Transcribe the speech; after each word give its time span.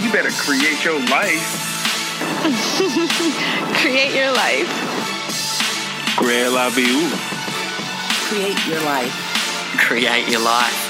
You 0.00 0.12
better 0.12 0.30
create 0.30 0.84
your 0.84 1.00
life. 1.10 1.74
Create 3.78 4.14
your 4.14 4.32
life. 4.32 4.68
Create 6.16 6.50
la 6.50 6.70
vie. 6.70 7.10
Create 8.28 8.66
your 8.66 8.80
life. 8.82 9.12
Create 9.76 10.28
your 10.28 10.40
life. 10.40 10.87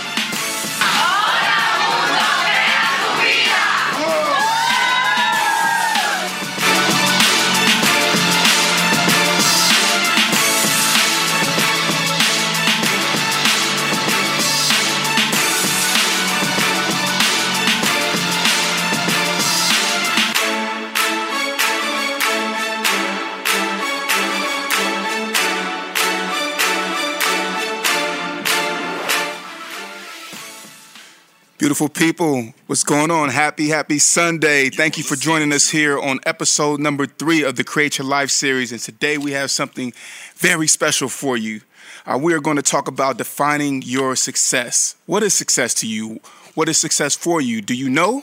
Beautiful 31.68 31.90
people, 31.90 32.54
what's 32.66 32.82
going 32.82 33.10
on? 33.10 33.28
Happy, 33.28 33.68
happy 33.68 33.98
Sunday. 33.98 34.70
Thank 34.70 34.96
you 34.96 35.04
for 35.04 35.16
joining 35.16 35.52
us 35.52 35.68
here 35.68 35.98
on 35.98 36.18
episode 36.24 36.80
number 36.80 37.04
three 37.04 37.44
of 37.44 37.56
the 37.56 37.62
Create 37.62 37.98
Your 37.98 38.06
Life 38.06 38.30
series. 38.30 38.72
And 38.72 38.80
today 38.80 39.18
we 39.18 39.32
have 39.32 39.50
something 39.50 39.92
very 40.34 40.66
special 40.66 41.10
for 41.10 41.36
you. 41.36 41.60
Uh, 42.06 42.16
we 42.16 42.32
are 42.32 42.40
going 42.40 42.56
to 42.56 42.62
talk 42.62 42.88
about 42.88 43.18
defining 43.18 43.82
your 43.82 44.16
success. 44.16 44.96
What 45.04 45.22
is 45.22 45.34
success 45.34 45.74
to 45.74 45.86
you? 45.86 46.20
What 46.54 46.70
is 46.70 46.78
success 46.78 47.14
for 47.14 47.38
you? 47.42 47.60
Do 47.60 47.74
you 47.74 47.90
know? 47.90 48.22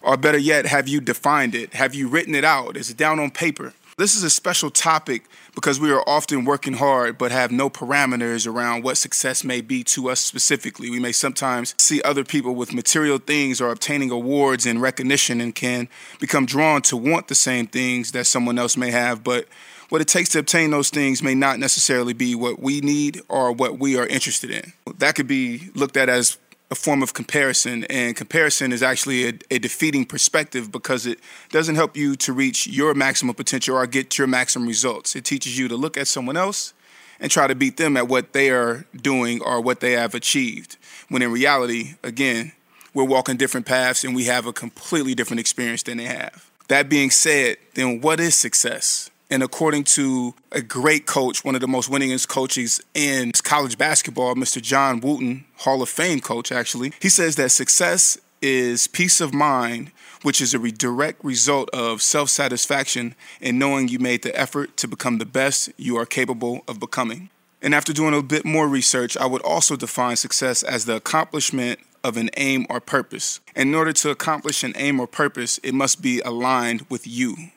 Or 0.00 0.16
better 0.16 0.38
yet, 0.38 0.64
have 0.66 0.86
you 0.86 1.00
defined 1.00 1.56
it? 1.56 1.74
Have 1.74 1.96
you 1.96 2.06
written 2.06 2.36
it 2.36 2.44
out? 2.44 2.76
Is 2.76 2.90
it 2.90 2.96
down 2.96 3.18
on 3.18 3.32
paper? 3.32 3.72
This 3.96 4.16
is 4.16 4.24
a 4.24 4.30
special 4.30 4.70
topic 4.70 5.26
because 5.54 5.78
we 5.78 5.92
are 5.92 6.02
often 6.04 6.44
working 6.44 6.72
hard 6.72 7.16
but 7.16 7.30
have 7.30 7.52
no 7.52 7.70
parameters 7.70 8.44
around 8.44 8.82
what 8.82 8.96
success 8.96 9.44
may 9.44 9.60
be 9.60 9.84
to 9.84 10.10
us 10.10 10.18
specifically. 10.18 10.90
We 10.90 10.98
may 10.98 11.12
sometimes 11.12 11.76
see 11.78 12.02
other 12.02 12.24
people 12.24 12.56
with 12.56 12.72
material 12.72 13.18
things 13.18 13.60
or 13.60 13.70
obtaining 13.70 14.10
awards 14.10 14.66
and 14.66 14.82
recognition 14.82 15.40
and 15.40 15.54
can 15.54 15.88
become 16.18 16.44
drawn 16.44 16.82
to 16.82 16.96
want 16.96 17.28
the 17.28 17.36
same 17.36 17.68
things 17.68 18.10
that 18.12 18.26
someone 18.26 18.58
else 18.58 18.76
may 18.76 18.90
have, 18.90 19.22
but 19.22 19.46
what 19.90 20.00
it 20.00 20.08
takes 20.08 20.30
to 20.30 20.40
obtain 20.40 20.72
those 20.72 20.90
things 20.90 21.22
may 21.22 21.36
not 21.36 21.60
necessarily 21.60 22.14
be 22.14 22.34
what 22.34 22.58
we 22.58 22.80
need 22.80 23.20
or 23.28 23.52
what 23.52 23.78
we 23.78 23.96
are 23.96 24.06
interested 24.06 24.50
in. 24.50 24.72
That 24.98 25.14
could 25.14 25.28
be 25.28 25.70
looked 25.74 25.96
at 25.96 26.08
as 26.08 26.36
a 26.70 26.74
form 26.74 27.02
of 27.02 27.14
comparison, 27.14 27.84
and 27.84 28.16
comparison 28.16 28.72
is 28.72 28.82
actually 28.82 29.28
a, 29.28 29.32
a, 29.50 29.58
defeating 29.58 30.04
perspective 30.04 30.72
because 30.72 31.06
it 31.06 31.20
doesn't 31.50 31.74
help 31.74 31.96
you 31.96 32.16
to 32.16 32.32
reach 32.32 32.66
your 32.66 32.94
maximum 32.94 33.34
potential 33.34 33.76
or 33.76 33.86
get 33.86 34.16
your 34.16 34.26
maximum 34.26 34.66
results. 34.66 35.14
It 35.14 35.24
teaches 35.24 35.58
you 35.58 35.68
to 35.68 35.76
look 35.76 35.96
at 35.96 36.06
someone 36.06 36.36
else 36.36 36.72
and 37.20 37.30
try 37.30 37.46
to 37.46 37.54
beat 37.54 37.76
them 37.76 37.96
at 37.96 38.08
what 38.08 38.32
they 38.32 38.50
are 38.50 38.86
doing 38.96 39.40
or 39.42 39.60
what 39.60 39.80
they 39.80 39.92
have 39.92 40.14
achieved. 40.14 40.76
When 41.08 41.22
in 41.22 41.30
reality, 41.30 41.94
again, 42.02 42.52
we're 42.92 43.04
walking 43.04 43.36
different 43.36 43.66
paths 43.66 44.04
and 44.04 44.14
we 44.14 44.24
have 44.24 44.46
a 44.46 44.52
completely 44.52 45.14
different 45.14 45.40
experience 45.40 45.82
than 45.82 45.98
they 45.98 46.04
have. 46.04 46.50
That 46.68 46.88
being 46.88 47.10
said, 47.10 47.58
then 47.74 48.00
what 48.00 48.20
is 48.20 48.34
success? 48.34 49.10
And 49.34 49.42
according 49.42 49.82
to 49.94 50.32
a 50.52 50.62
great 50.62 51.06
coach, 51.06 51.44
one 51.44 51.56
of 51.56 51.60
the 51.60 51.66
most 51.66 51.90
winningest 51.90 52.28
coaches 52.28 52.80
in 52.94 53.32
college 53.42 53.76
basketball, 53.76 54.36
Mr. 54.36 54.62
John 54.62 55.00
Wooden, 55.00 55.44
Hall 55.56 55.82
of 55.82 55.88
Fame 55.88 56.20
coach, 56.20 56.52
actually, 56.52 56.92
he 57.00 57.08
says 57.08 57.34
that 57.34 57.50
success 57.50 58.16
is 58.40 58.86
peace 58.86 59.20
of 59.20 59.34
mind, 59.34 59.90
which 60.22 60.40
is 60.40 60.54
a 60.54 60.60
re- 60.60 60.70
direct 60.70 61.24
result 61.24 61.68
of 61.70 62.00
self 62.00 62.30
satisfaction 62.30 63.16
and 63.40 63.58
knowing 63.58 63.88
you 63.88 63.98
made 63.98 64.22
the 64.22 64.38
effort 64.38 64.76
to 64.76 64.86
become 64.86 65.18
the 65.18 65.26
best 65.26 65.68
you 65.76 65.96
are 65.96 66.06
capable 66.06 66.62
of 66.68 66.78
becoming. 66.78 67.28
And 67.60 67.74
after 67.74 67.92
doing 67.92 68.14
a 68.14 68.22
bit 68.22 68.44
more 68.44 68.68
research, 68.68 69.16
I 69.16 69.26
would 69.26 69.42
also 69.42 69.74
define 69.74 70.14
success 70.14 70.62
as 70.62 70.84
the 70.84 70.94
accomplishment 70.94 71.80
of 72.04 72.16
an 72.16 72.30
aim 72.36 72.68
or 72.70 72.78
purpose. 72.78 73.40
In 73.56 73.74
order 73.74 73.92
to 73.94 74.10
accomplish 74.10 74.62
an 74.62 74.74
aim 74.76 75.00
or 75.00 75.08
purpose, 75.08 75.58
it 75.64 75.74
must 75.74 76.00
be 76.00 76.20
aligned 76.20 76.86
with 76.88 77.04
you. 77.04 77.50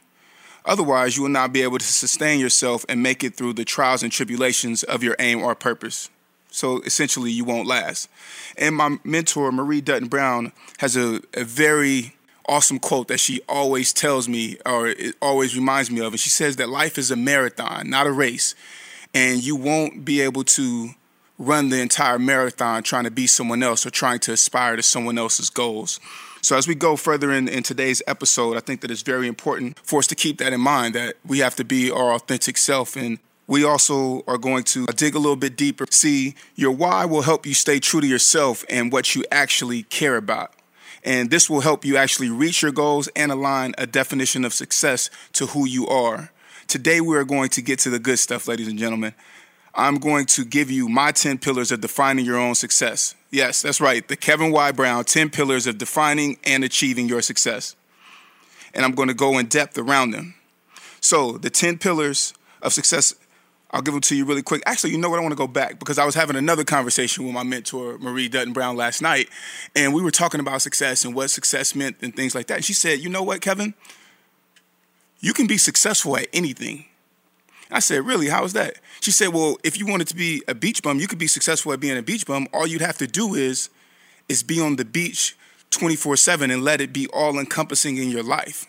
Otherwise, 0.68 1.16
you 1.16 1.24
will 1.24 1.30
not 1.30 1.54
be 1.54 1.64
able 1.64 1.78
to 1.78 1.86
sustain 1.86 2.40
yourself 2.40 2.86
and 2.90 3.02
make 3.02 3.24
it 3.24 3.36
through 3.36 3.54
the 3.54 3.64
trials 3.64 4.04
and 4.04 4.12
tribulations 4.12 4.84
of 4.84 5.02
your 5.02 5.16
aim 5.18 5.42
or 5.42 5.56
purpose. 5.56 6.10
So 6.52 6.82
essentially, 6.82 7.32
you 7.32 7.46
won't 7.46 7.68
last. 7.68 8.10
And 8.58 8.76
my 8.76 8.98
mentor, 9.04 9.52
Marie 9.52 9.82
Dutton 9.82 10.10
Brown, 10.10 10.52
has 10.80 10.98
a, 10.98 11.22
a 11.34 11.46
very 11.46 12.16
awesome 12.48 12.80
quote 12.80 13.08
that 13.08 13.20
she 13.20 13.42
always 13.48 13.94
tells 13.94 14.28
me 14.28 14.58
or 14.66 14.88
it 14.88 15.16
always 15.22 15.56
reminds 15.56 15.90
me 15.90 16.02
of. 16.02 16.14
And 16.14 16.20
she 16.20 16.30
says 16.30 16.58
that 16.58 16.70
life 16.70 16.98
is 16.98 17.12
a 17.12 17.16
marathon, 17.16 17.90
not 17.90 18.06
a 18.06 18.12
race. 18.12 18.54
And 19.14 19.44
you 19.44 19.56
won't 19.56 20.04
be 20.04 20.22
able 20.22 20.44
to 20.44 20.90
run 21.38 21.70
the 21.70 21.82
entire 21.82 22.20
marathon 22.20 22.84
trying 22.84 23.04
to 23.04 23.12
be 23.12 23.28
someone 23.28 23.62
else 23.62 23.86
or 23.86 23.90
trying 23.90 24.20
to 24.20 24.34
aspire 24.34 24.76
to 24.76 24.84
someone 24.84 25.18
else's 25.18 25.50
goals. 25.50 26.00
So 26.42 26.56
as 26.58 26.68
we 26.68 26.76
go 26.76 26.96
further 26.96 27.32
in, 27.32 27.48
in 27.48 27.64
today's 27.64 28.02
episode, 28.08 28.58
I 28.58 28.60
think 28.60 28.82
that 28.82 28.92
it's 28.92 29.02
very 29.02 29.28
important 29.28 29.78
for 29.80 30.00
us 30.00 30.08
to 30.08 30.16
keep 30.16 30.38
that 30.40 30.54
in 30.54 30.62
mind 30.62 30.96
that 30.96 31.16
we 31.26 31.40
have 31.40 31.56
to 31.56 31.66
be 31.66 31.92
our 31.92 32.14
authentic 32.14 32.58
self 32.58 32.96
and 32.96 33.20
we 33.48 33.64
also 33.64 34.24
are 34.28 34.38
going 34.38 34.64
to 34.66 34.86
dig 34.88 35.16
a 35.16 35.20
little 35.20 35.38
bit 35.38 35.56
deeper. 35.56 35.86
See, 35.90 36.36
your 36.56 36.72
why 36.72 37.06
will 37.06 37.22
help 37.22 37.46
you 37.46 37.54
stay 37.54 37.80
true 37.80 38.02
to 38.02 38.08
yourself 38.08 38.66
and 38.70 38.92
what 38.92 39.16
you 39.16 39.24
actually 39.32 39.84
care 39.84 40.18
about. 40.18 40.54
And 41.04 41.30
this 41.30 41.50
will 41.50 41.62
help 41.62 41.86
you 41.86 41.96
actually 41.96 42.30
reach 42.30 42.62
your 42.62 42.74
goals 42.74 43.08
and 43.16 43.32
align 43.32 43.74
a 43.78 43.88
definition 43.88 44.44
of 44.44 44.54
success 44.54 45.10
to 45.34 45.48
who 45.48 45.66
you 45.66 45.88
are. 45.88 46.32
Today, 46.68 47.00
we 47.00 47.16
are 47.16 47.24
going 47.24 47.48
to 47.52 47.62
get 47.62 47.80
to 47.80 47.90
the 47.90 48.00
good 48.00 48.20
stuff, 48.20 48.46
ladies 48.50 48.68
and 48.68 48.78
gentlemen. 48.78 49.14
I'm 49.78 50.00
going 50.00 50.26
to 50.26 50.44
give 50.44 50.72
you 50.72 50.90
my 50.90 51.12
10 51.12 51.38
pillars 51.38 51.72
of 51.72 51.82
defining 51.82 52.26
your 52.26 52.38
own 52.38 52.56
success. 52.56 53.14
Yes, 53.30 53.62
that's 53.62 53.80
right. 53.80 54.06
The 54.08 54.16
Kevin 54.16 54.52
Y. 54.52 54.72
Brown 54.72 55.06
10 55.06 55.30
pillars 55.30 55.68
of 55.68 55.78
defining 55.78 56.38
and 56.44 56.64
achieving 56.64 57.08
your 57.08 57.22
success. 57.22 57.76
And 58.74 58.84
I'm 58.84 58.94
going 58.94 59.08
to 59.08 59.14
go 59.14 59.38
in 59.38 59.46
depth 59.46 59.78
around 59.78 60.12
them. 60.12 60.34
So, 61.00 61.38
the 61.38 61.52
10 61.52 61.78
pillars 61.78 62.34
of 62.64 62.74
success, 62.74 63.14
I'll 63.70 63.84
give 63.84 63.94
them 63.94 64.02
to 64.02 64.16
you 64.16 64.26
really 64.26 64.42
quick. 64.42 64.64
Actually, 64.66 64.92
you 64.92 64.98
know 64.98 65.12
what? 65.12 65.20
I 65.20 65.22
want 65.22 65.34
to 65.34 65.38
go 65.38 65.48
back 65.48 65.78
because 65.78 66.00
I 66.00 66.06
was 66.06 66.16
having 66.16 66.36
another 66.36 66.64
conversation 66.64 67.26
with 67.26 67.36
my 67.36 67.44
mentor, 67.44 68.00
Marie 68.00 68.30
Dutton 68.30 68.54
Brown, 68.54 68.78
last 68.78 69.04
night. 69.04 69.30
And 69.76 69.94
we 69.94 70.02
were 70.02 70.12
talking 70.12 70.40
about 70.40 70.64
success 70.64 71.06
and 71.06 71.14
what 71.14 71.30
success 71.30 71.76
meant 71.76 71.98
and 72.02 72.16
things 72.16 72.34
like 72.34 72.48
that. 72.48 72.56
And 72.56 72.66
she 72.66 72.74
said, 72.74 73.00
You 73.00 73.10
know 73.10 73.22
what, 73.22 73.42
Kevin? 73.42 73.76
You 75.20 75.34
can 75.34 75.46
be 75.46 75.58
successful 75.58 76.18
at 76.18 76.28
anything. 76.34 76.86
I 77.72 77.80
said, 77.80 78.06
Really? 78.06 78.28
How 78.28 78.44
is 78.44 78.54
that? 78.54 78.76
She 79.02 79.12
said, 79.12 79.30
Well, 79.30 79.58
if 79.64 79.78
you 79.78 79.86
wanted 79.86 80.08
to 80.10 80.16
be 80.16 80.44
a 80.48 80.56
beach 80.56 80.82
bum, 80.82 81.00
you 81.00 81.08
could 81.08 81.20
be 81.20 81.28
successful 81.28 81.74
at 81.74 81.80
being 81.80 81.98
a 81.98 82.04
beach 82.04 82.26
bum. 82.26 82.48
All 82.54 82.68
you'd 82.68 82.82
have 82.82 82.98
to 83.00 83.08
do 83.08 83.36
is 83.36 83.70
is 84.30 84.44
be 84.44 84.60
on 84.60 84.76
the 84.76 84.86
beach 84.86 85.38
24-7 85.72 86.52
and 86.52 86.64
let 86.64 86.82
it 86.82 86.92
be 86.92 87.08
all 87.08 87.40
encompassing 87.40 87.98
in 87.98 88.10
your 88.10 88.24
life. 88.24 88.66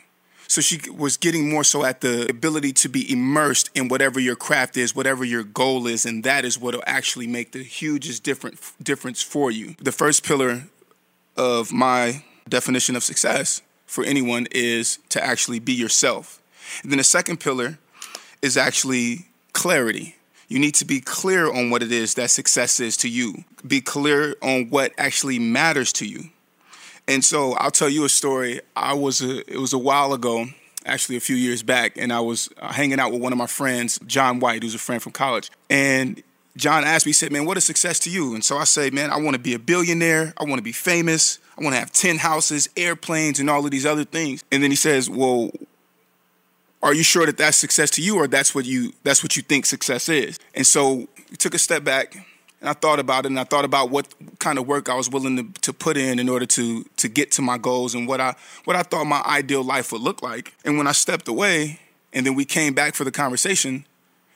So 0.47 0.63
she 0.63 0.81
was 0.91 1.19
getting 1.19 1.51
more 1.51 1.63
so 1.63 1.85
at 1.85 2.01
the 2.01 2.27
ability 2.31 2.73
to 2.75 2.89
be 2.89 3.11
immersed 3.13 3.69
in 3.75 3.89
whatever 3.89 4.19
your 4.19 4.35
craft 4.35 4.79
is, 4.79 4.97
whatever 4.97 5.23
your 5.23 5.43
goal 5.43 5.87
is, 5.87 6.07
and 6.07 6.25
that 6.25 6.47
is 6.47 6.59
what 6.59 6.75
will 6.75 6.83
actually 6.87 7.27
make 7.27 7.53
the 7.53 7.63
hugest 7.63 8.23
different 8.23 8.59
difference 8.83 9.23
for 9.23 9.51
you. 9.51 9.77
The 9.79 9.93
first 9.93 10.25
pillar 10.25 10.65
of 11.37 11.71
my 11.71 12.25
definition 12.49 12.97
of 12.97 13.05
success 13.05 13.61
for 13.85 14.05
anyone 14.05 14.47
is 14.51 14.99
to 15.11 15.23
actually 15.23 15.59
be 15.59 15.75
yourself. 15.75 16.41
And 16.83 16.91
then 16.91 16.99
the 16.99 17.05
second 17.05 17.41
pillar 17.41 17.79
is 18.43 18.57
actually 18.57 19.27
clarity. 19.53 20.17
You 20.49 20.59
need 20.59 20.75
to 20.77 20.85
be 20.85 21.01
clear 21.01 21.51
on 21.53 21.71
what 21.71 21.83
it 21.83 21.93
is 21.93 22.15
that 22.15 22.31
success 22.31 22.81
is 22.81 22.97
to 22.99 23.09
you. 23.09 23.45
Be 23.67 23.81
clear 23.81 24.35
on 24.43 24.71
what 24.71 24.93
actually 24.97 25.39
matters 25.39 25.93
to 25.95 26.07
you. 26.07 26.31
And 27.07 27.25
so 27.25 27.55
I'll 27.55 27.71
tell 27.71 27.89
you 27.89 28.05
a 28.05 28.09
story. 28.09 28.61
I 28.77 28.95
was 28.95 29.23
a, 29.23 29.41
it 29.51 29.59
was 29.59 29.73
a 29.73 29.79
while 29.79 30.13
ago, 30.13 30.47
actually 30.87 31.17
a 31.17 31.21
few 31.21 31.37
years 31.37 31.63
back, 31.63 31.97
and 31.97 32.13
I 32.13 32.21
was 32.21 32.49
uh, 32.59 32.73
hanging 32.73 33.01
out 33.01 33.13
with 33.13 33.21
one 33.21 33.33
of 33.33 33.39
my 33.39 33.47
friends, 33.47 33.99
John 34.07 34.41
White, 34.41 34.63
who's 34.63 34.75
a 34.75 34.79
friend 34.79 35.03
from 35.03 35.13
college. 35.13 35.51
And 35.69 36.23
John 36.57 36.85
asked 36.85 37.07
me, 37.07 37.11
he 37.11 37.15
said, 37.15 37.33
Man, 37.33 37.47
what 37.47 37.57
is 37.57 37.65
success 37.65 37.99
to 38.01 38.11
you? 38.11 38.35
And 38.35 38.45
so 38.45 38.59
I 38.59 38.65
say, 38.65 38.91
Man, 38.91 39.11
I 39.11 39.17
want 39.17 39.35
to 39.35 39.41
be 39.41 39.55
a 39.55 39.59
billionaire. 39.59 40.35
I 40.37 40.45
want 40.45 40.59
to 40.59 40.63
be 40.63 40.73
famous. 40.73 41.39
I 41.57 41.63
want 41.63 41.75
to 41.75 41.81
have 41.81 41.93
10 41.93 42.19
houses, 42.19 42.69
airplanes, 42.77 43.41
and 43.41 43.49
all 43.49 43.65
of 43.65 43.71
these 43.71 43.87
other 43.87 44.05
things. 44.05 44.45
And 44.53 44.63
then 44.63 44.71
he 44.71 44.77
says, 44.77 45.09
Well, 45.09 45.51
are 46.83 46.95
you 46.95 47.03
sure 47.03 47.27
that 47.27 47.37
that's 47.37 47.57
success 47.57 47.91
to 47.91 48.03
you 48.03 48.17
or 48.17 48.27
that's 48.27 48.55
what 48.55 48.65
you 48.65 48.93
that's 49.03 49.23
what 49.23 49.37
you 49.37 49.43
think 49.43 49.67
success 49.67 50.09
is? 50.09 50.39
And 50.55 50.67
so 50.67 51.09
we 51.31 51.37
took 51.37 51.55
a 51.55 51.59
step 51.59 51.85
back 51.85 52.17
and 52.61 52.69
i 52.69 52.73
thought 52.73 52.99
about 52.99 53.25
it 53.25 53.29
and 53.29 53.39
i 53.39 53.45
thought 53.45 53.65
about 53.65 53.91
what 53.91 54.13
kind 54.39 54.59
of 54.59 54.67
work 54.67 54.89
i 54.89 54.95
was 54.95 55.09
willing 55.11 55.37
to, 55.37 55.61
to 55.61 55.73
put 55.73 55.97
in 55.97 56.19
in 56.19 56.29
order 56.29 56.47
to 56.47 56.85
to 56.97 57.09
get 57.09 57.31
to 57.33 57.43
my 57.43 57.59
goals 57.59 57.95
and 57.95 58.09
what 58.09 58.21
i 58.21 58.35
what 58.65 58.77
i 58.77 58.83
thought 58.83 59.05
my 59.05 59.23
ideal 59.27 59.63
life 59.63 59.93
would 59.93 60.01
look 60.01 60.23
like. 60.23 60.55
And 60.65 60.79
when 60.79 60.87
i 60.87 60.93
stepped 60.93 61.29
away 61.29 61.81
and 62.13 62.27
then 62.27 62.35
we 62.35 62.45
came 62.45 62.75
back 62.75 62.95
for 62.95 63.05
the 63.05 63.13
conversation 63.13 63.85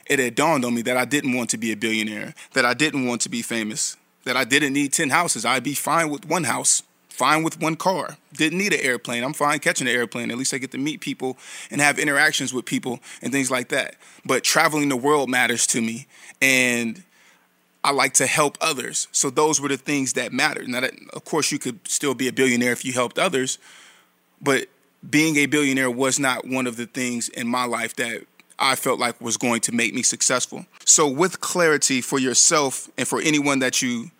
it 0.06 0.18
had 0.18 0.34
dawned 0.34 0.64
on 0.64 0.74
me 0.74 0.82
that 0.82 0.96
i 0.96 1.04
didn't 1.04 1.34
want 1.34 1.50
to 1.50 1.58
be 1.58 1.72
a 1.72 1.76
billionaire 1.76 2.34
that 2.52 2.64
i 2.64 2.74
didn't 2.74 3.06
want 3.06 3.20
to 3.22 3.28
be 3.28 3.42
famous 3.42 3.96
that 4.24 4.36
i 4.36 4.44
didn't 4.44 4.72
need 4.72 4.92
10 4.92 5.10
houses. 5.10 5.44
I'd 5.44 5.64
be 5.64 5.74
fine 5.74 6.10
with 6.10 6.26
one 6.26 6.44
house 6.44 6.82
fine 7.12 7.42
with 7.42 7.60
one 7.60 7.76
car. 7.76 8.16
Didn't 8.32 8.58
need 8.58 8.72
an 8.72 8.80
airplane. 8.80 9.22
I'm 9.22 9.32
fine 9.32 9.58
catching 9.58 9.86
an 9.86 9.94
airplane. 9.94 10.30
At 10.30 10.38
least 10.38 10.54
I 10.54 10.58
get 10.58 10.72
to 10.72 10.78
meet 10.78 11.00
people 11.00 11.36
and 11.70 11.80
have 11.80 11.98
interactions 11.98 12.52
with 12.52 12.64
people 12.64 13.00
and 13.20 13.32
things 13.32 13.50
like 13.50 13.68
that. 13.68 13.96
But 14.24 14.42
traveling 14.42 14.88
the 14.88 14.96
world 14.96 15.28
matters 15.28 15.66
to 15.68 15.80
me. 15.80 16.06
And 16.40 17.02
I 17.84 17.90
like 17.90 18.14
to 18.14 18.26
help 18.26 18.56
others. 18.60 19.08
So 19.12 19.30
those 19.30 19.60
were 19.60 19.68
the 19.68 19.76
things 19.76 20.14
that 20.14 20.32
mattered. 20.32 20.68
Now, 20.68 20.80
that, 20.80 20.94
of 21.12 21.24
course, 21.24 21.50
you 21.50 21.58
could 21.58 21.86
still 21.86 22.14
be 22.14 22.28
a 22.28 22.32
billionaire 22.32 22.72
if 22.72 22.84
you 22.84 22.92
helped 22.92 23.18
others, 23.18 23.58
but 24.40 24.68
being 25.08 25.36
a 25.36 25.46
billionaire 25.46 25.90
was 25.90 26.18
not 26.18 26.46
one 26.46 26.66
of 26.66 26.76
the 26.76 26.86
things 26.86 27.28
in 27.28 27.48
my 27.48 27.64
life 27.64 27.96
that 27.96 28.24
I 28.58 28.76
felt 28.76 29.00
like 29.00 29.20
was 29.20 29.36
going 29.36 29.60
to 29.62 29.72
make 29.72 29.94
me 29.94 30.02
successful. 30.02 30.66
So, 30.84 31.08
with 31.08 31.40
clarity 31.40 32.00
for 32.00 32.20
yourself 32.20 32.88
and 32.96 33.08
for 33.08 33.20
anyone 33.20 33.58
that 33.58 33.82
you 33.82 34.12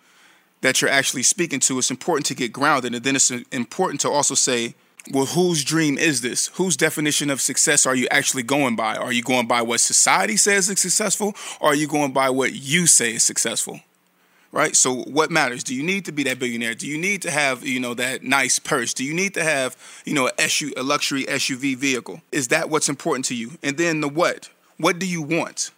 that 0.63 0.81
you're 0.81 0.89
actually 0.89 1.23
speaking 1.23 1.59
to, 1.59 1.77
it's 1.77 1.91
important 1.91 2.25
to 2.25 2.33
get 2.33 2.53
grounded. 2.53 2.95
And 2.95 3.03
then 3.03 3.17
it's 3.17 3.29
important 3.51 3.99
to 4.01 4.09
also 4.09 4.33
say, 4.33 4.75
well, 5.11 5.25
whose 5.25 5.65
dream 5.65 5.97
is 5.97 6.21
this? 6.21 6.47
Whose 6.55 6.77
definition 6.77 7.29
of 7.29 7.41
success 7.41 7.85
are 7.85 7.93
you 7.93 8.07
actually 8.09 8.43
going 8.43 8.77
by? 8.77 8.95
Are 8.95 9.11
you 9.11 9.21
going 9.21 9.45
by 9.45 9.61
what 9.61 9.81
society 9.81 10.37
says 10.37 10.69
is 10.69 10.79
successful, 10.79 11.35
or 11.59 11.71
are 11.71 11.75
you 11.75 11.87
going 11.87 12.13
by 12.13 12.29
what 12.29 12.53
you 12.53 12.87
say 12.87 13.15
is 13.15 13.23
successful? 13.23 13.81
Right? 14.53 14.73
So 14.73 14.93
what 14.93 15.31
matters? 15.31 15.65
Do 15.65 15.75
you 15.75 15.83
need 15.83 16.05
to 16.05 16.13
be 16.13 16.23
that 16.23 16.39
billionaire? 16.39 16.75
Do 16.75 16.87
you 16.87 16.97
need 16.97 17.23
to 17.23 17.31
have, 17.31 17.65
you 17.65 17.81
know, 17.81 17.93
that 17.95 18.23
nice 18.23 18.57
purse? 18.57 18.93
Do 18.93 19.03
you 19.03 19.13
need 19.13 19.33
to 19.33 19.43
have, 19.43 19.75
you 20.05 20.13
know, 20.13 20.27
a, 20.27 20.41
SU, 20.43 20.71
a 20.77 20.83
luxury 20.83 21.25
SUV 21.25 21.75
vehicle? 21.75 22.21
Is 22.31 22.47
that 22.49 22.69
what's 22.69 22.87
important 22.87 23.25
to 23.25 23.35
you? 23.35 23.51
And 23.61 23.77
then 23.77 23.99
the 23.99 24.07
what? 24.07 24.49
What 24.77 24.97
do 24.97 25.05
you 25.07 25.21
want? 25.21 25.71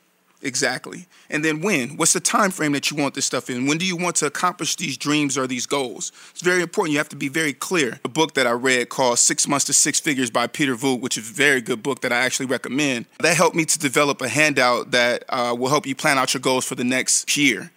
Exactly. 0.45 1.07
And 1.29 1.43
then 1.43 1.61
when? 1.61 1.97
What's 1.97 2.13
the 2.13 2.19
time 2.19 2.51
frame 2.51 2.71
that 2.73 2.91
you 2.91 2.97
want 2.97 3.15
this 3.15 3.25
stuff 3.25 3.49
in? 3.49 3.65
When 3.65 3.77
do 3.77 3.85
you 3.85 3.97
want 3.97 4.15
to 4.17 4.27
accomplish 4.27 4.75
these 4.75 4.97
dreams 4.97 5.37
or 5.37 5.47
these 5.47 5.65
goals? 5.65 6.11
It's 6.31 6.41
very 6.41 6.61
important. 6.61 6.93
You 6.93 6.99
have 6.99 7.09
to 7.09 7.15
be 7.15 7.27
very 7.27 7.53
clear. 7.53 7.99
A 8.05 8.09
book 8.09 8.33
that 8.35 8.47
i 8.47 8.51
read 8.51 8.89
called 8.89 9.19
six 9.19 9.47
months 9.47 9.65
to 9.65 9.73
six 9.73 9.99
figures 9.99 10.29
by 10.29 10.47
peter 10.47 10.75
voogd 10.75 11.01
which 11.01 11.17
is 11.17 11.29
a 11.29 11.33
very 11.33 11.61
good 11.61 11.81
book 11.83 12.01
that 12.01 12.11
i 12.11 12.17
actually 12.17 12.45
recommend. 12.45 13.05
That 13.19 13.35
helped 13.35 13.55
me 13.55 13.65
to 13.65 13.79
develop 13.79 14.21
a 14.21 14.29
handout 14.29 14.91
that 14.91 15.23
uh, 15.29 15.55
will 15.57 15.69
help 15.69 15.85
you 15.85 15.95
plan 15.95 16.17
out 16.17 16.33
your 16.33 16.41
goals 16.41 16.65
for 16.65 16.75
the 16.75 16.83
next 16.83 17.35
year. 17.35 17.71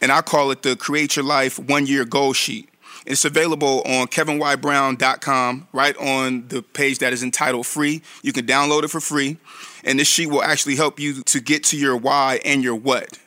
And 0.00 0.12
i 0.12 0.20
call 0.22 0.50
it 0.50 0.62
the 0.62 0.76
create 0.76 1.16
your 1.16 1.24
life 1.24 1.58
one 1.58 1.86
year 1.86 2.04
goal 2.04 2.32
sheet 2.32 2.68
it's 3.06 3.24
available 3.24 3.82
on 3.84 4.06
kevinyBrown.com, 4.06 5.68
right 5.72 5.96
on 5.98 6.48
the 6.48 6.62
page 6.62 6.98
that 6.98 7.12
is 7.12 7.22
entitled 7.22 7.66
Free. 7.66 8.02
You 8.22 8.32
can 8.32 8.46
download 8.46 8.84
it 8.84 8.88
for 8.88 9.00
free, 9.00 9.36
and 9.84 9.98
this 9.98 10.08
sheet 10.08 10.28
will 10.28 10.42
actually 10.42 10.76
help 10.76 10.98
you 10.98 11.22
to 11.24 11.40
get 11.40 11.64
to 11.64 11.76
your 11.76 11.96
why 11.96 12.40
and 12.44 12.62
your 12.62 12.76
what. 12.76 13.18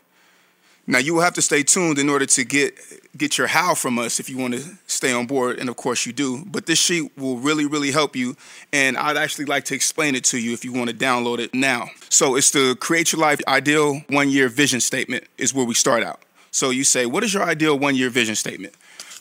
Now, 0.89 0.99
you 0.99 1.13
will 1.13 1.21
have 1.21 1.33
to 1.33 1.41
stay 1.41 1.63
tuned 1.63 1.99
in 1.99 2.09
order 2.09 2.25
to 2.25 2.43
get 2.45 2.79
get 3.17 3.37
your 3.37 3.47
how 3.47 3.73
from 3.73 3.97
us 3.97 4.19
if 4.19 4.29
you 4.29 4.37
want 4.37 4.53
to 4.53 4.61
stay 4.85 5.11
on 5.11 5.25
board, 5.25 5.59
and 5.59 5.69
of 5.69 5.75
course 5.75 6.05
you 6.05 6.13
do. 6.13 6.45
But 6.45 6.65
this 6.65 6.79
sheet 6.79 7.11
will 7.17 7.37
really, 7.37 7.65
really 7.65 7.91
help 7.91 8.15
you, 8.15 8.35
and 8.71 8.97
I'd 8.97 9.17
actually 9.17 9.45
like 9.45 9.65
to 9.65 9.75
explain 9.75 10.15
it 10.15 10.23
to 10.25 10.39
you 10.39 10.53
if 10.53 10.63
you 10.63 10.71
want 10.71 10.89
to 10.89 10.95
download 10.95 11.39
it 11.39 11.53
now. 11.53 11.89
So 12.09 12.35
it's 12.35 12.51
the 12.51 12.77
Create 12.79 13.11
Your 13.11 13.21
Life 13.21 13.41
Ideal 13.47 14.01
One 14.09 14.29
Year 14.29 14.47
Vision 14.47 14.79
Statement 14.79 15.25
is 15.37 15.53
where 15.53 15.65
we 15.65 15.73
start 15.73 16.03
out. 16.03 16.21
So 16.51 16.69
you 16.69 16.83
say, 16.83 17.05
what 17.05 17.23
is 17.23 17.33
your 17.33 17.43
ideal 17.43 17.77
one 17.77 17.95
year 17.95 18.09
vision 18.09 18.35
statement? 18.35 18.73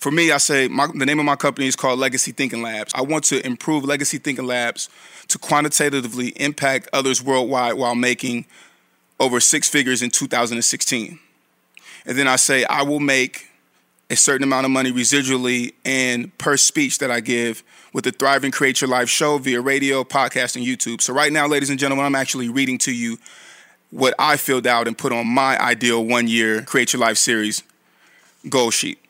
For 0.06 0.12
me, 0.12 0.31
I 0.31 0.38
say 0.38 0.69
my, 0.69 0.87
the 0.87 1.05
name 1.05 1.19
of 1.19 1.25
my 1.25 1.35
company 1.35 1.67
is 1.67 1.75
called 1.75 1.99
Legacy 1.99 2.31
Thinking 2.31 2.62
Labs. 2.62 2.93
I 2.94 3.03
want 3.03 3.25
to 3.25 3.44
improve 3.44 3.82
Legacy 3.82 4.19
Thinking 4.19 4.47
Labs 4.47 4.88
to 5.26 5.37
quantitatively 5.37 6.29
impact 6.37 6.88
others 6.93 7.20
worldwide 7.20 7.75
while 7.75 7.97
making 7.97 8.44
over 9.19 9.41
six 9.41 9.69
figures 9.69 10.03
in 10.03 10.11
2016. 10.11 11.19
And 12.06 12.17
then 12.17 12.29
I 12.29 12.37
say 12.37 12.64
I 12.67 12.82
will 12.82 13.00
make 13.00 13.49
a 14.08 14.14
certain 14.14 14.44
amount 14.44 14.64
of 14.64 14.70
money 14.70 14.93
residually 14.93 15.73
and 15.85 16.38
per 16.38 16.56
speech 16.56 16.99
that 16.99 17.11
I 17.11 17.19
give 17.19 17.64
with 17.93 18.05
the 18.05 18.12
Thriving 18.12 18.52
Create 18.52 18.81
Your 18.81 18.91
Life 18.91 19.09
show 19.09 19.38
via 19.38 19.61
radio, 19.61 20.05
podcast, 20.05 20.55
and 20.55 20.64
YouTube. 20.64 21.02
So 21.02 21.12
right 21.14 21.32
now, 21.32 21.49
ladies 21.49 21.69
and 21.69 21.81
gentlemen, 21.81 22.06
I'm 22.06 22.14
actually 22.14 22.49
reading 22.49 22.79
to 22.79 22.94
you 22.94 23.19
what 23.91 24.14
I 24.20 24.37
filled 24.37 24.69
out 24.69 24.87
and 24.87 24.97
put 24.97 25.11
on 25.11 25.26
my 25.26 25.61
ideal 25.61 26.05
one 26.05 26.29
year 26.29 26.62
Create 26.62 26.93
Your 26.93 27.00
Life 27.00 27.19
series 27.19 27.64
goal 28.49 28.70
sheet. 28.70 29.00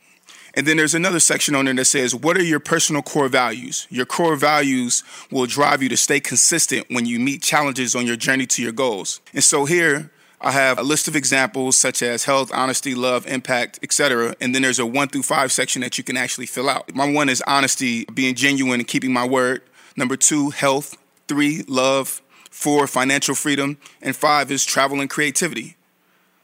And 0.57 0.67
then 0.67 0.79
there's 0.79 0.95
another 0.95 1.21
section 1.21 1.55
on 1.55 1.67
there 1.67 1.75
that 1.75 1.85
says, 1.85 2.15
What 2.15 2.39
are 2.39 2.43
your 2.43 2.61
personal 2.61 3.03
core 3.03 3.29
values? 3.29 3.87
Your 3.91 4.07
core 4.07 4.37
values 4.37 5.05
will 5.31 5.45
drive 5.45 5.83
you 5.83 5.91
to 5.91 5.97
stay 5.99 6.19
consistent 6.19 6.87
when 6.89 7.05
you 7.05 7.21
meet 7.21 7.43
challenges 7.43 7.95
on 7.95 8.07
your 8.07 8.17
journey 8.17 8.47
to 8.47 8.63
your 8.63 8.73
goals. 8.73 9.21
And 9.35 9.45
so 9.45 9.67
here, 9.67 10.11
I 10.41 10.53
have 10.53 10.79
a 10.79 10.83
list 10.83 11.09
of 11.09 11.17
examples 11.17 11.77
such 11.77 12.03
as 12.03 12.25
health, 12.25 12.51
honesty, 12.55 12.95
love, 12.95 13.27
impact, 13.27 13.79
etc. 13.83 14.35
And 14.41 14.55
then 14.55 14.63
there's 14.63 14.79
a 14.79 14.87
one 14.87 15.09
through 15.09 15.23
five 15.23 15.53
section 15.53 15.83
that 15.83 15.99
you 15.99 16.05
can 16.05 16.17
actually 16.17 16.47
fill 16.47 16.71
out. 16.71 16.95
My 16.95 17.11
one 17.11 17.29
is 17.29 17.43
honesty, 17.47 18.07
being 18.15 18.35
genuine 18.35 18.81
and 18.81 18.89
keeping 18.89 19.13
my 19.13 19.27
word. 19.27 19.63
Number 19.95 20.17
two, 20.17 20.51
health. 20.51 20.97
Three, 21.29 21.65
love. 21.69 22.23
Four, 22.51 22.87
financial 22.87 23.35
freedom. 23.35 23.77
And 24.01 24.17
five 24.17 24.51
is 24.51 24.65
travel 24.65 25.01
and 25.01 25.11
creativity. 25.11 25.76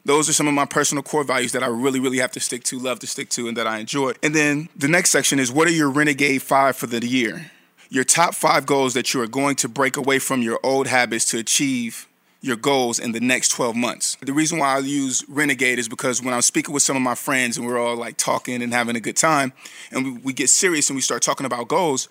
Those 0.05 0.27
are 0.27 0.33
some 0.33 0.47
of 0.47 0.53
my 0.53 0.65
personal 0.65 1.01
core 1.01 1.23
values 1.23 1.53
that 1.53 1.63
I 1.63 1.67
really, 1.67 1.99
really 1.99 2.17
have 2.17 2.31
to 2.31 2.39
stick 2.41 2.63
to, 2.65 2.79
love 2.79 2.99
to 2.99 3.07
stick 3.07 3.29
to, 3.29 3.47
and 3.47 3.55
that 3.55 3.67
I 3.67 3.79
enjoy. 3.79 4.11
And 4.21 4.35
then 4.35 4.67
the 4.75 4.89
next 4.89 5.11
section 5.11 5.39
is 5.39 5.51
what 5.51 5.67
are 5.67 5.71
your 5.71 5.89
renegade 5.89 6.41
five 6.41 6.75
for 6.75 6.87
the 6.87 7.05
year? 7.05 7.51
Your 7.89 8.03
top 8.03 8.35
five 8.35 8.65
goals 8.65 8.95
that 8.95 9.13
you 9.13 9.21
are 9.21 9.27
going 9.27 9.55
to 9.57 9.69
break 9.69 9.95
away 9.95 10.19
from 10.19 10.41
your 10.41 10.59
old 10.61 10.87
habits 10.87 11.25
to 11.31 11.37
achieve 11.37 12.07
your 12.41 12.57
goals 12.57 12.99
in 12.99 13.13
the 13.13 13.21
next 13.21 13.49
12 13.49 13.77
months. 13.77 14.17
The 14.21 14.33
reason 14.33 14.59
why 14.59 14.75
I 14.75 14.79
use 14.79 15.23
renegade 15.29 15.79
is 15.79 15.87
because 15.87 16.21
when 16.21 16.33
I'm 16.33 16.41
speaking 16.41 16.73
with 16.73 16.83
some 16.83 16.97
of 16.97 17.01
my 17.01 17.15
friends 17.15 17.57
and 17.57 17.65
we're 17.65 17.79
all 17.79 17.95
like 17.95 18.17
talking 18.17 18.61
and 18.61 18.73
having 18.73 18.97
a 18.97 18.99
good 18.99 19.15
time, 19.15 19.53
and 19.91 20.05
we, 20.05 20.11
we 20.19 20.33
get 20.33 20.49
serious 20.49 20.89
and 20.89 20.95
we 20.95 21.01
start 21.01 21.21
talking 21.21 21.45
about 21.45 21.69
goals, 21.69 22.09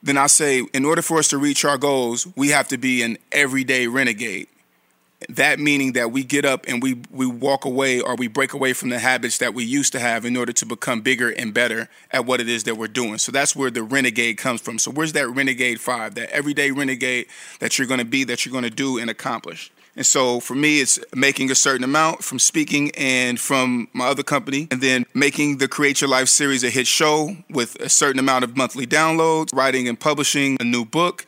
then 0.00 0.16
I 0.16 0.28
say, 0.28 0.64
in 0.72 0.84
order 0.84 1.02
for 1.02 1.18
us 1.18 1.26
to 1.28 1.38
reach 1.38 1.64
our 1.64 1.78
goals, 1.78 2.28
we 2.36 2.50
have 2.50 2.68
to 2.68 2.78
be 2.78 3.02
an 3.02 3.18
everyday 3.32 3.88
renegade 3.88 4.46
that 5.28 5.58
meaning 5.58 5.92
that 5.92 6.12
we 6.12 6.24
get 6.24 6.44
up 6.44 6.64
and 6.68 6.82
we 6.82 7.00
we 7.10 7.26
walk 7.26 7.64
away 7.64 8.00
or 8.00 8.16
we 8.16 8.28
break 8.28 8.52
away 8.52 8.72
from 8.72 8.90
the 8.90 8.98
habits 8.98 9.38
that 9.38 9.54
we 9.54 9.64
used 9.64 9.92
to 9.92 10.00
have 10.00 10.24
in 10.24 10.36
order 10.36 10.52
to 10.52 10.66
become 10.66 11.00
bigger 11.00 11.30
and 11.30 11.54
better 11.54 11.88
at 12.10 12.26
what 12.26 12.40
it 12.40 12.48
is 12.48 12.64
that 12.64 12.76
we're 12.76 12.88
doing. 12.88 13.18
So 13.18 13.32
that's 13.32 13.54
where 13.54 13.70
the 13.70 13.82
renegade 13.82 14.38
comes 14.38 14.60
from. 14.60 14.78
So 14.78 14.90
where's 14.90 15.12
that 15.12 15.28
renegade 15.28 15.80
5, 15.80 16.14
that 16.16 16.30
everyday 16.30 16.70
renegade 16.70 17.26
that 17.60 17.78
you're 17.78 17.88
going 17.88 17.98
to 17.98 18.04
be 18.04 18.24
that 18.24 18.44
you're 18.44 18.52
going 18.52 18.64
to 18.64 18.70
do 18.70 18.98
and 18.98 19.10
accomplish. 19.10 19.70
And 19.96 20.04
so 20.04 20.40
for 20.40 20.54
me, 20.54 20.80
it's 20.80 20.98
making 21.14 21.50
a 21.50 21.54
certain 21.54 21.84
amount 21.84 22.24
from 22.24 22.38
speaking 22.38 22.90
and 22.96 23.38
from 23.38 23.88
my 23.92 24.08
other 24.08 24.22
company, 24.22 24.66
and 24.70 24.80
then 24.80 25.06
making 25.14 25.58
the 25.58 25.68
Create 25.68 26.00
Your 26.00 26.10
Life 26.10 26.28
series 26.28 26.64
a 26.64 26.70
hit 26.70 26.86
show 26.86 27.36
with 27.48 27.76
a 27.76 27.88
certain 27.88 28.18
amount 28.18 28.44
of 28.44 28.56
monthly 28.56 28.86
downloads, 28.86 29.54
writing 29.54 29.88
and 29.88 29.98
publishing 29.98 30.56
a 30.60 30.64
new 30.64 30.84
book, 30.84 31.26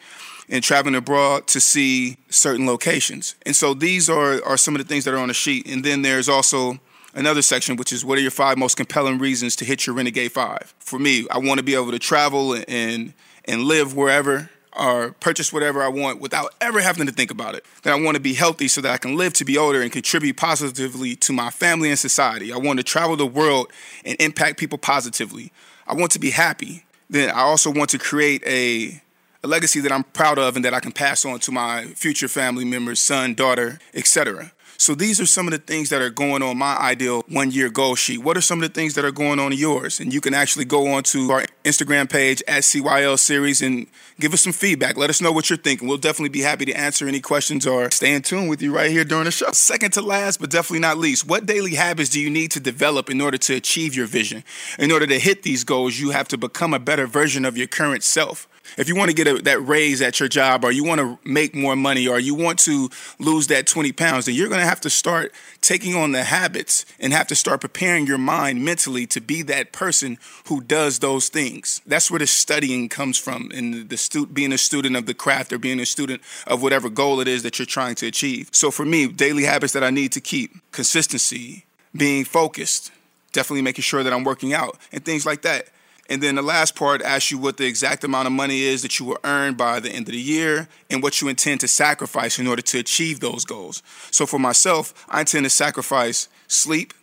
and 0.49 0.62
traveling 0.62 0.95
abroad 0.95 1.47
to 1.49 1.61
see 1.61 2.19
certain 2.29 2.67
locations. 2.67 3.35
And 3.45 3.57
so 3.57 3.75
these 3.75 4.09
are, 4.09 4.45
are 4.45 4.57
some 4.57 4.75
of 4.75 4.81
the 4.81 4.87
things 4.87 5.05
that 5.05 5.15
are 5.15 5.19
on 5.19 5.29
the 5.29 5.35
sheet. 5.35 5.67
And 5.69 5.85
then 5.85 6.03
there's 6.03 6.29
also 6.29 6.79
another 7.15 7.43
section, 7.43 7.76
which 7.76 7.93
is 7.93 8.05
what 8.05 8.19
are 8.19 8.21
your 8.21 8.31
five 8.31 8.59
most 8.59 8.76
compelling 8.76 9.19
reasons 9.19 9.57
to 9.57 9.65
hit 9.65 9.87
your 9.87 9.97
Renegade 9.97 10.33
Five? 10.33 10.75
For 10.79 10.99
me, 10.99 11.26
I 11.31 11.38
want 11.38 11.59
to 11.59 11.65
be 11.65 11.75
able 11.75 11.91
to 11.91 11.99
travel 11.99 12.57
and 12.69 13.12
and 13.49 13.62
live 13.62 13.95
wherever 13.95 14.50
or 14.76 15.12
purchase 15.12 15.53
whatever 15.53 15.83
I 15.83 15.88
want 15.88 16.21
without 16.21 16.55
ever 16.61 16.81
having 16.81 17.07
to 17.07 17.12
think 17.12 17.31
about 17.31 17.55
it. 17.55 17.65
That 17.83 17.95
I 17.95 18.00
want 18.00 18.17
to 18.17 18.21
be 18.21 18.35
healthy 18.35 18.69
so 18.69 18.81
that 18.83 18.93
I 18.93 18.99
can 18.99 19.17
live 19.17 19.33
to 19.35 19.45
be 19.45 19.57
older 19.57 19.81
and 19.81 19.91
contribute 19.91 20.37
positively 20.37 21.17
to 21.17 21.33
my 21.33 21.50
family 21.50 21.88
and 21.88 21.99
society. 21.99 22.53
I 22.53 22.59
want 22.59 22.79
to 22.79 22.83
travel 22.83 23.17
the 23.17 23.26
world 23.26 23.73
and 24.05 24.21
impact 24.21 24.59
people 24.59 24.79
positively. 24.79 25.53
I 25.87 25.95
want 25.95 26.12
to 26.12 26.19
be 26.19 26.31
happy. 26.31 26.85
Then 27.09 27.31
I 27.31 27.41
also 27.41 27.71
want 27.71 27.91
to 27.91 27.99
create 27.99 28.43
a 28.47 29.00
a 29.47 29.49
legacy 29.49 29.81
that 29.81 29.93
I'm 29.93 30.03
proud 30.03 30.38
of 30.38 30.57
and 30.57 30.65
that 30.65 30.75
I 30.75 30.81
can 30.81 30.93
pass 30.93 31.25
on 31.25 31.38
to 31.41 31.53
my 31.53 31.85
future 31.95 32.26
family 32.26 32.65
members, 32.65 32.99
son, 32.99 33.35
daughter, 33.35 33.79
etc. 33.95 34.50
So 34.79 34.95
these 34.95 35.21
are 35.21 35.26
some 35.26 35.47
of 35.47 35.53
the 35.53 35.59
things 35.59 35.88
that 35.88 36.03
are 36.03 36.11
going 36.11 36.43
on 36.43 36.59
my 36.59 36.76
ideal 36.76 37.23
one 37.29 37.50
year 37.50 37.71
goal 37.71 37.95
sheet. 37.95 38.19
What 38.19 38.37
are 38.37 38.43
some 38.43 38.62
of 38.62 38.69
the 38.69 38.75
things 38.75 38.95
that 38.95 39.05
are 39.05 39.12
going 39.12 39.38
on 39.38 39.53
yours? 39.53 40.00
And 40.00 40.12
you 40.12 40.21
can 40.21 40.35
actually 40.35 40.67
go 40.67 40.88
on 40.88 41.03
to 41.05 41.31
our 41.31 41.45
Instagram 41.65 42.11
page 42.11 42.43
at 42.47 42.62
CYL 42.62 43.19
series 43.19 43.62
and 43.62 43.87
give 44.21 44.35
us 44.35 44.43
some 44.43 44.53
feedback. 44.53 44.97
Let 44.97 45.09
us 45.09 45.23
know 45.23 45.33
what 45.33 45.49
you're 45.49 45.57
thinking. 45.57 45.88
We'll 45.88 45.97
definitely 45.97 46.29
be 46.29 46.43
happy 46.43 46.67
to 46.67 46.73
answer 46.75 47.09
any 47.09 47.21
questions 47.21 47.67
or 47.67 47.91
stay 47.91 48.15
in 48.15 48.23
tune 48.23 48.49
with 48.49 48.61
you 48.61 48.75
right 48.75 48.91
here 48.91 49.05
during 49.05 49.25
the 49.25 49.31
show. 49.31 49.50
Second 49.53 49.93
to 49.93 50.03
last, 50.03 50.41
but 50.41 50.50
definitely 50.50 50.81
not 50.81 50.99
least, 50.99 51.26
what 51.26 51.47
daily 51.47 51.76
habits 51.76 52.11
do 52.11 52.21
you 52.21 52.29
need 52.29 52.50
to 52.50 52.61
develop 52.61 53.09
in 53.11 53.21
order 53.21 53.38
to 53.38 53.55
achieve 53.55 53.95
your 53.95 54.07
vision? 54.07 54.45
In 54.79 54.93
order 54.93 55.07
to 55.07 55.19
hit 55.19 55.43
these 55.43 55.65
goals, 55.65 55.99
you 55.99 56.11
have 56.11 56.29
to 56.29 56.37
become 56.37 56.75
a 56.75 56.79
better 56.79 57.07
version 57.07 57.45
of 57.45 57.57
your 57.57 57.69
current 57.69 58.03
self. 58.03 58.47
If 58.76 58.88
you 58.88 58.97
want 58.97 59.11
to 59.11 59.14
get 59.14 59.26
a, 59.26 59.42
that 59.42 59.61
raise 59.66 60.02
at 60.02 60.21
your 60.21 60.28
job, 60.28 60.64
or 60.64 60.71
you 60.71 60.85
want 60.85 61.00
to 61.00 61.18
make 61.25 61.54
more 61.54 61.76
money, 61.76 62.06
or 62.06 62.18
you 62.18 62.35
want 62.35 62.59
to 62.61 62.90
lose 63.18 63.47
that 63.49 63.66
20 63.66 63.92
pounds, 63.92 64.26
then 64.26 64.35
you're 64.35 64.49
going 64.49 64.61
to 64.61 64.66
have 64.66 64.80
to 64.83 64.90
start 64.90 65.33
taking 65.61 65.95
on 65.95 66.12
the 66.12 66.25
habits 66.25 66.85
and 67.00 67.12
have 67.12 67.26
to 67.28 67.35
start 67.35 67.61
preparing 67.61 68.06
your 68.06 68.18
mind 68.18 68.64
mentally 68.64 69.06
to 69.06 69.21
be 69.21 69.42
that 69.42 69.73
person 69.73 70.18
who 70.49 70.61
does 70.61 70.99
those 70.99 71.28
things. 71.28 71.80
That's 71.87 72.11
where 72.11 72.18
the 72.18 72.26
studying 72.26 72.88
comes 72.88 73.18
from, 73.18 73.50
and 73.54 73.88
the 73.88 73.97
stu- 73.97 74.26
being 74.26 74.52
a 74.52 74.59
student 74.59 74.97
of 74.97 75.06
the 75.06 75.14
craft 75.14 75.52
or 75.52 75.59
being 75.59 75.80
a 75.80 75.87
student 75.87 76.21
of 76.47 76.62
whatever 76.62 76.90
goal 76.90 77.21
it 77.21 77.28
is 77.28 77.42
that 77.42 77.59
you're 77.59 77.66
trying 77.66 77.95
to 77.97 78.06
achieve. 78.06 78.50
So 78.52 78.71
for 78.71 78.85
me, 78.85 79.06
daily 79.06 79.45
habits 79.45 79.73
that 79.73 79.85
I 79.85 79.90
need 79.90 80.12
to 80.12 80.21
keep 80.21 80.52
consistency, 80.73 81.64
being 81.95 82.25
focused, 82.25 82.92
definitely 83.33 83.62
making 83.62 83.83
sure 83.83 84.02
that 84.02 84.12
I'm 84.12 84.25
working 84.25 84.52
out, 84.52 84.78
and 84.92 85.04
things 85.04 85.25
like 85.25 85.42
that. 85.42 85.68
And 86.09 86.23
then 86.23 86.37
the 86.37 86.43
last 86.43 86.77
part 86.77 87.03
asks 87.03 87.31
you 87.31 87.39
what 87.39 87.57
the 87.57 87.67
exact 87.67 88.05
amount 88.05 88.27
of 88.27 88.33
money 88.33 88.63
is 88.63 88.83
that 88.83 88.99
you 88.99 89.07
will 89.07 89.19
earn 89.25 89.55
by 89.55 89.81
the 89.81 89.91
end 89.91 90.09
of 90.09 90.13
the 90.13 90.21
year 90.21 90.69
and 90.89 91.03
what 91.03 91.21
you 91.21 91.29
intend 91.29 91.61
to 91.61 91.69
sacrifice 91.69 92.39
in 92.39 92.47
order 92.47 92.63
to 92.63 92.79
achieve 92.79 93.21
those 93.21 93.45
goals. 93.45 93.83
So 94.11 94.25
for 94.27 94.39
myself, 94.39 94.95
I 95.09 95.21
intend 95.21 95.45
to 95.45 95.51
sacrifice 95.51 96.29
sleep, 96.47 96.95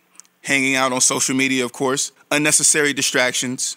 hanging 0.42 0.76
out 0.76 0.94
on 0.94 1.02
social 1.02 1.36
media, 1.36 1.66
of 1.66 1.74
course, 1.74 2.12
unnecessary 2.32 2.94
distractions. 2.94 3.76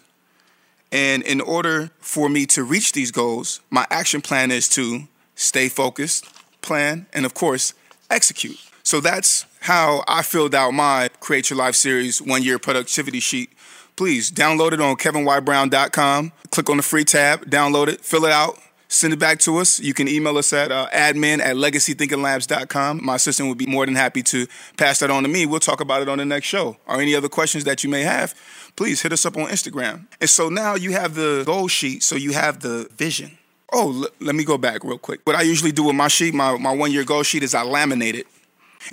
And 0.93 1.23
in 1.25 1.41
order 1.41 1.91
for 1.99 2.29
me 2.29 2.47
to 2.47 2.63
reach 2.63 2.93
these 2.93 3.11
goals, 3.11 3.61
my 3.71 3.87
action 3.91 4.21
plan 4.21 4.53
is 4.53 4.69
to 4.71 5.09
stay 5.35 5.69
focused, 5.69 6.25
plan, 6.63 7.07
and 7.13 7.27
of 7.27 7.35
course, 7.35 7.75
execute. 8.11 8.59
So 8.85 9.01
that's 9.01 9.45
how 9.61 10.05
I 10.07 10.23
filled 10.23 10.55
out 10.55 10.71
my 10.71 11.09
Create 11.19 11.51
Your 11.51 11.59
Life 11.59 11.75
series 11.75 12.23
one 12.23 12.45
year 12.45 12.57
productivity 12.61 13.19
sheet 13.19 13.51
please 13.97 14.31
download 14.31 14.73
it 14.73 14.81
on 14.81 14.97
kevinybrown.com. 14.97 16.33
Click 16.51 16.71
on 16.71 16.77
the 16.77 16.83
free 16.83 17.05
tab, 17.05 17.47
download 17.47 17.89
it, 17.89 18.03
fill 18.03 18.25
it 18.25 18.33
out, 18.33 18.59
send 18.89 19.13
it 19.13 19.19
back 19.19 19.39
to 19.41 19.57
us. 19.59 19.81
You 19.81 19.95
can 19.95 20.09
email 20.09 20.39
us 20.39 20.53
at 20.53 20.71
uh, 20.71 20.89
admin 20.93 21.41
at 21.41 21.57
legacythinkinglabs.com. 21.57 23.05
My 23.05 23.17
assistant 23.17 23.49
would 23.49 23.59
be 23.59 23.67
more 23.67 23.87
than 23.87 23.95
happy 23.95 24.23
to 24.25 24.47
pass 24.77 25.01
that 25.01 25.11
on 25.11 25.23
to 25.23 25.29
me. 25.29 25.47
We'll 25.47 25.61
talk 25.61 25.81
about 25.81 26.03
it 26.03 26.09
on 26.09 26.19
the 26.19 26.25
next 26.25 26.47
show. 26.47 26.77
Or 26.87 27.01
any 27.01 27.15
other 27.15 27.29
questions 27.29 27.65
that 27.65 27.83
you 27.83 27.91
may 27.91 28.03
have, 28.03 28.35
please 28.77 29.03
hit 29.03 29.13
us 29.13 29.27
up 29.27 29.37
on 29.37 29.47
Instagram. 29.47 30.07
And 30.21 30.31
so 30.31 30.49
now 30.49 30.75
you 30.75 30.93
have 30.93 31.15
the 31.15 31.43
goal 31.45 31.69
sheet, 31.69 32.03
so 32.03 32.17
you 32.17 32.33
have 32.33 32.61
the 32.61 32.89
vision. 32.97 33.39
Oh, 33.73 34.03
l- 34.05 34.09
let 34.21 34.35
me 34.35 34.45
go 34.45 34.59
back 34.59 34.85
real 34.85 34.99
quick. 34.99 35.21
What 35.25 35.35
I 35.37 35.43
usually 35.43 35.73
do 35.73 35.85
with 35.85 35.97
my 35.97 36.09
sheet, 36.09 36.35
my, 36.35 36.57
my 36.57 36.73
one 36.73 36.93
year 36.93 37.05
goal 37.05 37.23
sheet, 37.23 37.43
is 37.43 37.55
I 37.55 37.65
laminate 37.65 38.15
it. 38.15 38.27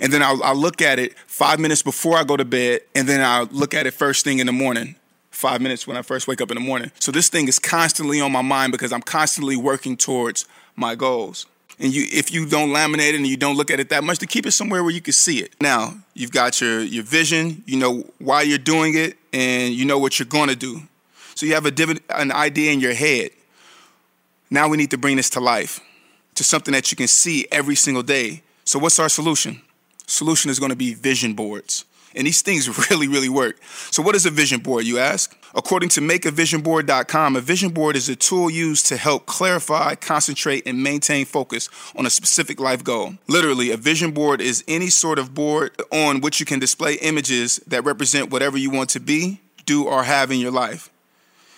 And 0.00 0.12
then 0.12 0.22
I'll, 0.22 0.42
I'll 0.42 0.56
look 0.56 0.82
at 0.82 0.98
it 0.98 1.18
five 1.26 1.58
minutes 1.60 1.82
before 1.82 2.16
I 2.16 2.24
go 2.24 2.36
to 2.36 2.44
bed, 2.44 2.80
and 2.94 3.08
then 3.08 3.20
I'll 3.20 3.46
look 3.46 3.74
at 3.74 3.86
it 3.86 3.92
first 3.92 4.24
thing 4.24 4.38
in 4.38 4.46
the 4.46 4.52
morning 4.52 4.96
five 5.34 5.60
minutes 5.60 5.86
when 5.86 5.96
I 5.96 6.02
first 6.02 6.28
wake 6.28 6.40
up 6.40 6.50
in 6.50 6.54
the 6.54 6.60
morning. 6.60 6.90
So 7.00 7.12
this 7.12 7.28
thing 7.28 7.48
is 7.48 7.58
constantly 7.58 8.20
on 8.20 8.32
my 8.32 8.42
mind 8.42 8.72
because 8.72 8.92
I'm 8.92 9.02
constantly 9.02 9.56
working 9.56 9.96
towards 9.96 10.46
my 10.76 10.94
goals. 10.94 11.46
And 11.78 11.92
you, 11.92 12.06
if 12.12 12.32
you 12.32 12.46
don't 12.46 12.68
laminate 12.68 13.10
it 13.10 13.14
and 13.16 13.26
you 13.26 13.36
don't 13.36 13.56
look 13.56 13.70
at 13.70 13.80
it 13.80 13.88
that 13.88 14.04
much, 14.04 14.20
to 14.20 14.26
keep 14.26 14.46
it 14.46 14.52
somewhere 14.52 14.84
where 14.84 14.92
you 14.92 15.00
can 15.00 15.12
see 15.12 15.38
it. 15.38 15.52
Now 15.60 15.94
you've 16.14 16.30
got 16.30 16.60
your 16.60 16.80
your 16.80 17.02
vision. 17.02 17.64
You 17.66 17.78
know 17.78 18.04
why 18.18 18.42
you're 18.42 18.58
doing 18.58 18.96
it, 18.96 19.16
and 19.32 19.74
you 19.74 19.84
know 19.84 19.98
what 19.98 20.18
you're 20.18 20.26
going 20.26 20.48
to 20.50 20.56
do. 20.56 20.82
So 21.34 21.46
you 21.46 21.54
have 21.54 21.66
a 21.66 21.72
div- 21.72 22.00
an 22.10 22.30
idea 22.30 22.72
in 22.72 22.78
your 22.78 22.94
head. 22.94 23.30
Now 24.50 24.68
we 24.68 24.76
need 24.76 24.92
to 24.92 24.98
bring 24.98 25.16
this 25.16 25.30
to 25.30 25.40
life, 25.40 25.80
to 26.36 26.44
something 26.44 26.72
that 26.72 26.92
you 26.92 26.96
can 26.96 27.08
see 27.08 27.46
every 27.50 27.74
single 27.74 28.04
day. 28.04 28.42
So 28.64 28.78
what's 28.78 29.00
our 29.00 29.08
solution? 29.08 29.60
Solution 30.06 30.50
is 30.50 30.58
going 30.58 30.70
to 30.70 30.76
be 30.76 30.94
vision 30.94 31.34
boards. 31.34 31.84
And 32.14 32.26
these 32.26 32.42
things 32.42 32.68
really, 32.90 33.08
really 33.08 33.28
work. 33.28 33.62
So, 33.90 34.02
what 34.02 34.14
is 34.14 34.26
a 34.26 34.30
vision 34.30 34.60
board, 34.60 34.84
you 34.84 34.98
ask? 34.98 35.36
According 35.56 35.90
to 35.90 36.00
makeavisionboard.com, 36.00 37.36
a 37.36 37.40
vision 37.40 37.70
board 37.70 37.94
is 37.94 38.08
a 38.08 38.16
tool 38.16 38.50
used 38.50 38.86
to 38.86 38.96
help 38.96 39.26
clarify, 39.26 39.94
concentrate, 39.94 40.66
and 40.66 40.82
maintain 40.82 41.24
focus 41.24 41.68
on 41.94 42.06
a 42.06 42.10
specific 42.10 42.58
life 42.58 42.82
goal. 42.82 43.14
Literally, 43.28 43.70
a 43.70 43.76
vision 43.76 44.10
board 44.10 44.40
is 44.40 44.64
any 44.66 44.88
sort 44.88 45.18
of 45.18 45.32
board 45.32 45.70
on 45.92 46.20
which 46.20 46.40
you 46.40 46.46
can 46.46 46.58
display 46.58 46.94
images 46.94 47.60
that 47.68 47.84
represent 47.84 48.30
whatever 48.30 48.58
you 48.58 48.70
want 48.70 48.90
to 48.90 49.00
be, 49.00 49.40
do, 49.64 49.84
or 49.84 50.02
have 50.02 50.32
in 50.32 50.40
your 50.40 50.50
life. 50.50 50.90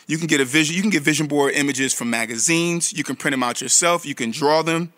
You 0.06 0.18
can 0.18 0.26
get 0.26 0.40
a 0.40 0.44
vision. 0.44 0.76
You 0.76 0.82
can 0.82 0.90
get 0.90 1.02
vision 1.02 1.26
board 1.26 1.54
images 1.54 1.94
from 1.94 2.10
magazines. 2.10 2.92
You 2.92 3.02
can 3.02 3.16
print 3.16 3.32
them 3.32 3.42
out 3.42 3.60
yourself. 3.62 4.04
You 4.04 4.14
can 4.14 4.30
draw 4.30 4.62
them. 4.62 4.92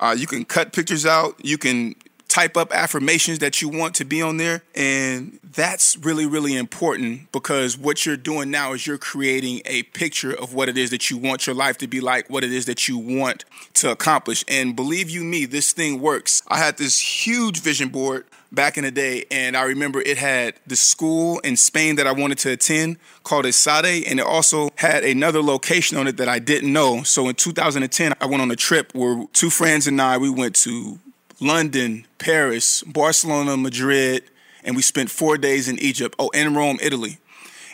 Uh, 0.00 0.16
you 0.18 0.26
can 0.26 0.44
cut 0.44 0.72
pictures 0.72 1.06
out. 1.06 1.36
You 1.44 1.56
can 1.58 1.94
type 2.34 2.56
up 2.56 2.74
affirmations 2.74 3.38
that 3.38 3.62
you 3.62 3.68
want 3.68 3.94
to 3.94 4.04
be 4.04 4.20
on 4.20 4.38
there. 4.38 4.60
And 4.74 5.38
that's 5.44 5.96
really, 5.98 6.26
really 6.26 6.56
important 6.56 7.30
because 7.30 7.78
what 7.78 8.04
you're 8.04 8.16
doing 8.16 8.50
now 8.50 8.72
is 8.72 8.88
you're 8.88 8.98
creating 8.98 9.62
a 9.66 9.84
picture 9.84 10.32
of 10.32 10.52
what 10.52 10.68
it 10.68 10.76
is 10.76 10.90
that 10.90 11.10
you 11.10 11.16
want 11.16 11.46
your 11.46 11.54
life 11.54 11.78
to 11.78 11.86
be 11.86 12.00
like, 12.00 12.28
what 12.28 12.42
it 12.42 12.52
is 12.52 12.66
that 12.66 12.88
you 12.88 12.98
want 12.98 13.44
to 13.74 13.92
accomplish. 13.92 14.44
And 14.48 14.74
believe 14.74 15.08
you 15.10 15.22
me, 15.22 15.44
this 15.44 15.72
thing 15.72 16.00
works. 16.00 16.42
I 16.48 16.58
had 16.58 16.76
this 16.76 16.98
huge 16.98 17.60
vision 17.60 17.88
board 17.90 18.24
back 18.50 18.76
in 18.76 18.84
the 18.84 18.90
day, 18.90 19.24
and 19.30 19.56
I 19.56 19.62
remember 19.62 20.00
it 20.00 20.16
had 20.16 20.54
the 20.66 20.76
school 20.76 21.38
in 21.40 21.56
Spain 21.56 21.96
that 21.96 22.06
I 22.06 22.12
wanted 22.12 22.38
to 22.38 22.52
attend 22.52 22.98
called 23.22 23.44
ESADE, 23.46 24.04
and 24.08 24.20
it 24.20 24.26
also 24.26 24.70
had 24.76 25.04
another 25.04 25.42
location 25.42 25.96
on 25.96 26.06
it 26.06 26.16
that 26.16 26.28
I 26.28 26.38
didn't 26.38 26.72
know. 26.72 27.02
So 27.02 27.28
in 27.28 27.34
2010, 27.34 28.14
I 28.20 28.26
went 28.26 28.42
on 28.42 28.50
a 28.50 28.56
trip 28.56 28.92
where 28.94 29.24
two 29.32 29.50
friends 29.50 29.86
and 29.86 30.00
I 30.00 30.18
we 30.18 30.30
went 30.30 30.54
to 30.56 30.98
London, 31.44 32.06
Paris, 32.18 32.82
Barcelona, 32.84 33.56
Madrid, 33.56 34.24
and 34.64 34.74
we 34.74 34.82
spent 34.82 35.10
four 35.10 35.36
days 35.36 35.68
in 35.68 35.78
Egypt. 35.78 36.16
Oh, 36.18 36.30
and 36.34 36.56
Rome, 36.56 36.78
Italy. 36.82 37.18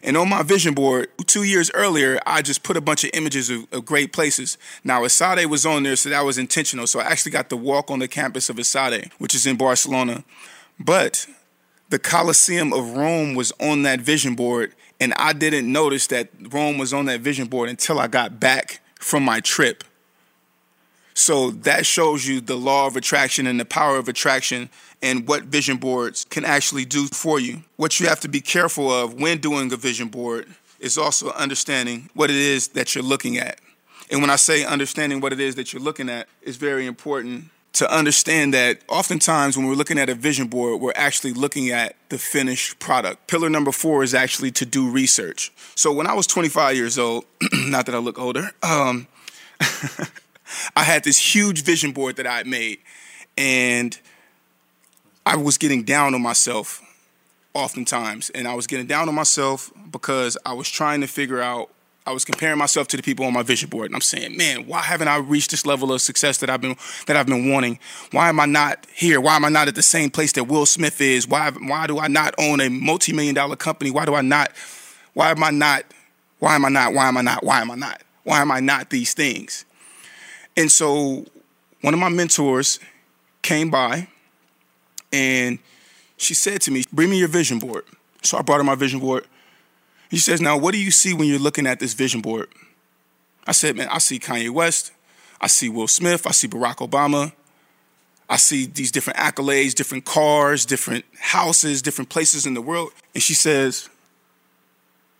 And 0.03 0.17
on 0.17 0.29
my 0.29 0.43
vision 0.43 0.75
board, 0.75 1.09
two 1.27 1.45
years 1.45 1.71
earlier, 1.73 2.19
I 2.27 2.43
just 2.43 2.63
put 2.63 2.77
a 2.77 2.81
bunch 2.81 3.05
of 3.05 3.11
images 3.13 3.49
of, 3.49 3.73
of 3.73 3.85
great 3.85 4.13
places. 4.13 4.59
Now, 4.83 5.03
ESADE 5.03 5.47
was 5.47 5.65
on 5.65 5.83
there, 5.85 5.95
so 5.95 6.09
that 6.09 6.23
was 6.23 6.37
intentional. 6.37 6.87
So 6.87 7.01
I 7.01 7.05
actually 7.05 7.33
got 7.33 7.49
to 7.51 7.57
walk 7.57 7.91
on 7.91 7.99
the 7.99 8.09
campus 8.09 8.49
of 8.49 8.57
ESADE, 8.57 9.13
which 9.19 9.35
is 9.35 9.47
in 9.47 9.57
Barcelona. 9.57 10.25
But 10.79 11.27
the 11.91 11.99
Colosseum 11.99 12.73
of 12.73 12.97
Rome 12.97 13.35
was 13.35 13.53
on 13.61 13.83
that 13.83 14.01
vision 14.01 14.35
board, 14.35 14.75
and 14.99 15.13
I 15.15 15.33
didn't 15.33 15.71
notice 15.71 16.07
that 16.09 16.31
Rome 16.51 16.79
was 16.79 16.93
on 16.93 17.05
that 17.07 17.21
vision 17.21 17.47
board 17.47 17.69
until 17.69 17.99
I 17.99 18.09
got 18.09 18.41
back 18.41 18.81
from 18.99 19.23
my 19.23 19.41
trip. 19.41 19.85
So 21.21 21.51
that 21.51 21.85
shows 21.85 22.27
you 22.27 22.41
the 22.41 22.57
law 22.57 22.87
of 22.87 22.97
attraction 22.97 23.47
and 23.47 23.61
the 23.61 23.67
power 23.67 23.99
of 23.99 24.09
attraction 24.09 24.71
and 25.03 25.29
what 25.29 25.43
vision 25.45 25.77
boards 25.77 26.25
can 26.25 26.47
actually 26.47 26.87
do 26.87 27.09
for 27.09 27.39
you. 27.39 27.63
What 27.77 28.01
you 28.01 28.07
have 28.09 28.21
to 28.21 28.29
be 28.29 28.41
careful 28.41 28.91
of 28.91 29.13
when 29.21 29.37
doing 29.37 29.71
a 29.71 29.77
vision 29.77 30.09
board 30.09 30.47
is 30.79 30.97
also 30.97 31.31
understanding 31.33 32.09
what 32.15 32.31
it 32.31 32.37
is 32.37 32.69
that 32.69 32.95
you're 32.95 33.05
looking 33.05 33.37
at. 33.37 33.61
And 34.11 34.23
when 34.23 34.31
I 34.31 34.37
say 34.37 34.65
understanding 34.65 35.21
what 35.21 35.35
it 35.35 35.41
is 35.41 35.57
that 35.57 35.75
you're 35.75 35.83
looking 35.83 36.09
at, 36.09 36.27
it's 36.41 36.57
very 36.57 36.87
important 36.87 37.51
to 37.75 37.95
understand 37.95 38.55
that 38.55 38.81
oftentimes 38.89 39.59
when 39.59 39.67
we're 39.67 39.75
looking 39.75 39.99
at 39.99 40.09
a 40.09 40.15
vision 40.15 40.49
board, 40.49 40.81
we're 40.81 40.93
actually 40.97 41.35
looking 41.35 41.69
at 41.69 41.97
the 42.09 42.17
finished 42.17 42.79
product. 42.79 43.27
Pillar 43.27 43.51
number 43.51 43.73
four 43.73 44.03
is 44.03 44.15
actually 44.15 44.53
to 44.53 44.65
do 44.65 44.91
research. 44.91 45.53
So 45.75 45.93
when 45.93 46.07
I 46.07 46.15
was 46.15 46.27
25 46.27 46.77
years 46.77 46.99
old, 46.99 47.27
not 47.53 47.85
that 47.85 47.95
I 47.95 47.99
look 47.99 48.19
older, 48.19 48.53
um, 48.63 49.07
I 50.77 50.85
had 50.85 51.05
this 51.05 51.19
huge 51.19 51.65
vision 51.65 51.93
board 51.93 52.17
that 52.17 52.27
I 52.27 52.39
had 52.39 52.47
made, 52.47 52.79
and 53.37 53.99
I 55.27 55.37
was 55.37 55.59
getting 55.59 55.83
down 55.83 56.15
on 56.15 56.23
myself 56.23 56.83
oftentimes. 57.55 58.31
And 58.31 58.47
I 58.47 58.55
was 58.55 58.67
getting 58.67 58.87
down 58.87 59.09
on 59.09 59.15
myself 59.15 59.73
because 59.91 60.37
I 60.47 60.53
was 60.53 60.69
trying 60.69 61.01
to 61.01 61.07
figure 61.07 61.41
out, 61.41 61.71
I 62.07 62.13
was 62.13 62.25
comparing 62.25 62.59
myself 62.59 62.89
to 62.89 62.97
the 62.97 63.03
people 63.03 63.27
on 63.27 63.33
my 63.33 63.43
vision 63.43 63.69
board. 63.69 63.87
And 63.87 63.95
I'm 63.95 64.01
saying, 64.01 64.37
man, 64.37 64.67
why 64.67 64.81
haven't 64.81 65.09
I 65.09 65.19
reached 65.19 65.51
this 65.51 65.67
level 65.67 65.93
of 65.93 66.01
success 66.01 66.39
that 66.39 66.51
I've 66.51 66.61
been 66.61 66.77
that 67.07 67.17
I've 67.17 67.27
been 67.27 67.51
wanting? 67.51 67.79
Why 68.11 68.29
am 68.29 68.41
I 68.41 68.47
not 68.47 68.87
here? 68.93 69.21
Why 69.21 69.37
am 69.37 69.45
I 69.45 69.49
not 69.51 69.69
at 69.69 69.75
the 69.75 69.83
same 69.83 70.11
place 70.11 70.33
that 70.33 70.45
Will 70.45 70.67
Smith 70.67 71.01
is? 71.01 71.29
Why 71.29 71.51
why 71.51 71.87
do 71.87 71.99
I 71.99 72.09
not 72.09 72.35
own 72.39 72.61
a 72.61 72.71
multi-million 72.71 73.35
dollar 73.35 73.55
company? 73.55 73.91
Why 73.91 74.07
do 74.07 74.15
I 74.15 74.23
not 74.23 74.51
why 75.13 75.31
am 75.31 75.45
I 75.45 75.51
not 75.51 75.85
why 76.39 76.55
am 76.55 76.65
I 76.65 76.71
not? 76.71 76.95
Why 76.95 77.07
am 77.07 77.19
I 77.19 77.21
not? 77.21 77.45
Why 77.45 77.61
am 77.61 77.71
I 77.71 77.75
not? 77.75 78.03
Why 78.25 78.41
am 78.41 78.51
I 78.51 78.61
not 78.61 78.91
these 78.91 79.13
things? 79.13 79.67
And 80.57 80.71
so 80.71 81.25
one 81.81 81.95
of 81.95 82.01
my 82.01 82.09
mentors 82.09 82.79
came 83.43 83.71
by 83.71 84.09
and 85.13 85.59
she 86.17 86.35
said 86.35 86.61
to 86.63 86.71
me, 86.71 86.85
Bring 86.93 87.11
me 87.11 87.19
your 87.19 87.29
vision 87.29 87.59
board. 87.59 87.85
So 88.23 88.39
I 88.39 88.43
brought 88.43 88.59
her 88.59 88.65
my 88.65 88.75
vision 88.75 89.01
board. 89.01 89.27
He 90.11 90.19
says, 90.19 90.41
Now, 90.41 90.57
what 90.59 90.73
do 90.73 90.79
you 90.79 90.91
see 90.91 91.15
when 91.15 91.29
you're 91.29 91.39
looking 91.39 91.67
at 91.67 91.81
this 91.81 91.95
vision 91.95 92.21
board? 92.21 92.49
I 93.47 93.53
said, 93.53 93.77
Man, 93.77 93.89
I 93.91 93.99
see 93.99 94.19
Kanye 94.19 94.51
West. 94.51 94.93
I 95.41 95.47
see 95.47 95.69
Will 95.69 95.89
Smith. 95.89 96.27
I 96.27 96.33
see 96.33 96.49
Barack 96.49 96.77
Obama. 96.77 97.33
I 98.29 98.37
see 98.37 98.67
these 98.67 98.93
different 98.93 99.19
accolades, 99.19 99.75
different 99.75 100.05
cars, 100.05 100.65
different 100.65 101.05
houses, 101.19 101.83
different 101.83 102.11
places 102.11 102.47
in 102.47 102.55
the 102.55 102.63
world. 102.63 102.93
And 103.15 103.23
she 103.23 103.35
says, 103.35 103.89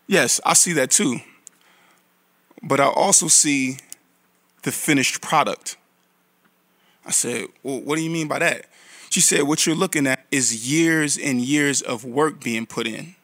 Yes, 0.07 0.39
I 0.45 0.53
see 0.53 0.73
that 0.73 0.91
too. 0.91 1.19
But 2.61 2.79
I 2.79 2.87
also 2.87 3.27
see 3.27 3.77
the 4.63 4.71
finished 4.71 5.21
product. 5.21 5.77
I 7.05 7.11
said, 7.11 7.47
Well, 7.63 7.81
what 7.81 7.95
do 7.95 8.01
you 8.01 8.09
mean 8.09 8.27
by 8.27 8.39
that? 8.39 8.65
She 9.09 9.21
said, 9.21 9.43
What 9.43 9.65
you're 9.65 9.75
looking 9.75 10.07
at 10.07 10.25
is 10.31 10.71
years 10.71 11.17
and 11.17 11.41
years 11.41 11.81
of 11.81 12.05
work 12.05 12.43
being 12.43 12.65
put 12.65 12.87
in. 12.87 13.15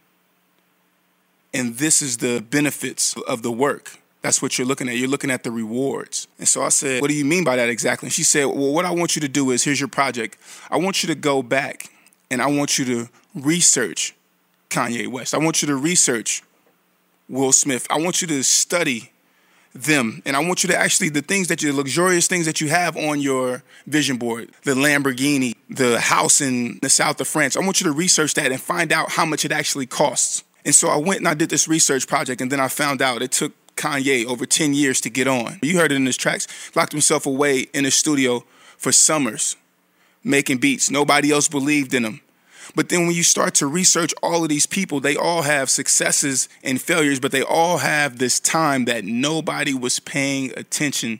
And 1.53 1.77
this 1.77 2.01
is 2.01 2.17
the 2.17 2.41
benefits 2.41 3.15
of 3.27 3.41
the 3.41 3.51
work. 3.51 3.99
That's 4.21 4.41
what 4.41 4.57
you're 4.57 4.67
looking 4.67 4.89
at. 4.89 4.97
You're 4.97 5.07
looking 5.07 5.31
at 5.31 5.43
the 5.43 5.51
rewards. 5.51 6.27
And 6.37 6.47
so 6.47 6.63
I 6.63 6.69
said, 6.69 7.01
What 7.01 7.09
do 7.09 7.13
you 7.13 7.25
mean 7.25 7.43
by 7.43 7.55
that 7.55 7.69
exactly? 7.69 8.07
And 8.07 8.13
she 8.13 8.23
said, 8.23 8.45
Well, 8.45 8.73
what 8.73 8.85
I 8.85 8.91
want 8.91 9.15
you 9.15 9.21
to 9.21 9.29
do 9.29 9.51
is 9.51 9.63
here's 9.63 9.79
your 9.79 9.89
project. 9.89 10.37
I 10.69 10.77
want 10.77 11.03
you 11.03 11.07
to 11.07 11.15
go 11.15 11.41
back 11.41 11.91
and 12.29 12.41
I 12.41 12.47
want 12.47 12.77
you 12.77 12.85
to 12.85 13.09
research 13.35 14.15
Kanye 14.69 15.07
West. 15.07 15.33
I 15.33 15.37
want 15.37 15.61
you 15.61 15.67
to 15.67 15.75
research 15.75 16.43
Will 17.29 17.51
Smith. 17.51 17.87
I 17.89 17.99
want 17.99 18.21
you 18.21 18.27
to 18.27 18.43
study 18.43 19.11
them. 19.73 20.21
And 20.25 20.35
I 20.35 20.39
want 20.39 20.63
you 20.63 20.69
to 20.69 20.77
actually, 20.77 21.09
the 21.09 21.21
things 21.21 21.47
that 21.47 21.61
you, 21.61 21.71
the 21.71 21.77
luxurious 21.77 22.27
things 22.27 22.45
that 22.45 22.61
you 22.61 22.69
have 22.69 22.97
on 22.97 23.19
your 23.19 23.63
vision 23.85 24.17
board, 24.17 24.49
the 24.63 24.73
Lamborghini, 24.73 25.53
the 25.69 25.99
house 25.99 26.41
in 26.41 26.79
the 26.81 26.89
south 26.89 27.21
of 27.21 27.27
France, 27.27 27.55
I 27.55 27.61
want 27.61 27.79
you 27.79 27.85
to 27.85 27.91
research 27.91 28.33
that 28.35 28.51
and 28.51 28.61
find 28.61 28.91
out 28.91 29.11
how 29.11 29.25
much 29.25 29.45
it 29.45 29.51
actually 29.51 29.85
costs. 29.85 30.43
And 30.65 30.75
so 30.75 30.89
I 30.89 30.97
went 30.97 31.19
and 31.19 31.27
I 31.27 31.33
did 31.33 31.49
this 31.49 31.67
research 31.67 32.07
project, 32.07 32.41
and 32.41 32.51
then 32.51 32.59
I 32.59 32.67
found 32.67 33.01
out 33.01 33.21
it 33.21 33.31
took 33.31 33.53
Kanye 33.75 34.25
over 34.25 34.45
10 34.45 34.73
years 34.73 34.99
to 35.01 35.09
get 35.09 35.27
on. 35.27 35.59
You 35.61 35.77
heard 35.77 35.91
it 35.91 35.95
in 35.95 36.05
his 36.05 36.17
tracks, 36.17 36.47
locked 36.75 36.91
himself 36.91 37.25
away 37.25 37.67
in 37.73 37.85
his 37.85 37.95
studio 37.95 38.43
for 38.77 38.91
summers, 38.91 39.55
making 40.23 40.57
beats. 40.57 40.91
Nobody 40.91 41.31
else 41.31 41.47
believed 41.47 41.93
in 41.93 42.03
him. 42.03 42.21
But 42.77 42.89
then 42.89 43.07
when 43.07 43.15
you 43.15 43.23
start 43.23 43.55
to 43.55 43.65
research 43.65 44.13
all 44.21 44.43
of 44.43 44.49
these 44.49 44.67
people, 44.67 44.99
they 44.99 45.15
all 45.15 45.41
have 45.41 45.67
successes 45.67 46.47
and 46.63 46.79
failures, 46.79 47.19
but 47.19 47.31
they 47.31 47.41
all 47.41 47.79
have 47.79 48.19
this 48.19 48.39
time 48.39 48.85
that 48.85 49.03
nobody 49.03 49.73
was 49.73 49.99
paying 49.99 50.53
attention 50.55 51.19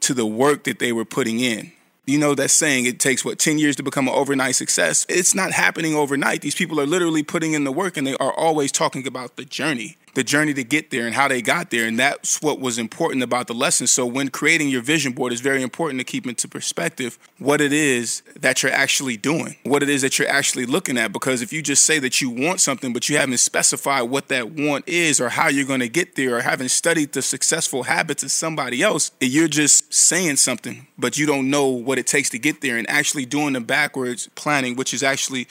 to 0.00 0.12
the 0.12 0.26
work 0.26 0.64
that 0.64 0.80
they 0.80 0.90
were 0.90 1.04
putting 1.04 1.38
in. 1.38 1.70
You 2.04 2.18
know 2.18 2.34
that 2.34 2.50
saying, 2.50 2.86
it 2.86 2.98
takes 2.98 3.24
what, 3.24 3.38
10 3.38 3.58
years 3.60 3.76
to 3.76 3.84
become 3.84 4.08
an 4.08 4.14
overnight 4.14 4.56
success? 4.56 5.06
It's 5.08 5.36
not 5.36 5.52
happening 5.52 5.94
overnight. 5.94 6.40
These 6.40 6.56
people 6.56 6.80
are 6.80 6.86
literally 6.86 7.22
putting 7.22 7.52
in 7.52 7.62
the 7.62 7.70
work 7.70 7.96
and 7.96 8.04
they 8.04 8.16
are 8.16 8.32
always 8.32 8.72
talking 8.72 9.06
about 9.06 9.36
the 9.36 9.44
journey 9.44 9.97
the 10.14 10.24
journey 10.24 10.54
to 10.54 10.64
get 10.64 10.90
there 10.90 11.06
and 11.06 11.14
how 11.14 11.28
they 11.28 11.42
got 11.42 11.70
there. 11.70 11.86
And 11.86 11.98
that's 11.98 12.40
what 12.42 12.60
was 12.60 12.78
important 12.78 13.22
about 13.22 13.46
the 13.46 13.54
lesson. 13.54 13.86
So 13.86 14.06
when 14.06 14.28
creating 14.28 14.68
your 14.68 14.82
vision 14.82 15.12
board, 15.12 15.32
it's 15.32 15.40
very 15.40 15.62
important 15.62 16.00
to 16.00 16.04
keep 16.04 16.26
into 16.26 16.48
perspective 16.48 17.18
what 17.38 17.60
it 17.60 17.72
is 17.72 18.22
that 18.40 18.62
you're 18.62 18.72
actually 18.72 19.16
doing, 19.16 19.56
what 19.64 19.82
it 19.82 19.88
is 19.88 20.02
that 20.02 20.18
you're 20.18 20.28
actually 20.28 20.66
looking 20.66 20.98
at. 20.98 21.12
Because 21.12 21.42
if 21.42 21.52
you 21.52 21.62
just 21.62 21.84
say 21.84 21.98
that 21.98 22.20
you 22.20 22.30
want 22.30 22.60
something, 22.60 22.92
but 22.92 23.08
you 23.08 23.16
haven't 23.16 23.38
specified 23.38 24.02
what 24.02 24.28
that 24.28 24.50
want 24.50 24.88
is 24.88 25.20
or 25.20 25.28
how 25.28 25.48
you're 25.48 25.66
going 25.66 25.80
to 25.80 25.88
get 25.88 26.16
there 26.16 26.36
or 26.36 26.40
haven't 26.40 26.70
studied 26.70 27.12
the 27.12 27.22
successful 27.22 27.84
habits 27.84 28.22
of 28.22 28.30
somebody 28.30 28.82
else, 28.82 29.10
you're 29.20 29.48
just 29.48 29.92
saying 29.92 30.36
something, 30.36 30.86
but 30.98 31.18
you 31.18 31.26
don't 31.26 31.50
know 31.50 31.66
what 31.66 31.98
it 31.98 32.06
takes 32.06 32.30
to 32.30 32.38
get 32.38 32.60
there 32.60 32.76
and 32.76 32.88
actually 32.88 33.24
doing 33.24 33.52
the 33.52 33.60
backwards 33.60 34.28
planning, 34.34 34.76
which 34.76 34.92
is 34.92 35.02
actually 35.02 35.46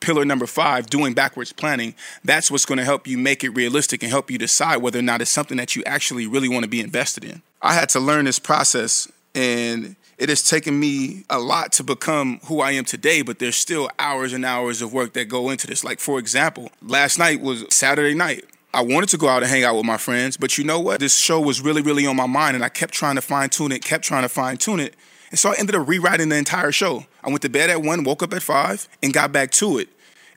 pillar 0.00 0.24
number 0.24 0.46
five, 0.46 0.86
doing 0.86 1.14
backwards 1.14 1.52
planning, 1.52 1.94
that's 2.24 2.50
what's 2.50 2.66
going 2.66 2.78
to 2.78 2.84
help 2.84 3.06
you 3.06 3.18
make 3.18 3.44
it 3.44 3.50
realistic 3.50 4.02
and 4.02 4.10
help 4.10 4.30
you 4.30 4.38
decide 4.38 4.78
whether 4.78 4.98
or 4.98 5.02
not 5.02 5.20
it's 5.20 5.30
something 5.30 5.56
that 5.58 5.76
you 5.76 5.84
actually 5.84 6.26
really 6.26 6.48
want 6.48 6.64
to 6.64 6.68
be 6.68 6.80
invested 6.80 7.24
in. 7.24 7.42
I 7.62 7.74
had 7.74 7.88
to 7.90 8.00
learn 8.00 8.24
this 8.24 8.38
process 8.38 9.10
and 9.34 9.96
it 10.20 10.28
has 10.28 10.42
taken 10.42 10.78
me 10.78 11.24
a 11.30 11.38
lot 11.38 11.72
to 11.72 11.82
become 11.82 12.40
who 12.44 12.60
I 12.60 12.72
am 12.72 12.84
today, 12.84 13.22
but 13.22 13.38
there's 13.38 13.56
still 13.56 13.88
hours 13.98 14.34
and 14.34 14.44
hours 14.44 14.82
of 14.82 14.92
work 14.92 15.14
that 15.14 15.26
go 15.26 15.48
into 15.48 15.66
this. 15.66 15.82
Like, 15.82 15.98
for 15.98 16.18
example, 16.18 16.70
last 16.82 17.18
night 17.18 17.40
was 17.40 17.64
Saturday 17.70 18.14
night. 18.14 18.44
I 18.72 18.82
wanted 18.82 19.08
to 19.08 19.16
go 19.16 19.28
out 19.28 19.42
and 19.42 19.50
hang 19.50 19.64
out 19.64 19.76
with 19.76 19.86
my 19.86 19.96
friends, 19.96 20.36
but 20.36 20.58
you 20.58 20.64
know 20.64 20.78
what? 20.78 21.00
This 21.00 21.16
show 21.16 21.40
was 21.40 21.60
really, 21.60 21.80
really 21.80 22.06
on 22.06 22.16
my 22.16 22.26
mind, 22.26 22.54
and 22.54 22.64
I 22.64 22.68
kept 22.68 22.92
trying 22.92 23.16
to 23.16 23.22
fine 23.22 23.48
tune 23.48 23.72
it, 23.72 23.82
kept 23.82 24.04
trying 24.04 24.22
to 24.22 24.28
fine 24.28 24.58
tune 24.58 24.78
it. 24.78 24.94
And 25.30 25.38
so 25.38 25.50
I 25.50 25.54
ended 25.58 25.74
up 25.74 25.88
rewriting 25.88 26.28
the 26.28 26.36
entire 26.36 26.70
show. 26.70 27.06
I 27.22 27.28
went 27.28 27.42
to 27.42 27.48
bed 27.48 27.70
at 27.70 27.82
one, 27.82 28.04
woke 28.04 28.22
up 28.22 28.32
at 28.32 28.42
five, 28.42 28.88
and 29.02 29.12
got 29.12 29.32
back 29.32 29.50
to 29.52 29.78
it. 29.78 29.88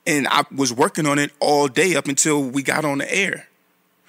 And 0.05 0.27
I 0.27 0.43
was 0.53 0.73
working 0.73 1.05
on 1.05 1.17
it 1.17 1.31
all 1.39 1.67
day 1.67 1.95
up 1.95 2.07
until 2.07 2.43
we 2.43 2.61
got 2.61 2.83
on 2.83 2.97
the 2.97 3.15
air. 3.15 3.47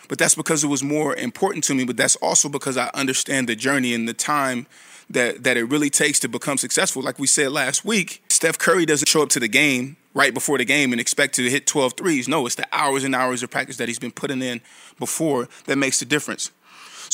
But 0.09 0.19
that's 0.19 0.35
because 0.35 0.64
it 0.64 0.69
was 0.69 0.83
more 0.83 1.16
important 1.16 1.64
to 1.64 1.75
me, 1.75 1.85
but 1.85 1.97
that's 1.97 2.16
also 2.16 2.49
because 2.49 2.76
I 2.76 2.90
understand 2.95 3.49
the 3.49 3.57
journey 3.57 3.95
and 3.95 4.09
the 4.09 4.14
time 4.14 4.66
that, 5.11 5.45
that 5.45 5.57
it 5.57 5.64
really 5.64 5.90
takes 5.90 6.19
to 6.21 6.28
become 6.28 6.59
successful. 6.59 7.02
Like 7.02 7.19
we 7.19 7.26
said 7.26 7.52
last 7.52 7.85
week, 7.85 8.23
Steph 8.28 8.58
Curry 8.58 8.87
doesn't 8.87 9.08
show 9.08 9.23
up 9.23 9.28
to 9.30 9.41
the 9.41 9.49
game 9.49 9.97
right 10.13 10.32
before 10.32 10.58
the 10.58 10.65
game 10.65 10.93
and 10.93 11.00
expect 11.00 11.34
to 11.37 11.49
hit 11.50 11.67
12 11.67 11.95
threes. 11.95 12.28
No, 12.28 12.47
it's 12.47 12.54
the 12.54 12.67
hours 12.73 13.04
and 13.04 13.15
hours 13.15 13.43
of 13.43 13.50
practice 13.50 13.76
that 13.78 13.89
he's 13.89 13.99
been 13.99 14.13
putting 14.13 14.43
in 14.43 14.60
before 14.99 15.49
that 15.67 15.76
makes 15.76 15.99
the 15.99 16.04
difference. 16.04 16.50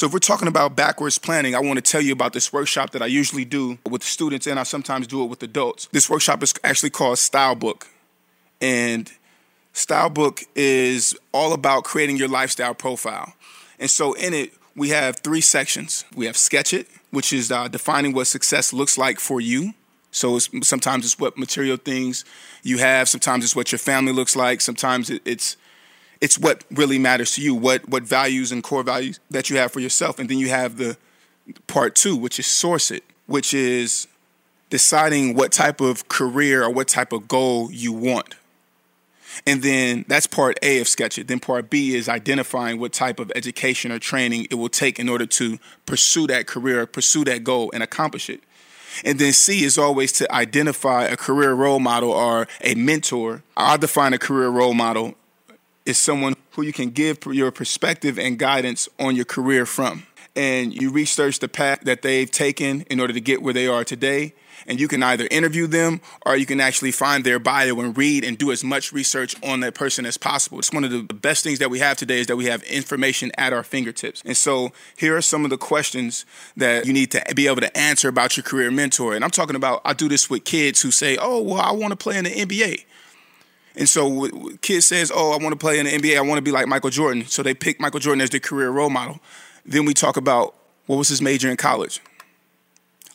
So 0.01 0.07
if 0.07 0.15
we're 0.15 0.19
talking 0.19 0.49
about 0.49 0.77
backwards 0.77 1.19
planning, 1.19 1.55
I 1.55 1.61
want 1.61 1.77
to 1.77 1.83
tell 1.83 2.01
you 2.01 2.15
about 2.15 2.33
this 2.33 2.55
workshop 2.55 2.93
that 2.93 3.03
I 3.03 3.07
usually 3.07 3.45
do 3.45 3.77
with 3.87 4.03
students 4.03 4.47
and 4.47 4.59
I 4.59 4.63
sometimes 4.63 5.07
do 5.07 5.23
it 5.23 5.27
with 5.27 5.43
adults. 5.43 5.89
This 5.93 6.09
workshop 6.09 6.43
is 6.43 6.55
actually 6.65 6.89
called 6.89 7.19
Style 7.19 7.55
Book. 7.55 7.87
And 8.63 9.13
Style 9.75 10.09
Book 10.09 10.41
is 10.55 11.15
all 11.33 11.53
about 11.53 11.85
creating 11.85 12.17
your 12.17 12.29
lifestyle 12.29 12.73
profile. 12.73 13.35
And 13.79 13.91
so 13.91 14.15
in 14.15 14.33
it, 14.33 14.55
we 14.75 14.89
have 14.89 15.19
three 15.19 15.43
sections. 15.43 16.07
We 16.17 16.25
have 16.25 16.37
Sketch 16.39 16.73
It, 16.73 16.89
which 17.11 17.31
is 17.31 17.53
uh, 17.53 17.69
defining 17.69 18.15
what 18.15 18.27
success 18.27 18.73
looks 18.73 18.97
like 18.97 19.21
for 19.21 19.39
you. 19.39 19.75
So 20.13 20.37
it's, 20.37 20.49
sometimes 20.67 21.05
it's 21.05 21.19
what 21.19 21.37
material 21.37 21.77
things 21.77 22.25
you 22.63 22.79
have. 22.79 23.11
Sometimes 23.11 23.45
it's 23.45 23.55
what 23.55 23.71
your 23.71 23.79
family 23.79 24.15
looks 24.15 24.35
like. 24.35 24.63
Sometimes 24.63 25.11
it, 25.11 25.21
it's 25.27 25.59
it's 26.21 26.39
what 26.39 26.65
really 26.71 26.99
matters 26.99 27.35
to 27.35 27.43
you, 27.43 27.55
what 27.55 27.89
what 27.89 28.03
values 28.03 28.53
and 28.53 28.63
core 28.63 28.83
values 28.83 29.21
that 29.31 29.51
you 29.51 29.57
have 29.57 29.73
for 29.73 29.81
yourself. 29.81 30.19
And 30.19 30.29
then 30.29 30.39
you 30.39 30.49
have 30.49 30.77
the 30.77 30.97
part 31.67 31.95
two, 31.95 32.17
which 32.17 32.39
is 32.39 32.47
source 32.47 32.91
it, 32.91 33.05
which 33.27 33.55
is 33.55 34.07
deciding 34.69 35.35
what 35.35 35.53
type 35.53 35.81
of 35.81 36.09
career 36.09 36.63
or 36.63 36.71
what 36.71 36.89
type 36.89 37.13
of 37.13 37.27
goal 37.27 37.71
you 37.73 37.93
want. 37.93 38.37
And 39.47 39.63
then 39.63 40.05
that's 40.09 40.27
part 40.27 40.59
A 40.63 40.81
of 40.81 40.89
Sketch 40.89 41.19
It. 41.19 41.29
Then 41.29 41.41
part 41.41 41.71
B 41.71 41.95
is 41.95 42.09
identifying 42.09 42.79
what 42.79 42.93
type 42.93 43.19
of 43.21 43.33
education 43.35 43.93
or 43.93 43.99
training 43.99 44.47
it 44.51 44.57
will 44.57 44.69
take 44.69 44.99
in 44.99 45.09
order 45.09 45.27
to 45.27 45.59
pursue 45.87 46.27
that 46.27 46.47
career, 46.47 46.85
pursue 46.87 47.25
that 47.25 47.45
goal, 47.45 47.71
and 47.73 47.83
accomplish 47.83 48.29
it. 48.29 48.43
And 49.05 49.19
then 49.19 49.33
C 49.33 49.65
is 49.65 49.79
always 49.79 50.13
to 50.13 50.33
identify 50.33 51.05
a 51.05 51.17
career 51.17 51.53
role 51.53 51.79
model 51.79 52.11
or 52.11 52.49
a 52.61 52.75
mentor. 52.75 53.43
I 53.57 53.77
define 53.77 54.13
a 54.13 54.19
career 54.19 54.49
role 54.49 54.75
model 54.75 55.15
is 55.91 55.99
someone 55.99 56.35
who 56.53 56.63
you 56.63 56.73
can 56.73 56.91
give 56.91 57.19
your 57.27 57.51
perspective 57.51 58.19
and 58.19 58.39
guidance 58.39 58.89
on 58.99 59.15
your 59.15 59.27
career 59.27 59.67
from. 59.67 60.07
And 60.37 60.73
you 60.73 60.91
research 60.91 61.41
the 61.41 61.49
path 61.49 61.81
that 61.83 62.03
they've 62.03 62.31
taken 62.31 62.83
in 62.83 63.01
order 63.01 63.13
to 63.13 63.21
get 63.21 63.43
where 63.43 63.53
they 63.53 63.67
are 63.67 63.85
today. 63.85 64.33
And 64.67 64.79
you 64.79 64.89
can 64.89 65.03
either 65.03 65.27
interview 65.31 65.67
them 65.67 66.01
or 66.25 66.37
you 66.37 66.47
can 66.47 66.61
actually 66.61 66.93
find 66.93 67.25
their 67.25 67.39
bio 67.39 67.81
and 67.81 67.97
read 67.97 68.25
and 68.25 68.39
do 68.39 68.53
as 68.53 68.63
much 68.63 68.93
research 68.93 69.35
on 69.43 69.61
that 69.61 69.75
person 69.75 70.07
as 70.07 70.17
possible. 70.17 70.59
It's 70.59 70.73
one 70.73 70.85
of 70.85 70.91
the 70.91 71.03
best 71.03 71.43
things 71.43 71.59
that 71.59 71.71
we 71.71 71.81
have 71.81 71.97
today 71.97 72.21
is 72.21 72.27
that 72.29 72.37
we 72.37 72.45
have 72.45 72.63
information 72.65 73.33
at 73.37 73.53
our 73.53 73.65
fingertips. 73.65 74.23
And 74.25 74.37
so 74.37 74.71
here 74.97 75.17
are 75.17 75.23
some 75.23 75.45
of 75.45 75.51
the 75.51 75.59
questions 75.59 76.25
that 76.57 76.87
you 76.87 76.93
need 76.93 77.11
to 77.13 77.25
be 77.35 77.49
able 77.49 77.63
to 77.63 77.77
answer 77.77 78.09
about 78.09 78.37
your 78.37 78.45
career 78.45 78.71
mentor. 78.71 79.15
And 79.15 79.25
I'm 79.25 79.31
talking 79.31 79.57
about, 79.57 79.81
I 79.85 79.95
do 79.95 80.09
this 80.09 80.31
with 80.31 80.45
kids 80.45 80.83
who 80.83 80.91
say, 80.91 81.17
oh, 81.21 81.41
well, 81.41 81.61
I 81.61 81.73
want 81.73 81.91
to 81.91 81.97
play 81.97 82.19
in 82.19 82.25
the 82.25 82.31
NBA. 82.31 82.85
And 83.77 83.89
so 83.89 84.29
kid 84.63 84.83
says, 84.83 85.13
"Oh, 85.15 85.33
I 85.33 85.43
want 85.43 85.53
to 85.53 85.57
play 85.59 85.79
in 85.79 85.87
the 85.87 85.93
NBA. 85.93 86.17
I 86.17 86.21
want 86.23 86.39
to 86.39 86.43
be 86.43 86.51
like 86.51 86.67
Michael 86.67 86.91
Jordan." 86.91 87.27
So 87.27 87.43
they 87.43 87.55
pick 87.55 87.81
Michael 87.81 88.01
Jordan 88.01 88.21
as 88.21 88.31
their 88.31 88.41
career 88.41 88.71
role 88.71 88.91
model. 88.91 89.21
Then 89.65 89.85
we 89.85 89.95
talk 89.95 90.17
about 90.17 90.55
what 90.87 90.97
was 90.97 91.09
his 91.09 91.23
major 91.23 91.51
in 91.51 91.57
college. 91.57 92.01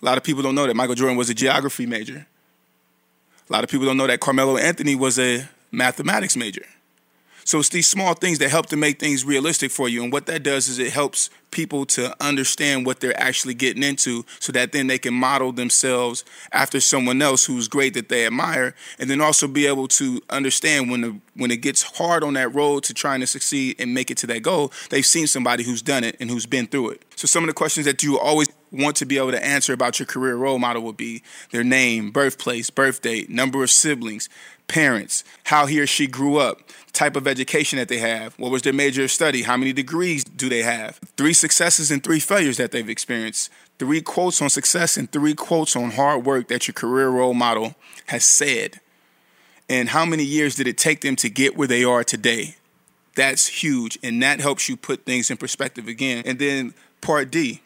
A 0.01 0.05
lot 0.05 0.17
of 0.17 0.23
people 0.23 0.43
don't 0.43 0.55
know 0.55 0.67
that 0.67 0.75
Michael 0.75 0.95
Jordan 0.95 1.17
was 1.17 1.29
a 1.29 1.33
geography 1.33 1.85
major. 1.85 2.27
A 3.49 3.53
lot 3.53 3.63
of 3.63 3.69
people 3.69 3.85
don't 3.85 3.97
know 3.97 4.07
that 4.07 4.19
Carmelo 4.19 4.57
Anthony 4.57 4.95
was 4.95 5.19
a 5.19 5.47
mathematics 5.71 6.35
major. 6.35 6.65
So 7.45 7.59
it's 7.59 7.69
these 7.69 7.87
small 7.87 8.15
things 8.15 8.39
that 8.39 8.49
help 8.49 8.65
to 8.67 8.75
make 8.75 8.99
things 8.99 9.23
realistic 9.23 9.69
for 9.69 9.87
you. 9.87 10.03
And 10.03 10.11
what 10.11 10.25
that 10.25 10.41
does 10.41 10.67
is 10.67 10.79
it 10.79 10.91
helps 10.91 11.29
people 11.55 11.85
to 11.85 12.13
understand 12.21 12.85
what 12.85 12.99
they're 12.99 13.19
actually 13.19 13.53
getting 13.53 13.81
into 13.81 14.25
so 14.39 14.51
that 14.51 14.73
then 14.73 14.87
they 14.87 14.97
can 14.97 15.13
model 15.13 15.53
themselves 15.53 16.25
after 16.51 16.81
someone 16.81 17.21
else 17.21 17.45
who's 17.45 17.69
great 17.69 17.93
that 17.93 18.09
they 18.09 18.25
admire 18.25 18.75
and 18.99 19.09
then 19.09 19.21
also 19.21 19.47
be 19.47 19.65
able 19.65 19.87
to 19.87 20.21
understand 20.29 20.91
when 20.91 21.01
the, 21.01 21.17
when 21.35 21.51
it 21.51 21.61
gets 21.61 21.81
hard 21.81 22.23
on 22.23 22.33
that 22.33 22.53
road 22.53 22.83
to 22.83 22.93
trying 22.93 23.21
to 23.21 23.27
succeed 23.27 23.75
and 23.79 23.93
make 23.93 24.11
it 24.11 24.17
to 24.17 24.27
that 24.27 24.41
goal 24.41 24.71
they've 24.89 25.05
seen 25.05 25.27
somebody 25.27 25.63
who's 25.63 25.81
done 25.81 26.03
it 26.03 26.17
and 26.19 26.29
who's 26.29 26.45
been 26.45 26.67
through 26.67 26.89
it 26.89 27.01
so 27.15 27.25
some 27.25 27.43
of 27.43 27.47
the 27.47 27.53
questions 27.53 27.85
that 27.85 28.03
you 28.03 28.19
always 28.19 28.49
want 28.71 28.97
to 28.97 29.05
be 29.05 29.17
able 29.17 29.31
to 29.31 29.45
answer 29.45 29.71
about 29.71 29.97
your 29.97 30.05
career 30.05 30.35
role 30.35 30.59
model 30.59 30.81
would 30.81 30.97
be 30.97 31.23
their 31.51 31.63
name 31.63 32.11
birthplace 32.11 32.69
birth 32.69 33.01
date 33.01 33.29
number 33.29 33.63
of 33.63 33.71
siblings 33.71 34.27
parents, 34.67 35.23
how 35.45 35.65
he 35.65 35.79
or 35.79 35.87
she 35.87 36.07
grew 36.07 36.37
up, 36.37 36.61
type 36.93 37.15
of 37.15 37.27
education 37.27 37.77
that 37.77 37.89
they 37.89 37.97
have, 37.97 38.33
what 38.39 38.51
was 38.51 38.61
their 38.61 38.73
major 38.73 39.03
of 39.03 39.11
study, 39.11 39.43
how 39.43 39.57
many 39.57 39.73
degrees 39.73 40.23
do 40.23 40.49
they 40.49 40.63
have, 40.63 40.99
three 41.17 41.33
successes 41.33 41.91
and 41.91 42.03
three 42.03 42.19
failures 42.19 42.57
that 42.57 42.71
they've 42.71 42.89
experienced, 42.89 43.51
three 43.77 44.01
quotes 44.01 44.41
on 44.41 44.49
success 44.49 44.97
and 44.97 45.11
three 45.11 45.33
quotes 45.33 45.75
on 45.75 45.91
hard 45.91 46.25
work 46.25 46.47
that 46.47 46.67
your 46.67 46.73
career 46.73 47.09
role 47.09 47.33
model 47.33 47.75
has 48.07 48.23
said. 48.23 48.79
And 49.67 49.89
how 49.89 50.05
many 50.05 50.23
years 50.23 50.55
did 50.55 50.67
it 50.67 50.77
take 50.77 51.01
them 51.01 51.15
to 51.17 51.29
get 51.29 51.57
where 51.57 51.67
they 51.67 51.83
are 51.83 52.03
today? 52.03 52.55
That's 53.15 53.47
huge. 53.47 53.97
And 54.03 54.21
that 54.21 54.39
helps 54.39 54.69
you 54.69 54.77
put 54.77 55.05
things 55.05 55.31
in 55.31 55.37
perspective 55.37 55.87
again. 55.87 56.23
And 56.25 56.39
then 56.39 56.73
part 57.01 57.31
D 57.31 57.61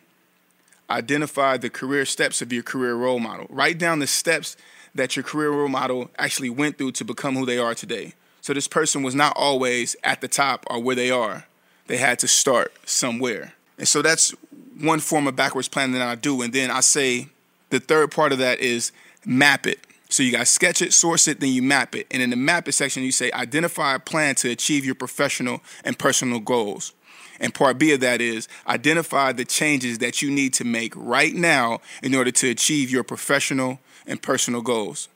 identify 0.90 1.58
the 1.58 1.70
career 1.70 2.06
steps 2.06 2.42
of 2.42 2.52
your 2.52 2.64
career 2.64 2.96
role 2.96 3.20
model. 3.20 3.46
Write 3.50 3.78
down 3.78 4.00
the 4.00 4.08
steps 4.08 4.58
that 4.95 5.15
your 5.15 5.23
career 5.23 5.52
role 5.52 5.67
model 5.67 6.10
actually 6.17 6.49
went 6.49 6.78
through 6.78 6.91
to 6.93 7.06
become 7.06 7.36
who 7.36 7.45
they 7.45 7.58
are 7.58 7.75
today. 7.75 8.13
So 8.41 8.54
this 8.54 8.67
person 8.67 9.04
was 9.04 9.15
not 9.15 9.34
always 9.36 9.95
at 10.04 10.21
the 10.21 10.28
top 10.28 10.65
or 10.69 10.82
where 10.82 10.95
they 10.95 11.12
are. 11.12 11.45
They 11.88 11.97
had 11.97 12.19
to 12.19 12.28
start 12.28 12.73
somewhere. 12.86 13.54
And 13.78 13.88
so 13.88 14.02
that's 14.02 14.32
one 14.80 14.99
form 14.99 15.28
of 15.28 15.36
backwards 15.36 15.67
planning 15.67 15.93
that 15.93 16.08
I 16.08 16.15
do. 16.15 16.41
And 16.41 16.54
then 16.54 16.71
I 16.71 16.80
say 16.82 17.28
the 17.69 17.80
third 17.80 18.12
part 18.12 18.32
of 18.32 18.38
that 18.39 18.60
is 18.60 18.91
map 19.25 19.67
it. 19.67 19.80
So 20.10 20.23
you 20.23 20.32
got 20.32 20.47
sketch 20.47 20.82
it, 20.82 20.91
source 20.91 21.28
it, 21.28 21.39
then 21.39 21.49
you 21.49 21.62
map 21.62 21.95
it. 21.95 22.08
And 22.10 22.21
in 22.21 22.32
the 22.32 22.36
map 22.36 22.67
it 22.67 22.71
section, 22.71 23.04
you 23.04 23.12
say 23.12 23.32
identify 23.32 23.95
a 23.95 23.99
plan 23.99 24.36
to 24.36 24.49
achieve 24.49 24.86
your 24.86 24.95
professional 24.95 25.62
and 25.84 25.97
personal 25.97 26.39
goals. 26.39 26.93
And 27.39 27.54
part 27.54 27.78
B 27.78 27.93
of 27.93 27.99
that 28.02 28.21
is 28.21 28.47
identify 28.67 29.32
the 29.32 29.45
changes 29.45 29.99
that 29.99 30.21
you 30.21 30.30
need 30.30 30.54
to 30.54 30.63
make 30.63 30.93
right 30.95 31.34
now 31.34 31.80
in 32.04 32.13
order 32.15 32.32
to 32.32 32.49
achieve 32.49 32.89
your 32.89 33.04
professional 33.04 33.80
and 34.06 34.21
personal 34.21 34.62
goals, 34.62 35.08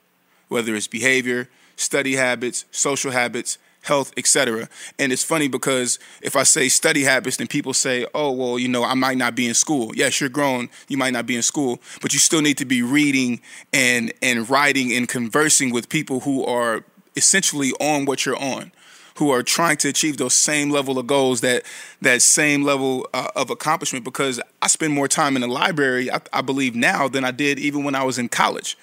whether 0.48 0.74
it's 0.74 0.86
behavior, 0.86 1.48
study 1.76 2.14
habits, 2.14 2.64
social 2.70 3.10
habits, 3.10 3.58
health, 3.82 4.12
etc. 4.16 4.68
And 4.98 5.12
it's 5.12 5.22
funny 5.22 5.46
because 5.46 5.98
if 6.22 6.36
I 6.36 6.42
say 6.42 6.68
study 6.68 7.04
habits, 7.04 7.36
then 7.36 7.46
people 7.46 7.74
say, 7.74 8.06
"Oh, 8.14 8.32
well, 8.32 8.58
you 8.58 8.68
know, 8.68 8.82
I 8.82 8.94
might 8.94 9.18
not 9.18 9.34
be 9.34 9.46
in 9.46 9.54
school." 9.54 9.92
Yes, 9.94 10.20
you're 10.20 10.30
grown, 10.30 10.70
you 10.88 10.96
might 10.96 11.12
not 11.12 11.26
be 11.26 11.36
in 11.36 11.42
school, 11.42 11.80
but 12.00 12.12
you 12.12 12.18
still 12.18 12.40
need 12.40 12.58
to 12.58 12.64
be 12.64 12.82
reading 12.82 13.40
and 13.72 14.12
and 14.22 14.48
writing 14.48 14.92
and 14.92 15.08
conversing 15.08 15.70
with 15.70 15.88
people 15.88 16.20
who 16.20 16.44
are 16.44 16.84
essentially 17.16 17.72
on 17.78 18.06
what 18.06 18.26
you're 18.26 18.42
on 18.42 18.72
who 19.16 19.30
are 19.30 19.42
trying 19.42 19.76
to 19.78 19.88
achieve 19.88 20.16
those 20.16 20.34
same 20.34 20.70
level 20.70 20.98
of 20.98 21.06
goals, 21.06 21.40
that 21.40 21.62
that 22.00 22.20
same 22.22 22.62
level 22.62 23.08
uh, 23.14 23.28
of 23.36 23.50
accomplishment. 23.50 24.04
Because 24.04 24.40
I 24.60 24.66
spend 24.66 24.92
more 24.92 25.08
time 25.08 25.36
in 25.36 25.42
the 25.42 25.48
library, 25.48 26.10
I, 26.10 26.20
I 26.32 26.40
believe 26.40 26.74
now, 26.74 27.08
than 27.08 27.24
I 27.24 27.30
did 27.30 27.58
even 27.58 27.84
when 27.84 27.94
I 27.94 28.02
was 28.02 28.18
in 28.18 28.28
college. 28.28 28.76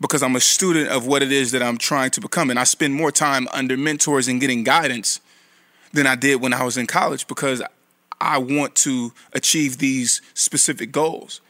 Because 0.00 0.22
I'm 0.22 0.34
a 0.34 0.40
student 0.40 0.88
of 0.88 1.06
what 1.06 1.22
it 1.22 1.30
is 1.30 1.52
that 1.52 1.62
I'm 1.62 1.78
trying 1.78 2.10
to 2.12 2.20
become, 2.20 2.50
and 2.50 2.58
I 2.58 2.64
spend 2.64 2.94
more 2.94 3.12
time 3.12 3.46
under 3.52 3.76
mentors 3.76 4.28
and 4.28 4.40
getting 4.40 4.64
guidance 4.64 5.20
than 5.92 6.06
I 6.06 6.16
did 6.16 6.40
when 6.40 6.52
I 6.52 6.64
was 6.64 6.76
in 6.76 6.86
college. 6.86 7.26
Because 7.26 7.62
I 8.20 8.38
want 8.38 8.76
to 8.76 9.12
achieve 9.32 9.78
these 9.78 10.22
specific 10.34 10.92
goals. 10.92 11.40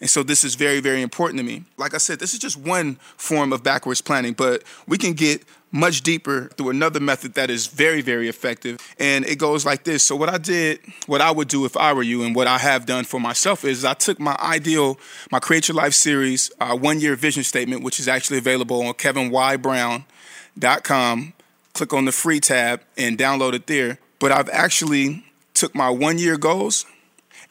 And 0.00 0.10
so 0.10 0.22
this 0.22 0.44
is 0.44 0.54
very, 0.54 0.80
very 0.80 1.02
important 1.02 1.38
to 1.38 1.44
me. 1.44 1.64
Like 1.76 1.94
I 1.94 1.98
said, 1.98 2.18
this 2.18 2.32
is 2.34 2.38
just 2.38 2.56
one 2.56 2.96
form 3.16 3.52
of 3.52 3.62
backwards 3.62 4.00
planning, 4.00 4.34
but 4.34 4.62
we 4.86 4.98
can 4.98 5.14
get 5.14 5.42
much 5.72 6.02
deeper 6.02 6.48
through 6.56 6.70
another 6.70 7.00
method 7.00 7.34
that 7.34 7.50
is 7.50 7.66
very, 7.66 8.00
very 8.02 8.28
effective. 8.28 8.78
And 8.98 9.26
it 9.26 9.38
goes 9.38 9.64
like 9.64 9.84
this. 9.84 10.02
So, 10.02 10.16
what 10.16 10.28
I 10.28 10.38
did, 10.38 10.80
what 11.06 11.20
I 11.20 11.30
would 11.30 11.46
do 11.48 11.64
if 11.64 11.76
I 11.76 11.92
were 11.92 12.02
you, 12.02 12.24
and 12.24 12.34
what 12.34 12.46
I 12.46 12.58
have 12.58 12.86
done 12.86 13.04
for 13.04 13.20
myself 13.20 13.64
is 13.64 13.84
I 13.84 13.94
took 13.94 14.20
my 14.20 14.36
ideal, 14.40 14.98
my 15.30 15.40
Create 15.40 15.68
Your 15.68 15.76
Life 15.76 15.94
series, 15.94 16.50
uh, 16.60 16.76
one 16.76 17.00
year 17.00 17.16
vision 17.16 17.42
statement, 17.42 17.82
which 17.82 17.98
is 17.98 18.08
actually 18.08 18.38
available 18.38 18.86
on 18.86 18.94
kevinyBrown.com. 18.94 21.32
Click 21.72 21.92
on 21.92 22.04
the 22.06 22.12
free 22.12 22.40
tab 22.40 22.80
and 22.96 23.18
download 23.18 23.52
it 23.52 23.66
there. 23.66 23.98
But 24.18 24.32
I've 24.32 24.48
actually 24.48 25.26
took 25.52 25.74
my 25.74 25.90
one 25.90 26.16
year 26.18 26.38
goals 26.38 26.86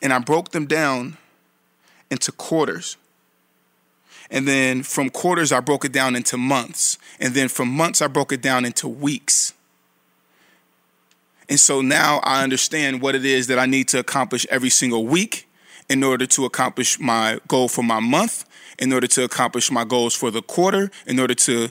and 0.02 0.12
I 0.12 0.18
broke 0.20 0.50
them 0.50 0.66
down 0.66 1.18
into 2.10 2.32
quarters. 2.32 2.98
And 4.30 4.48
then 4.48 4.84
from 4.84 5.10
quarters, 5.10 5.52
I 5.52 5.60
broke 5.60 5.86
it 5.86 5.92
down 5.92 6.16
into 6.16 6.38
months. 6.38 6.98
And 7.20 7.34
then 7.34 7.48
from 7.48 7.70
months, 7.70 8.02
I 8.02 8.08
broke 8.08 8.32
it 8.32 8.42
down 8.42 8.66
into 8.66 8.88
weeks. 8.88 9.54
And 11.48 11.60
so 11.60 11.82
now 11.82 12.22
I 12.24 12.44
understand 12.44 13.02
what 13.02 13.14
it 13.14 13.24
is 13.24 13.48
that 13.48 13.60
I 13.60 13.68
need 13.68 13.88
to 13.90 14.00
accomplish 14.00 14.48
every 14.50 14.70
single 14.70 15.06
week 15.06 15.48
in 15.90 16.04
order 16.04 16.26
to 16.26 16.46
accomplish 16.46 17.00
my 17.00 17.40
goal 17.48 17.68
for 17.68 17.84
my 17.84 18.00
month, 18.00 18.46
in 18.80 18.92
order 18.92 19.08
to 19.08 19.24
accomplish 19.24 19.70
my 19.70 19.84
goals 19.84 20.16
for 20.16 20.32
the 20.32 20.42
quarter, 20.42 20.90
in 21.06 21.20
order 21.20 21.36
to 21.36 21.70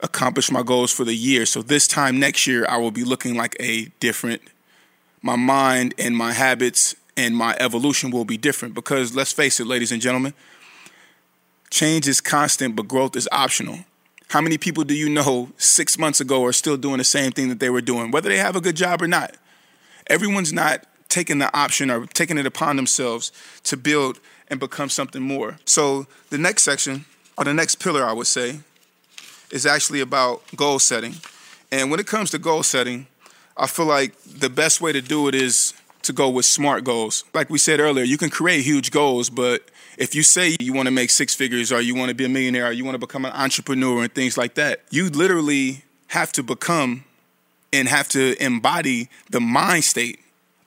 accomplish 0.00 0.50
my 0.50 0.62
goals 0.62 0.90
for 0.90 1.04
the 1.04 1.14
year. 1.14 1.44
So 1.44 1.60
this 1.60 1.86
time 1.86 2.18
next 2.18 2.46
year, 2.46 2.64
I 2.66 2.78
will 2.78 2.90
be 2.90 3.04
looking 3.04 3.36
like 3.36 3.56
a 3.60 3.86
different, 4.00 4.40
my 5.20 5.36
mind 5.36 5.92
and 5.98 6.16
my 6.16 6.32
habits 6.32 6.94
and 7.18 7.36
my 7.36 7.54
evolution 7.60 8.10
will 8.10 8.24
be 8.24 8.38
different 8.38 8.74
because 8.74 9.14
let's 9.14 9.32
face 9.32 9.60
it, 9.60 9.66
ladies 9.66 9.92
and 9.92 10.00
gentlemen, 10.00 10.32
Change 11.70 12.08
is 12.08 12.20
constant, 12.20 12.76
but 12.76 12.88
growth 12.88 13.14
is 13.14 13.28
optional. 13.30 13.80
How 14.28 14.40
many 14.40 14.58
people 14.58 14.84
do 14.84 14.94
you 14.94 15.08
know 15.08 15.50
six 15.58 15.98
months 15.98 16.20
ago 16.20 16.44
are 16.44 16.52
still 16.52 16.76
doing 16.76 16.98
the 16.98 17.04
same 17.04 17.32
thing 17.32 17.48
that 17.50 17.60
they 17.60 17.70
were 17.70 17.80
doing, 17.80 18.10
whether 18.10 18.28
they 18.28 18.38
have 18.38 18.56
a 18.56 18.60
good 18.60 18.76
job 18.76 19.02
or 19.02 19.06
not? 19.06 19.36
Everyone's 20.06 20.52
not 20.52 20.86
taking 21.08 21.38
the 21.38 21.54
option 21.56 21.90
or 21.90 22.06
taking 22.06 22.38
it 22.38 22.46
upon 22.46 22.76
themselves 22.76 23.32
to 23.64 23.76
build 23.76 24.20
and 24.48 24.58
become 24.58 24.88
something 24.88 25.22
more. 25.22 25.58
So, 25.66 26.06
the 26.30 26.38
next 26.38 26.62
section, 26.62 27.04
or 27.36 27.44
the 27.44 27.54
next 27.54 27.76
pillar, 27.76 28.04
I 28.04 28.12
would 28.12 28.26
say, 28.26 28.60
is 29.50 29.66
actually 29.66 30.00
about 30.00 30.42
goal 30.56 30.78
setting. 30.78 31.16
And 31.70 31.90
when 31.90 32.00
it 32.00 32.06
comes 32.06 32.30
to 32.30 32.38
goal 32.38 32.62
setting, 32.62 33.06
I 33.56 33.66
feel 33.66 33.86
like 33.86 34.18
the 34.22 34.48
best 34.48 34.80
way 34.80 34.92
to 34.92 35.02
do 35.02 35.28
it 35.28 35.34
is 35.34 35.74
to 36.02 36.12
go 36.12 36.28
with 36.28 36.46
smart 36.46 36.84
goals. 36.84 37.24
Like 37.34 37.50
we 37.50 37.58
said 37.58 37.80
earlier, 37.80 38.04
you 38.04 38.18
can 38.18 38.30
create 38.30 38.62
huge 38.62 38.90
goals, 38.90 39.30
but 39.30 39.70
if 39.96 40.14
you 40.14 40.22
say 40.22 40.56
you 40.60 40.72
want 40.72 40.86
to 40.86 40.92
make 40.92 41.10
six 41.10 41.34
figures 41.34 41.72
or 41.72 41.80
you 41.80 41.94
want 41.94 42.08
to 42.08 42.14
be 42.14 42.24
a 42.24 42.28
millionaire 42.28 42.66
or 42.66 42.72
you 42.72 42.84
want 42.84 42.94
to 42.94 42.98
become 42.98 43.24
an 43.24 43.32
entrepreneur 43.32 44.02
and 44.02 44.14
things 44.14 44.38
like 44.38 44.54
that, 44.54 44.82
you 44.90 45.08
literally 45.10 45.82
have 46.08 46.32
to 46.32 46.42
become 46.42 47.04
and 47.72 47.88
have 47.88 48.08
to 48.08 48.42
embody 48.42 49.08
the 49.30 49.40
mind 49.40 49.84
state 49.84 50.20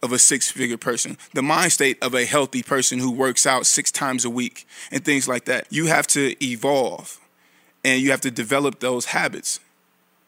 of 0.04 0.12
a 0.12 0.20
six 0.20 0.52
figure 0.52 0.78
person, 0.78 1.18
the 1.34 1.42
mind 1.42 1.72
state 1.72 2.02
of 2.02 2.14
a 2.14 2.26
healthy 2.26 2.64
person 2.64 3.00
who 3.00 3.12
works 3.12 3.46
out 3.46 3.66
six 3.66 3.92
times 3.92 4.26
a 4.26 4.30
week 4.30 4.68
and 4.92 5.06
things 5.06 5.28
like 5.28 5.46
that. 5.46 5.68
You 5.70 5.88
have 5.88 6.08
to 6.08 6.36
evolve 6.44 7.20
and 7.84 8.02
you 8.02 8.12
have 8.12 8.22
to 8.22 8.32
develop 8.32 8.80
those 8.80 9.06
habits 9.06 9.60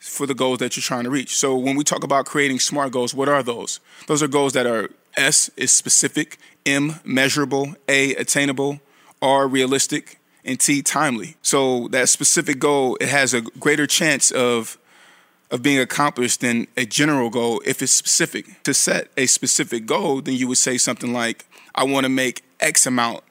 for 0.03 0.27
the 0.27 0.35
goals 0.35 0.59
that 0.59 0.75
you're 0.75 0.81
trying 0.81 1.05
to 1.05 1.09
reach. 1.09 1.37
So 1.37 1.55
when 1.55 1.75
we 1.75 1.83
talk 1.83 2.03
about 2.03 2.25
creating 2.25 2.59
smart 2.59 2.91
goals, 2.91 3.13
what 3.13 3.29
are 3.29 3.41
those? 3.41 3.79
Those 4.07 4.21
are 4.21 4.27
goals 4.27 4.53
that 4.53 4.65
are 4.65 4.89
S 5.15 5.49
is 5.55 5.71
specific, 5.71 6.37
M 6.65 6.99
measurable, 7.05 7.75
A 7.87 8.13
attainable, 8.15 8.81
R 9.21 9.47
realistic, 9.47 10.19
and 10.43 10.59
T 10.59 10.81
timely. 10.81 11.37
So 11.41 11.87
that 11.89 12.09
specific 12.09 12.59
goal 12.59 12.97
it 12.99 13.09
has 13.09 13.33
a 13.33 13.41
greater 13.41 13.87
chance 13.87 14.29
of 14.31 14.77
of 15.51 15.61
being 15.61 15.79
accomplished 15.79 16.41
than 16.41 16.67
a 16.75 16.85
general 16.85 17.29
goal 17.29 17.61
if 17.63 17.81
it's 17.81 17.91
specific. 17.91 18.63
To 18.63 18.73
set 18.73 19.09
a 19.15 19.27
specific 19.27 19.85
goal, 19.85 20.19
then 20.21 20.35
you 20.35 20.47
would 20.47 20.57
say 20.57 20.77
something 20.77 21.13
like, 21.13 21.45
I 21.75 21.83
want 21.83 22.05
to 22.05 22.09
make 22.09 22.43
X 22.59 22.85
amount 22.85 23.23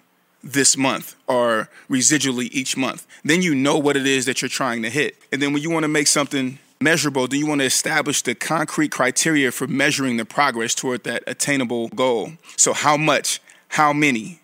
this 0.42 0.76
month 0.76 1.14
or 1.26 1.68
residually 1.88 2.48
each 2.52 2.76
month. 2.76 3.06
Then 3.24 3.42
you 3.42 3.54
know 3.54 3.78
what 3.78 3.96
it 3.96 4.06
is 4.06 4.26
that 4.26 4.42
you're 4.42 4.48
trying 4.48 4.82
to 4.82 4.90
hit. 4.90 5.16
And 5.30 5.40
then 5.40 5.52
when 5.52 5.62
you 5.62 5.70
want 5.70 5.84
to 5.84 5.88
make 5.88 6.06
something 6.06 6.58
measurable, 6.80 7.28
then 7.28 7.40
you 7.40 7.46
want 7.46 7.60
to 7.60 7.66
establish 7.66 8.22
the 8.22 8.34
concrete 8.34 8.90
criteria 8.90 9.52
for 9.52 9.66
measuring 9.66 10.16
the 10.16 10.24
progress 10.24 10.74
toward 10.74 11.04
that 11.04 11.22
attainable 11.26 11.88
goal. 11.88 12.32
So, 12.56 12.72
how 12.72 12.96
much, 12.96 13.40
how 13.68 13.92
many, 13.92 14.40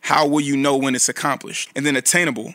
how 0.00 0.26
will 0.26 0.40
you 0.40 0.56
know 0.56 0.76
when 0.76 0.94
it's 0.94 1.08
accomplished? 1.08 1.70
And 1.74 1.84
then 1.84 1.96
attainable. 1.96 2.54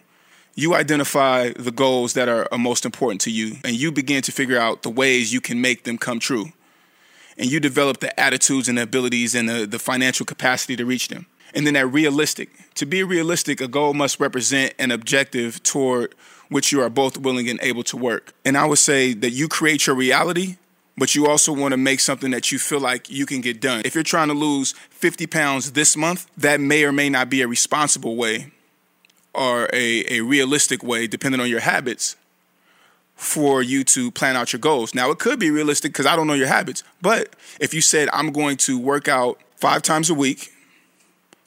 You 0.54 0.76
identify 0.76 1.50
the 1.50 1.72
goals 1.72 2.14
that 2.14 2.28
are, 2.28 2.48
most 2.58 2.86
important 2.86 3.22
to 3.22 3.32
you, 3.32 3.56
and 3.64 3.74
you 3.74 3.92
begin 3.92 4.22
to 4.24 4.32
figure 4.32 4.60
out 4.60 4.84
the 4.84 4.90
ways 4.90 5.32
you 5.32 5.42
can 5.42 5.62
make 5.62 5.84
them 5.84 5.98
come 5.98 6.20
true. 6.20 6.52
And 7.38 7.50
you 7.50 7.60
develop 7.60 8.00
the 8.00 8.18
attitudes 8.20 8.68
and 8.68 8.78
the 8.78 8.84
abilities 8.84 9.34
and 9.34 9.48
the, 9.48 9.66
the 9.66 9.80
financial 9.80 10.26
capacity 10.26 10.76
to 10.76 10.86
reach 10.86 11.08
them. 11.08 11.26
And 11.54 11.66
then 11.66 11.74
that 11.74 11.88
realistic. 11.88 12.50
To 12.76 12.86
be 12.86 13.04
realistic, 13.04 13.62
a 13.62 13.68
goal 13.68 13.94
must 13.94 14.20
represent 14.20 14.74
an 14.80 14.92
objective 14.92 15.62
toward 15.64 16.16
which 16.50 16.72
you 16.72 16.82
are 16.82 16.90
both 16.90 17.18
willing 17.18 17.50
and 17.50 17.60
able 17.62 17.84
to 17.84 17.98
work. 17.98 18.34
And 18.44 18.58
I 18.58 18.66
would 18.66 18.78
say 18.78 19.14
that 19.14 19.32
you 19.32 19.48
create 19.48 19.88
your 19.88 19.96
reality 19.96 20.58
but 20.98 21.16
you 21.16 21.28
also 21.28 21.54
want 21.54 21.72
to 21.72 21.78
make 21.78 22.00
something 22.00 22.32
that 22.32 22.52
you 22.52 22.60
feel 22.60 22.80
like 22.80 23.10
you 23.10 23.26
can 23.26 23.42
get 23.42 23.62
done. 23.62 23.82
If 23.86 23.96
you're 23.96 24.04
trying 24.04 24.28
to 24.28 24.34
lose 24.34 24.74
50 24.92 25.26
pounds 25.28 25.72
this 25.72 25.96
month, 25.98 26.30
that 26.38 26.60
may 26.60 26.84
or 26.84 26.92
may 26.92 27.10
not 27.10 27.30
be 27.30 27.42
a 27.42 27.48
responsible 27.48 28.16
way 28.16 28.52
or 29.34 29.70
a, 29.74 30.18
a 30.18 30.22
realistic 30.22 30.84
way, 30.84 31.08
depending 31.08 31.40
on 31.40 31.50
your 31.50 31.62
habits, 31.62 32.18
for 33.16 33.62
you 33.62 33.84
to 33.86 34.12
plan 34.12 34.36
out 34.36 34.52
your 34.52 34.60
goals. 34.60 34.94
Now, 34.94 35.12
it 35.12 35.20
could 35.20 35.40
be 35.40 35.50
realistic 35.50 35.92
because 35.92 36.06
I 36.06 36.16
don't 36.16 36.28
know 36.28 36.34
your 36.34 36.48
habits, 36.48 36.84
but 37.02 37.36
if 37.60 37.74
you 37.74 37.82
said, 37.82 38.10
I'm 38.12 38.32
going 38.32 38.58
to 38.58 38.78
work 38.78 39.08
out 39.08 39.40
five 39.56 39.82
times 39.82 40.10
a 40.10 40.14
week, 40.14 40.52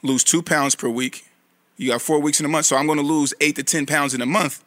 lose 0.04 0.22
two 0.22 0.42
pounds 0.42 0.76
per 0.76 0.88
week, 0.88 1.28
you 1.76 1.90
got 1.90 2.02
four 2.02 2.20
weeks 2.20 2.38
in 2.38 2.46
a 2.46 2.48
month, 2.48 2.66
so 2.66 2.76
I'm 2.76 2.86
going 2.86 2.98
to 2.98 3.04
lose 3.04 3.34
eight 3.40 3.56
to 3.56 3.64
10 3.64 3.86
pounds 3.86 4.14
in 4.14 4.20
a 4.20 4.26
month. 4.26 4.62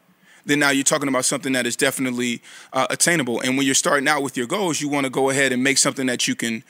Then 0.45 0.59
now 0.59 0.71
you're 0.71 0.83
talking 0.83 1.07
about 1.07 1.25
something 1.25 1.53
that 1.53 1.65
is 1.65 1.75
definitely 1.75 2.41
uh, 2.73 2.87
attainable. 2.89 3.41
And 3.41 3.57
when 3.57 3.65
you're 3.65 3.75
starting 3.75 4.07
out 4.07 4.23
with 4.23 4.35
your 4.35 4.47
goals, 4.47 4.81
you 4.81 4.89
want 4.89 5.05
to 5.05 5.09
go 5.09 5.29
ahead 5.29 5.51
and 5.53 5.63
make 5.63 5.77
something 5.77 6.07
that 6.07 6.27
you 6.27 6.35
can 6.35 6.63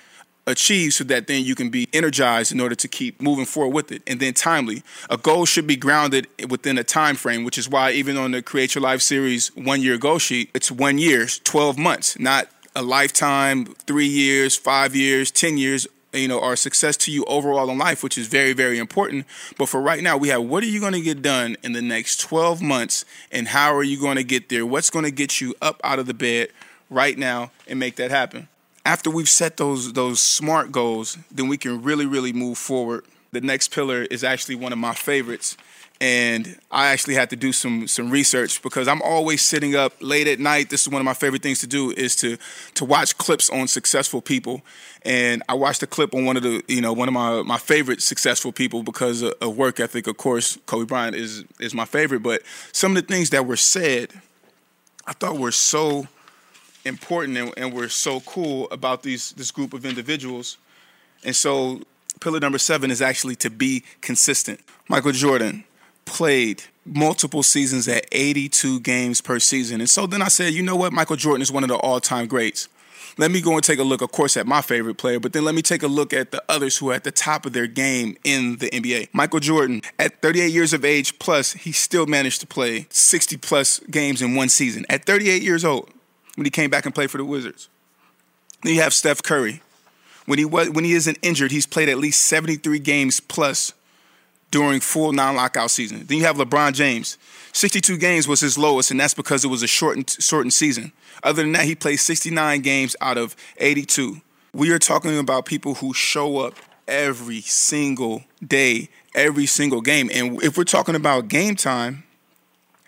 achieve 0.47 0.93
so 0.93 1.03
that 1.03 1.27
then 1.27 1.43
you 1.43 1.53
can 1.55 1.69
be 1.69 1.87
energized 1.93 2.51
in 2.51 2.59
order 2.59 2.73
to 2.73 2.87
keep 2.87 3.21
moving 3.21 3.45
forward 3.45 3.75
with 3.75 3.91
it. 3.91 4.01
And 4.07 4.19
then 4.19 4.33
timely. 4.33 4.81
A 5.09 5.17
goal 5.17 5.45
should 5.45 5.67
be 5.67 5.75
grounded 5.75 6.27
within 6.49 6.77
a 6.77 6.83
time 6.83 7.15
frame 7.15 7.43
which 7.43 7.57
is 7.57 7.69
why 7.69 7.91
even 7.91 8.17
on 8.17 8.31
the 8.31 8.41
create 8.41 8.73
your 8.73 8.81
life 8.81 9.01
series 9.01 9.49
one 9.55 9.81
year 9.81 9.97
goal 9.97 10.19
sheet 10.19 10.49
it's 10.53 10.71
one 10.71 10.97
year 10.97 11.25
12 11.25 11.77
months 11.77 12.17
not 12.17 12.47
a 12.75 12.81
lifetime 12.81 13.65
three 13.65 14.07
years 14.07 14.55
five 14.55 14.95
years 14.95 15.31
ten 15.31 15.57
years 15.57 15.87
you 16.17 16.27
know, 16.27 16.41
our 16.41 16.55
success 16.55 16.97
to 16.97 17.11
you 17.11 17.23
overall 17.25 17.69
in 17.69 17.77
life, 17.77 18.03
which 18.03 18.17
is 18.17 18.27
very, 18.27 18.53
very 18.53 18.77
important. 18.77 19.25
But 19.57 19.69
for 19.69 19.81
right 19.81 20.01
now, 20.01 20.17
we 20.17 20.29
have 20.29 20.43
what 20.43 20.63
are 20.63 20.67
you 20.67 20.79
going 20.79 20.93
to 20.93 21.01
get 21.01 21.21
done 21.21 21.57
in 21.63 21.73
the 21.73 21.81
next 21.81 22.19
12 22.21 22.61
months 22.61 23.05
and 23.31 23.49
how 23.49 23.73
are 23.73 23.83
you 23.83 23.99
going 23.99 24.17
to 24.17 24.23
get 24.23 24.49
there? 24.49 24.65
What's 24.65 24.89
going 24.89 25.05
to 25.05 25.11
get 25.11 25.41
you 25.41 25.55
up 25.61 25.79
out 25.83 25.99
of 25.99 26.05
the 26.05 26.13
bed 26.13 26.49
right 26.89 27.17
now 27.17 27.51
and 27.67 27.79
make 27.79 27.95
that 27.97 28.11
happen? 28.11 28.47
After 28.85 29.09
we've 29.09 29.29
set 29.29 29.57
those 29.57 29.93
those 29.93 30.21
smart 30.21 30.71
goals, 30.71 31.17
then 31.29 31.49
we 31.49 31.57
can 31.57 31.81
really, 31.81 32.05
really 32.05 32.31
move 32.31 32.57
forward. 32.57 33.03
The 33.31 33.41
next 33.41 33.69
pillar 33.69 34.03
is 34.03 34.23
actually 34.23 34.55
one 34.55 34.71
of 34.71 34.79
my 34.79 34.93
favorites, 34.93 35.57
and 35.99 36.59
I 36.69 36.87
actually 36.87 37.15
had 37.15 37.29
to 37.31 37.35
do 37.35 37.51
some 37.51 37.87
some 37.87 38.11
research 38.11 38.61
because 38.61 38.87
I'm 38.87 39.01
always 39.01 39.41
sitting 39.41 39.75
up 39.75 39.93
late 39.99 40.27
at 40.27 40.39
night. 40.39 40.69
This 40.69 40.81
is 40.81 40.89
one 40.89 41.01
of 41.01 41.05
my 41.05 41.13
favorite 41.13 41.41
things 41.41 41.59
to 41.59 41.67
do 41.67 41.91
is 41.91 42.15
to 42.17 42.37
to 42.75 42.85
watch 42.85 43.17
clips 43.17 43.49
on 43.49 43.67
successful 43.67 44.21
people. 44.21 44.61
And 45.03 45.41
I 45.49 45.55
watched 45.55 45.81
a 45.81 45.87
clip 45.87 46.13
on 46.13 46.25
one 46.25 46.37
of 46.37 46.43
the 46.43 46.63
you 46.67 46.81
know 46.81 46.93
one 46.93 47.07
of 47.07 47.13
my 47.13 47.41
my 47.41 47.57
favorite 47.57 48.01
successful 48.03 48.51
people 48.51 48.83
because 48.83 49.23
of, 49.23 49.33
of 49.41 49.57
work 49.57 49.79
ethic. 49.79 50.05
Of 50.07 50.17
course, 50.17 50.57
Kobe 50.67 50.85
Bryant 50.85 51.15
is 51.15 51.45
is 51.59 51.73
my 51.73 51.85
favorite, 51.85 52.21
but 52.21 52.43
some 52.71 52.95
of 52.95 53.07
the 53.07 53.13
things 53.13 53.31
that 53.31 53.47
were 53.47 53.57
said, 53.57 54.11
I 55.07 55.13
thought 55.13 55.37
were 55.37 55.51
so 55.51 56.07
important 56.85 57.37
and, 57.37 57.53
and 57.57 57.73
were 57.73 57.89
so 57.89 58.19
cool 58.21 58.69
about 58.69 59.01
these 59.01 59.31
this 59.31 59.49
group 59.49 59.73
of 59.73 59.83
individuals. 59.85 60.57
And 61.23 61.35
so 61.35 61.81
pillar 62.21 62.39
number 62.39 62.59
seven 62.59 62.91
is 62.91 63.01
actually 63.01 63.35
to 63.37 63.49
be 63.49 63.83
consistent. 64.01 64.59
Michael 64.87 65.11
Jordan, 65.11 65.63
played 66.07 66.63
multiple 66.85 67.43
seasons 67.43 67.87
at 67.87 68.05
82 68.11 68.79
games 68.79 69.21
per 69.21 69.39
season. 69.39 69.81
And 69.81 69.89
so 69.89 70.07
then 70.07 70.21
I 70.21 70.29
said, 70.29 70.53
you 70.53 70.63
know 70.63 70.75
what? 70.75 70.93
Michael 70.93 71.17
Jordan 71.17 71.41
is 71.41 71.51
one 71.51 71.63
of 71.63 71.69
the 71.69 71.75
all 71.75 71.99
time 71.99 72.27
greats. 72.27 72.67
Let 73.19 73.31
me 73.31 73.41
go 73.41 73.53
and 73.53 73.63
take 73.63 73.79
a 73.79 73.83
look, 73.83 74.01
of 74.01 74.11
course, 74.11 74.37
at 74.37 74.45
my 74.45 74.61
favorite 74.61 74.95
player, 74.95 75.19
but 75.19 75.33
then 75.33 75.43
let 75.43 75.55
me 75.55 75.63
take 75.63 75.81
a 75.81 75.87
look 75.87 76.13
at 76.13 76.29
the 76.29 76.43
others 76.47 76.77
who 76.77 76.91
are 76.91 76.93
at 76.93 77.03
the 77.03 77.11
top 77.11 77.47
of 77.47 77.53
their 77.53 77.65
game 77.65 78.15
in 78.23 78.57
the 78.57 78.69
NBA. 78.69 79.09
Michael 79.11 79.39
Jordan, 79.39 79.81
at 79.97 80.21
38 80.21 80.51
years 80.51 80.71
of 80.71 80.85
age 80.85 81.17
plus, 81.17 81.53
he 81.53 81.71
still 81.71 82.05
managed 82.05 82.41
to 82.41 82.47
play 82.47 82.85
60 82.91 83.37
plus 83.37 83.79
games 83.89 84.21
in 84.21 84.35
one 84.35 84.49
season. 84.49 84.85
At 84.87 85.05
38 85.05 85.41
years 85.41 85.65
old, 85.65 85.89
when 86.35 86.45
he 86.45 86.51
came 86.51 86.69
back 86.69 86.85
and 86.85 86.93
played 86.93 87.09
for 87.09 87.17
the 87.17 87.25
Wizards. 87.25 87.69
Then 88.61 88.75
you 88.75 88.81
have 88.81 88.93
Steph 88.93 89.23
Curry. 89.23 89.61
When 90.27 90.37
he 90.37 90.45
was 90.45 90.69
when 90.69 90.83
he 90.83 90.93
isn't 90.93 91.17
injured, 91.21 91.51
he's 91.51 91.65
played 91.65 91.89
at 91.89 91.97
least 91.97 92.25
73 92.25 92.79
games 92.79 93.19
plus 93.19 93.73
during 94.51 94.79
full 94.79 95.11
non-lockout 95.11 95.71
season. 95.71 96.05
Then 96.05 96.19
you 96.19 96.23
have 96.23 96.37
LeBron 96.37 96.73
James. 96.73 97.17
62 97.53 97.97
games 97.97 98.27
was 98.27 98.39
his 98.39 98.57
lowest, 98.57 98.91
and 98.91 98.99
that's 98.99 99.13
because 99.13 99.43
it 99.43 99.47
was 99.47 99.63
a 99.63 99.67
shortened 99.67 100.09
shortened 100.19 100.53
season. 100.53 100.91
Other 101.23 101.41
than 101.41 101.53
that, 101.53 101.65
he 101.65 101.75
played 101.75 101.97
69 101.97 102.61
games 102.61 102.95
out 103.01 103.17
of 103.17 103.35
82. 103.57 104.21
We 104.53 104.71
are 104.71 104.79
talking 104.79 105.17
about 105.17 105.45
people 105.45 105.75
who 105.75 105.93
show 105.93 106.37
up 106.37 106.55
every 106.87 107.41
single 107.41 108.23
day, 108.45 108.89
every 109.13 109.45
single 109.45 109.81
game. 109.81 110.09
And 110.13 110.41
if 110.43 110.57
we're 110.57 110.63
talking 110.63 110.95
about 110.95 111.27
game 111.27 111.55
time, 111.55 112.03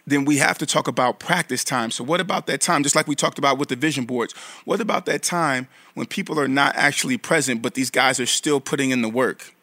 then 0.07 0.25
we 0.25 0.37
have 0.37 0.57
to 0.59 0.65
talk 0.65 0.87
about 0.87 1.19
practice 1.19 1.63
time. 1.63 1.91
So, 1.91 2.03
what 2.03 2.19
about 2.19 2.47
that 2.47 2.61
time? 2.61 2.83
Just 2.83 2.95
like 2.95 3.07
we 3.07 3.15
talked 3.15 3.37
about 3.37 3.57
with 3.57 3.69
the 3.69 3.75
vision 3.75 4.05
boards, 4.05 4.33
what 4.65 4.81
about 4.81 5.05
that 5.05 5.23
time 5.23 5.67
when 5.93 6.07
people 6.07 6.39
are 6.39 6.47
not 6.47 6.75
actually 6.75 7.17
present, 7.17 7.61
but 7.61 7.73
these 7.73 7.89
guys 7.89 8.19
are 8.19 8.25
still 8.25 8.59
putting 8.59 8.91
in 8.91 9.01
the 9.01 9.09
work? 9.09 9.53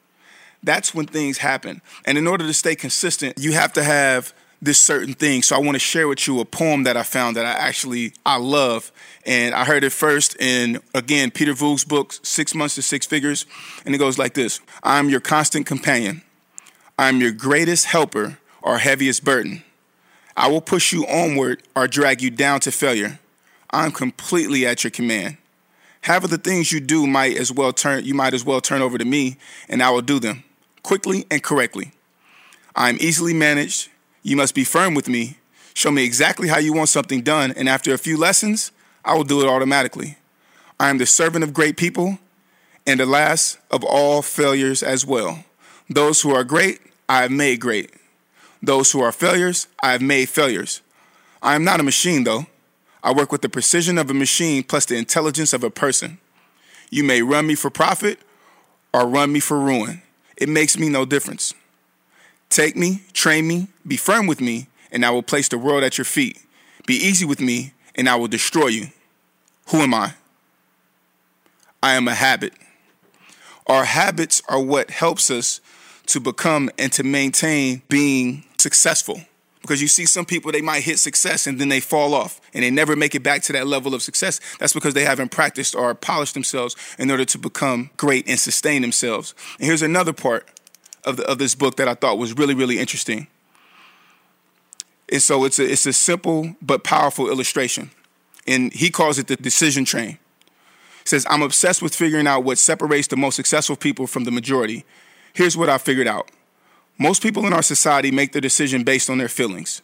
That's 0.67 0.95
when 0.95 1.07
things 1.07 1.39
happen. 1.39 1.81
And 2.05 2.19
in 2.19 2.27
order 2.27 2.47
to 2.47 2.53
stay 2.53 2.75
consistent, 2.75 3.39
you 3.39 3.53
have 3.53 3.73
to 3.75 3.83
have 3.83 4.35
this 4.61 4.79
certain 4.81 5.15
thing. 5.15 5.43
So 5.43 5.55
I 5.55 5.61
want 5.61 5.77
to 5.77 5.79
share 5.79 6.09
with 6.09 6.27
you 6.27 6.41
a 6.41 6.45
poem 6.45 6.83
that 6.85 6.97
I 6.97 7.03
found 7.03 7.37
that 7.37 7.47
I 7.47 7.53
actually 7.53 8.13
I 8.27 8.37
love. 8.37 8.91
And 9.25 9.55
I 9.55 9.65
heard 9.65 9.85
it 9.85 9.91
first 9.91 10.37
in 10.41 10.81
again 10.95 11.31
Peter 11.31 11.53
Voogd's 11.53 11.85
book, 11.85 12.15
Six 12.23 12.55
Months 12.55 12.75
to 12.75 12.83
Six 12.83 13.07
Figures. 13.07 13.47
And 13.85 13.95
it 13.95 13.99
goes 13.99 14.19
like 14.19 14.35
this 14.35 14.61
I'm 14.83 15.09
your 15.09 15.21
constant 15.21 15.67
companion. 15.67 16.23
I'm 16.99 17.21
your 17.21 17.33
greatest 17.33 17.87
helper 17.87 18.39
or 18.61 18.79
heaviest 18.79 19.25
burden. 19.25 19.63
I 20.37 20.49
will 20.49 20.61
push 20.61 20.93
you 20.93 21.07
onward 21.07 21.63
or 21.75 21.87
drag 21.87 22.21
you 22.21 22.31
down 22.31 22.61
to 22.61 22.73
failure. 22.73 23.21
I'm 23.71 23.93
completely 23.93 24.67
at 24.67 24.83
your 24.85 24.91
command. 24.91 25.37
Half 26.03 26.25
of 26.25 26.31
the 26.31 26.39
things 26.39 26.73
you 26.73 26.81
do 26.81 27.07
might 27.07 27.37
as 27.37 27.53
well 27.53 27.73
turn 27.73 28.05
you 28.05 28.15
might 28.15 28.35
as 28.35 28.45
well 28.45 28.61
turn 28.61 28.83
over 28.83 28.99
to 28.99 29.05
me 29.05 29.37
and 29.69 29.83
I 29.83 29.91
will 29.91 30.03
do 30.03 30.19
them 30.19 30.45
quickly 30.87 31.27
and 31.33 31.43
correctly. 31.43 31.91
I 32.77 32.91
am 32.91 32.97
easily 33.01 33.35
managed. 33.35 33.89
You 34.23 34.37
must 34.37 34.55
be 34.55 34.63
firm 34.63 34.95
with 34.95 35.09
me. 35.09 35.37
Show 35.75 35.91
me 35.91 36.05
exactly 36.05 36.47
how 36.47 36.59
you 36.59 36.73
want 36.73 36.91
something 36.91 37.23
done, 37.23 37.53
and 37.57 37.69
after 37.69 37.93
a 37.93 37.99
few 37.99 38.17
lessons, 38.17 38.71
I 39.05 39.15
will 39.15 39.25
do 39.25 39.41
it 39.41 39.49
automatically. 39.49 40.17
I 40.79 40.89
am 40.89 40.99
the 40.99 41.05
servant 41.05 41.43
of 41.43 41.53
great 41.53 41.77
people 41.77 42.21
and 42.87 43.01
the 43.01 43.07
last 43.07 43.59
of 43.69 43.83
all 43.83 44.23
failures 44.23 44.81
as 44.85 45.05
well. 45.05 45.45
Those 45.91 46.23
who 46.23 46.33
are 46.33 46.45
great, 46.45 46.79
I 47.09 47.23
have 47.23 47.33
made 47.33 47.61
great. 47.61 47.91
Those 48.63 48.93
who 48.93 49.01
are 49.01 49.11
failures, 49.11 49.67
I 49.83 49.91
have 49.91 50.03
made 50.03 50.29
failures. 50.29 50.83
I 51.43 51.57
am 51.57 51.65
not 51.65 51.81
a 51.81 51.83
machine, 51.83 52.23
though. 52.23 52.47
I 53.03 53.13
work 53.13 53.33
with 53.33 53.43
the 53.43 53.49
precision 53.49 53.99
of 53.99 54.09
a 54.09 54.15
machine 54.15 54.63
plus 54.63 54.87
the 54.87 54.97
intelligence 54.97 55.53
of 55.53 55.65
a 55.65 55.71
person. 55.71 56.19
You 56.91 57.03
may 57.03 57.23
run 57.23 57.49
me 57.49 57.57
for 57.57 57.71
profit 57.71 58.21
or 58.95 59.09
run 59.09 59.33
me 59.33 59.41
for 59.41 59.59
ruin 59.59 60.03
it 60.37 60.49
makes 60.49 60.79
me 60.79 60.89
no 60.89 61.05
difference. 61.05 61.55
Take 62.49 62.77
me, 62.77 63.03
train 63.13 63.47
me, 63.47 63.69
be 63.87 63.97
firm 63.97 64.27
with 64.27 64.41
me, 64.41 64.69
and 64.93 65.05
I 65.05 65.11
will 65.11 65.23
place 65.23 65.49
the 65.49 65.59
world 65.59 65.83
at 65.83 65.99
your 65.99 66.05
feet. 66.05 66.41
Be 66.87 66.95
easy 66.95 67.25
with 67.25 67.41
me, 67.41 67.73
and 67.95 68.09
I 68.09 68.17
will 68.17 68.29
destroy 68.29 68.69
you. 68.69 68.89
Who 69.69 69.79
am 69.79 69.95
I? 69.95 70.15
I 71.83 71.95
am 71.95 72.09
a 72.09 72.15
habit. 72.15 72.53
Our 73.67 73.85
habits 73.85 74.43
are 74.49 74.61
what 74.61 74.91
helps 74.91 75.31
us 75.31 75.61
to 76.07 76.21
become 76.21 76.71
and 76.79 76.93
to 76.93 77.03
maintain 77.03 77.83
being 77.89 78.45
successful 78.59 79.21
because 79.63 79.83
you 79.83 79.89
see 79.89 80.07
some 80.07 80.25
people 80.25 80.53
they 80.53 80.63
might 80.63 80.83
hit 80.83 80.99
success 80.99 81.47
and 81.47 81.59
then 81.61 81.69
they 81.69 81.81
fall 81.81 82.15
off 82.15 82.41
and 82.55 82.63
they 82.63 82.71
never 82.71 82.97
make 82.97 83.15
it 83.15 83.23
back 83.23 83.43
to 83.43 83.53
that 83.53 83.67
level 83.67 83.95
of 83.95 84.03
success. 84.03 84.41
That's 84.59 84.73
because 84.73 84.95
they 84.95 85.05
haven't 85.05 85.31
practiced 85.31 85.75
or 85.75 85.95
polished 85.95 86.35
themselves 86.35 86.77
in 86.99 87.11
order 87.11 87.25
to 87.25 87.39
become 87.39 87.91
great 87.97 88.29
and 88.29 88.39
sustain 88.39 88.83
themselves. 88.83 89.35
And 89.59 89.67
here's 89.67 89.83
another 89.83 90.13
part 90.13 90.49
of, 91.05 91.17
the, 91.17 91.29
of 91.29 91.39
this 91.39 91.55
book 91.55 91.77
that 91.77 91.89
i 91.89 91.95
thought 91.95 92.19
was 92.19 92.37
really 92.37 92.55
really 92.55 92.79
interesting. 92.79 93.29
And 95.11 95.23
so 95.23 95.45
it's 95.45 95.59
a, 95.59 95.71
it's 95.71 95.87
a 95.87 95.93
simple 95.93 96.57
but 96.61 96.83
powerful 96.83 97.29
illustration. 97.29 97.91
And 98.49 98.73
he 98.73 98.91
calls 98.91 99.19
it 99.19 99.29
the 99.29 99.37
decision 99.37 99.85
train. 99.85 100.19
He 101.03 101.09
says 101.09 101.27
i'm 101.31 101.43
obsessed 101.43 101.83
with 101.83 101.95
figuring 101.95 102.27
out 102.27 102.45
what 102.45 102.59
separates 102.59 103.09
the 103.09 103.17
most 103.17 103.37
successful 103.37 103.77
people 103.77 104.07
from 104.07 104.25
the 104.25 104.31
majority. 104.31 104.85
Here's 105.33 105.57
what 105.57 105.69
i 105.69 105.79
figured 105.79 106.07
out 106.07 106.31
most 106.99 107.23
people 107.23 107.47
in 107.47 107.53
our 107.53 107.63
society 107.63 108.11
make 108.11 108.33
their 108.33 108.41
decision 108.41 108.85
based 108.85 109.11
on 109.11 109.19
their 109.19 109.29
feelings. 109.29 109.83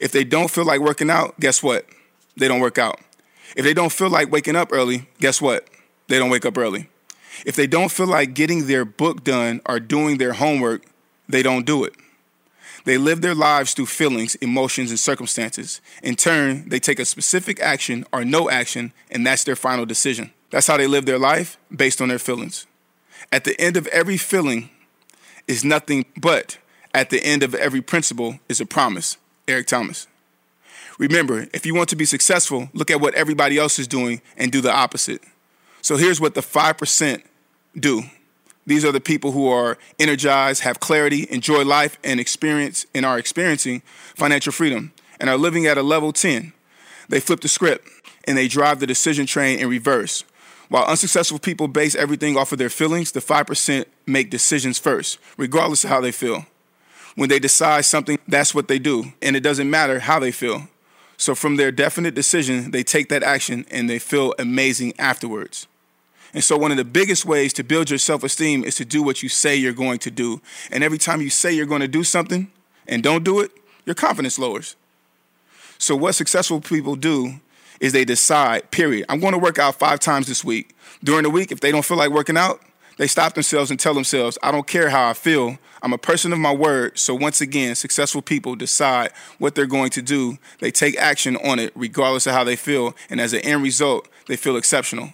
If 0.00 0.12
they 0.12 0.24
don't 0.24 0.50
feel 0.50 0.64
like 0.64 0.80
working 0.80 1.10
out, 1.10 1.38
guess 1.38 1.62
what? 1.62 1.86
They 2.36 2.48
don't 2.48 2.60
work 2.60 2.78
out. 2.78 3.00
If 3.56 3.64
they 3.64 3.74
don't 3.74 3.92
feel 3.92 4.10
like 4.10 4.32
waking 4.32 4.56
up 4.56 4.72
early, 4.72 5.08
guess 5.20 5.40
what? 5.40 5.68
They 6.08 6.18
don't 6.18 6.30
wake 6.30 6.44
up 6.44 6.58
early. 6.58 6.88
If 7.44 7.56
they 7.56 7.66
don't 7.66 7.90
feel 7.90 8.06
like 8.06 8.34
getting 8.34 8.66
their 8.66 8.84
book 8.84 9.24
done 9.24 9.60
or 9.66 9.80
doing 9.80 10.18
their 10.18 10.32
homework, 10.32 10.84
they 11.28 11.42
don't 11.42 11.66
do 11.66 11.84
it. 11.84 11.94
They 12.84 12.98
live 12.98 13.22
their 13.22 13.34
lives 13.34 13.72
through 13.72 13.86
feelings, 13.86 14.34
emotions, 14.36 14.90
and 14.90 14.98
circumstances. 14.98 15.80
In 16.02 16.16
turn, 16.16 16.68
they 16.68 16.78
take 16.78 16.98
a 16.98 17.04
specific 17.04 17.58
action 17.60 18.04
or 18.12 18.24
no 18.24 18.50
action, 18.50 18.92
and 19.10 19.26
that's 19.26 19.44
their 19.44 19.56
final 19.56 19.86
decision. 19.86 20.32
That's 20.50 20.66
how 20.66 20.76
they 20.76 20.86
live 20.86 21.06
their 21.06 21.18
life 21.18 21.56
based 21.74 22.02
on 22.02 22.08
their 22.08 22.18
feelings. 22.18 22.66
At 23.32 23.44
the 23.44 23.58
end 23.60 23.76
of 23.76 23.86
every 23.88 24.18
feeling, 24.18 24.68
is 25.46 25.64
nothing 25.64 26.06
but 26.20 26.58
at 26.92 27.10
the 27.10 27.22
end 27.22 27.42
of 27.42 27.54
every 27.54 27.82
principle 27.82 28.38
is 28.48 28.60
a 28.60 28.66
promise. 28.66 29.16
Eric 29.46 29.66
Thomas. 29.66 30.06
Remember, 30.98 31.46
if 31.52 31.66
you 31.66 31.74
want 31.74 31.88
to 31.88 31.96
be 31.96 32.04
successful, 32.04 32.68
look 32.72 32.90
at 32.90 33.00
what 33.00 33.14
everybody 33.14 33.58
else 33.58 33.78
is 33.78 33.88
doing 33.88 34.22
and 34.36 34.52
do 34.52 34.60
the 34.60 34.72
opposite. 34.72 35.22
So 35.82 35.96
here's 35.96 36.20
what 36.20 36.34
the 36.34 36.40
5% 36.40 37.22
do. 37.78 38.04
These 38.66 38.84
are 38.84 38.92
the 38.92 39.00
people 39.00 39.32
who 39.32 39.48
are 39.48 39.76
energized, 39.98 40.62
have 40.62 40.80
clarity, 40.80 41.26
enjoy 41.30 41.64
life, 41.64 41.98
and 42.02 42.18
experience 42.18 42.86
and 42.94 43.04
are 43.04 43.18
experiencing 43.18 43.82
financial 44.14 44.52
freedom 44.52 44.92
and 45.20 45.28
are 45.28 45.36
living 45.36 45.66
at 45.66 45.76
a 45.76 45.82
level 45.82 46.12
10. 46.12 46.52
They 47.08 47.20
flip 47.20 47.40
the 47.40 47.48
script 47.48 47.86
and 48.26 48.38
they 48.38 48.48
drive 48.48 48.80
the 48.80 48.86
decision 48.86 49.26
train 49.26 49.58
in 49.58 49.68
reverse. 49.68 50.24
While 50.74 50.86
unsuccessful 50.86 51.38
people 51.38 51.68
base 51.68 51.94
everything 51.94 52.36
off 52.36 52.50
of 52.50 52.58
their 52.58 52.68
feelings, 52.68 53.12
the 53.12 53.20
5% 53.20 53.84
make 54.06 54.28
decisions 54.28 54.76
first, 54.76 55.20
regardless 55.36 55.84
of 55.84 55.90
how 55.90 56.00
they 56.00 56.10
feel. 56.10 56.46
When 57.14 57.28
they 57.28 57.38
decide 57.38 57.84
something, 57.84 58.18
that's 58.26 58.56
what 58.56 58.66
they 58.66 58.80
do, 58.80 59.12
and 59.22 59.36
it 59.36 59.44
doesn't 59.44 59.70
matter 59.70 60.00
how 60.00 60.18
they 60.18 60.32
feel. 60.32 60.66
So, 61.16 61.36
from 61.36 61.54
their 61.54 61.70
definite 61.70 62.16
decision, 62.16 62.72
they 62.72 62.82
take 62.82 63.08
that 63.10 63.22
action 63.22 63.66
and 63.70 63.88
they 63.88 64.00
feel 64.00 64.34
amazing 64.36 64.94
afterwards. 64.98 65.68
And 66.32 66.42
so, 66.42 66.58
one 66.58 66.72
of 66.72 66.76
the 66.76 66.84
biggest 66.84 67.24
ways 67.24 67.52
to 67.52 67.62
build 67.62 67.88
your 67.88 68.00
self 68.00 68.24
esteem 68.24 68.64
is 68.64 68.74
to 68.74 68.84
do 68.84 69.00
what 69.00 69.22
you 69.22 69.28
say 69.28 69.54
you're 69.54 69.74
going 69.74 70.00
to 70.00 70.10
do. 70.10 70.42
And 70.72 70.82
every 70.82 70.98
time 70.98 71.20
you 71.20 71.30
say 71.30 71.52
you're 71.52 71.66
going 71.66 71.82
to 71.82 71.86
do 71.86 72.02
something 72.02 72.50
and 72.88 73.00
don't 73.00 73.22
do 73.22 73.38
it, 73.38 73.52
your 73.86 73.94
confidence 73.94 74.40
lowers. 74.40 74.74
So, 75.78 75.94
what 75.94 76.16
successful 76.16 76.60
people 76.60 76.96
do 76.96 77.38
is 77.84 77.92
they 77.92 78.06
decide, 78.06 78.70
period, 78.70 79.04
I'm 79.10 79.20
going 79.20 79.34
to 79.34 79.38
work 79.38 79.58
out 79.58 79.74
five 79.74 80.00
times 80.00 80.26
this 80.26 80.42
week. 80.42 80.74
During 81.02 81.24
the 81.24 81.28
week, 81.28 81.52
if 81.52 81.60
they 81.60 81.70
don't 81.70 81.84
feel 81.84 81.98
like 81.98 82.08
working 82.08 82.38
out, 82.38 82.62
they 82.96 83.06
stop 83.06 83.34
themselves 83.34 83.70
and 83.70 83.78
tell 83.78 83.92
themselves, 83.92 84.38
I 84.42 84.52
don't 84.52 84.66
care 84.66 84.88
how 84.88 85.10
I 85.10 85.12
feel. 85.12 85.58
I'm 85.82 85.92
a 85.92 85.98
person 85.98 86.32
of 86.32 86.38
my 86.38 86.52
word. 86.52 86.98
So, 86.98 87.14
once 87.14 87.42
again, 87.42 87.74
successful 87.74 88.22
people 88.22 88.56
decide 88.56 89.12
what 89.36 89.54
they're 89.54 89.66
going 89.66 89.90
to 89.90 90.00
do. 90.00 90.38
They 90.60 90.70
take 90.70 90.96
action 90.96 91.36
on 91.36 91.58
it, 91.58 91.72
regardless 91.74 92.26
of 92.26 92.32
how 92.32 92.42
they 92.42 92.56
feel. 92.56 92.96
And 93.10 93.20
as 93.20 93.34
an 93.34 93.40
end 93.40 93.62
result, 93.62 94.08
they 94.28 94.36
feel 94.36 94.56
exceptional. 94.56 95.12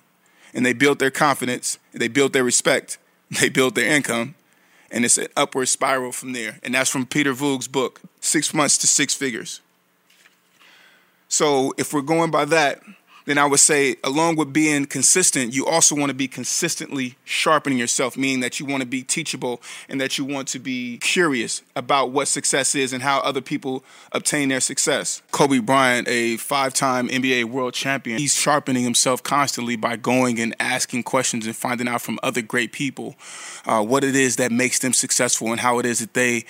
And 0.54 0.64
they 0.64 0.72
build 0.72 1.00
their 1.00 1.10
confidence, 1.10 1.76
they 1.92 2.06
build 2.06 2.32
their 2.32 2.44
respect, 2.44 2.98
they 3.40 3.48
build 3.48 3.74
their 3.74 3.92
income. 3.92 4.36
And 4.92 5.04
it's 5.04 5.18
an 5.18 5.26
upward 5.36 5.68
spiral 5.68 6.12
from 6.12 6.34
there. 6.34 6.60
And 6.62 6.74
that's 6.74 6.90
from 6.90 7.04
Peter 7.04 7.32
Voogd's 7.32 7.66
book, 7.66 8.00
Six 8.20 8.54
Months 8.54 8.78
to 8.78 8.86
Six 8.86 9.12
Figures. 9.12 9.60
So, 11.30 11.72
if 11.78 11.94
we're 11.94 12.02
going 12.02 12.32
by 12.32 12.44
that, 12.46 12.82
then 13.24 13.38
I 13.38 13.46
would 13.46 13.60
say, 13.60 13.94
along 14.02 14.34
with 14.34 14.52
being 14.52 14.86
consistent, 14.86 15.54
you 15.54 15.64
also 15.64 15.94
want 15.94 16.10
to 16.10 16.14
be 16.14 16.26
consistently 16.26 17.14
sharpening 17.24 17.78
yourself, 17.78 18.16
meaning 18.16 18.40
that 18.40 18.58
you 18.58 18.66
want 18.66 18.80
to 18.80 18.86
be 18.88 19.04
teachable 19.04 19.62
and 19.88 20.00
that 20.00 20.18
you 20.18 20.24
want 20.24 20.48
to 20.48 20.58
be 20.58 20.98
curious 20.98 21.62
about 21.76 22.10
what 22.10 22.26
success 22.26 22.74
is 22.74 22.92
and 22.92 23.04
how 23.04 23.20
other 23.20 23.40
people 23.40 23.84
obtain 24.10 24.48
their 24.48 24.58
success. 24.58 25.22
Kobe 25.30 25.60
Bryant, 25.60 26.08
a 26.08 26.38
five 26.38 26.74
time 26.74 27.08
NBA 27.08 27.44
world 27.44 27.72
champion, 27.72 28.18
he's 28.18 28.34
sharpening 28.34 28.82
himself 28.82 29.22
constantly 29.22 29.76
by 29.76 29.94
going 29.94 30.40
and 30.40 30.52
asking 30.58 31.04
questions 31.04 31.46
and 31.46 31.54
finding 31.54 31.86
out 31.86 32.02
from 32.02 32.18
other 32.24 32.42
great 32.42 32.72
people 32.72 33.14
uh, 33.64 33.80
what 33.80 34.02
it 34.02 34.16
is 34.16 34.34
that 34.36 34.50
makes 34.50 34.80
them 34.80 34.92
successful 34.92 35.52
and 35.52 35.60
how 35.60 35.78
it 35.78 35.86
is 35.86 36.00
that 36.00 36.14
they 36.14 36.44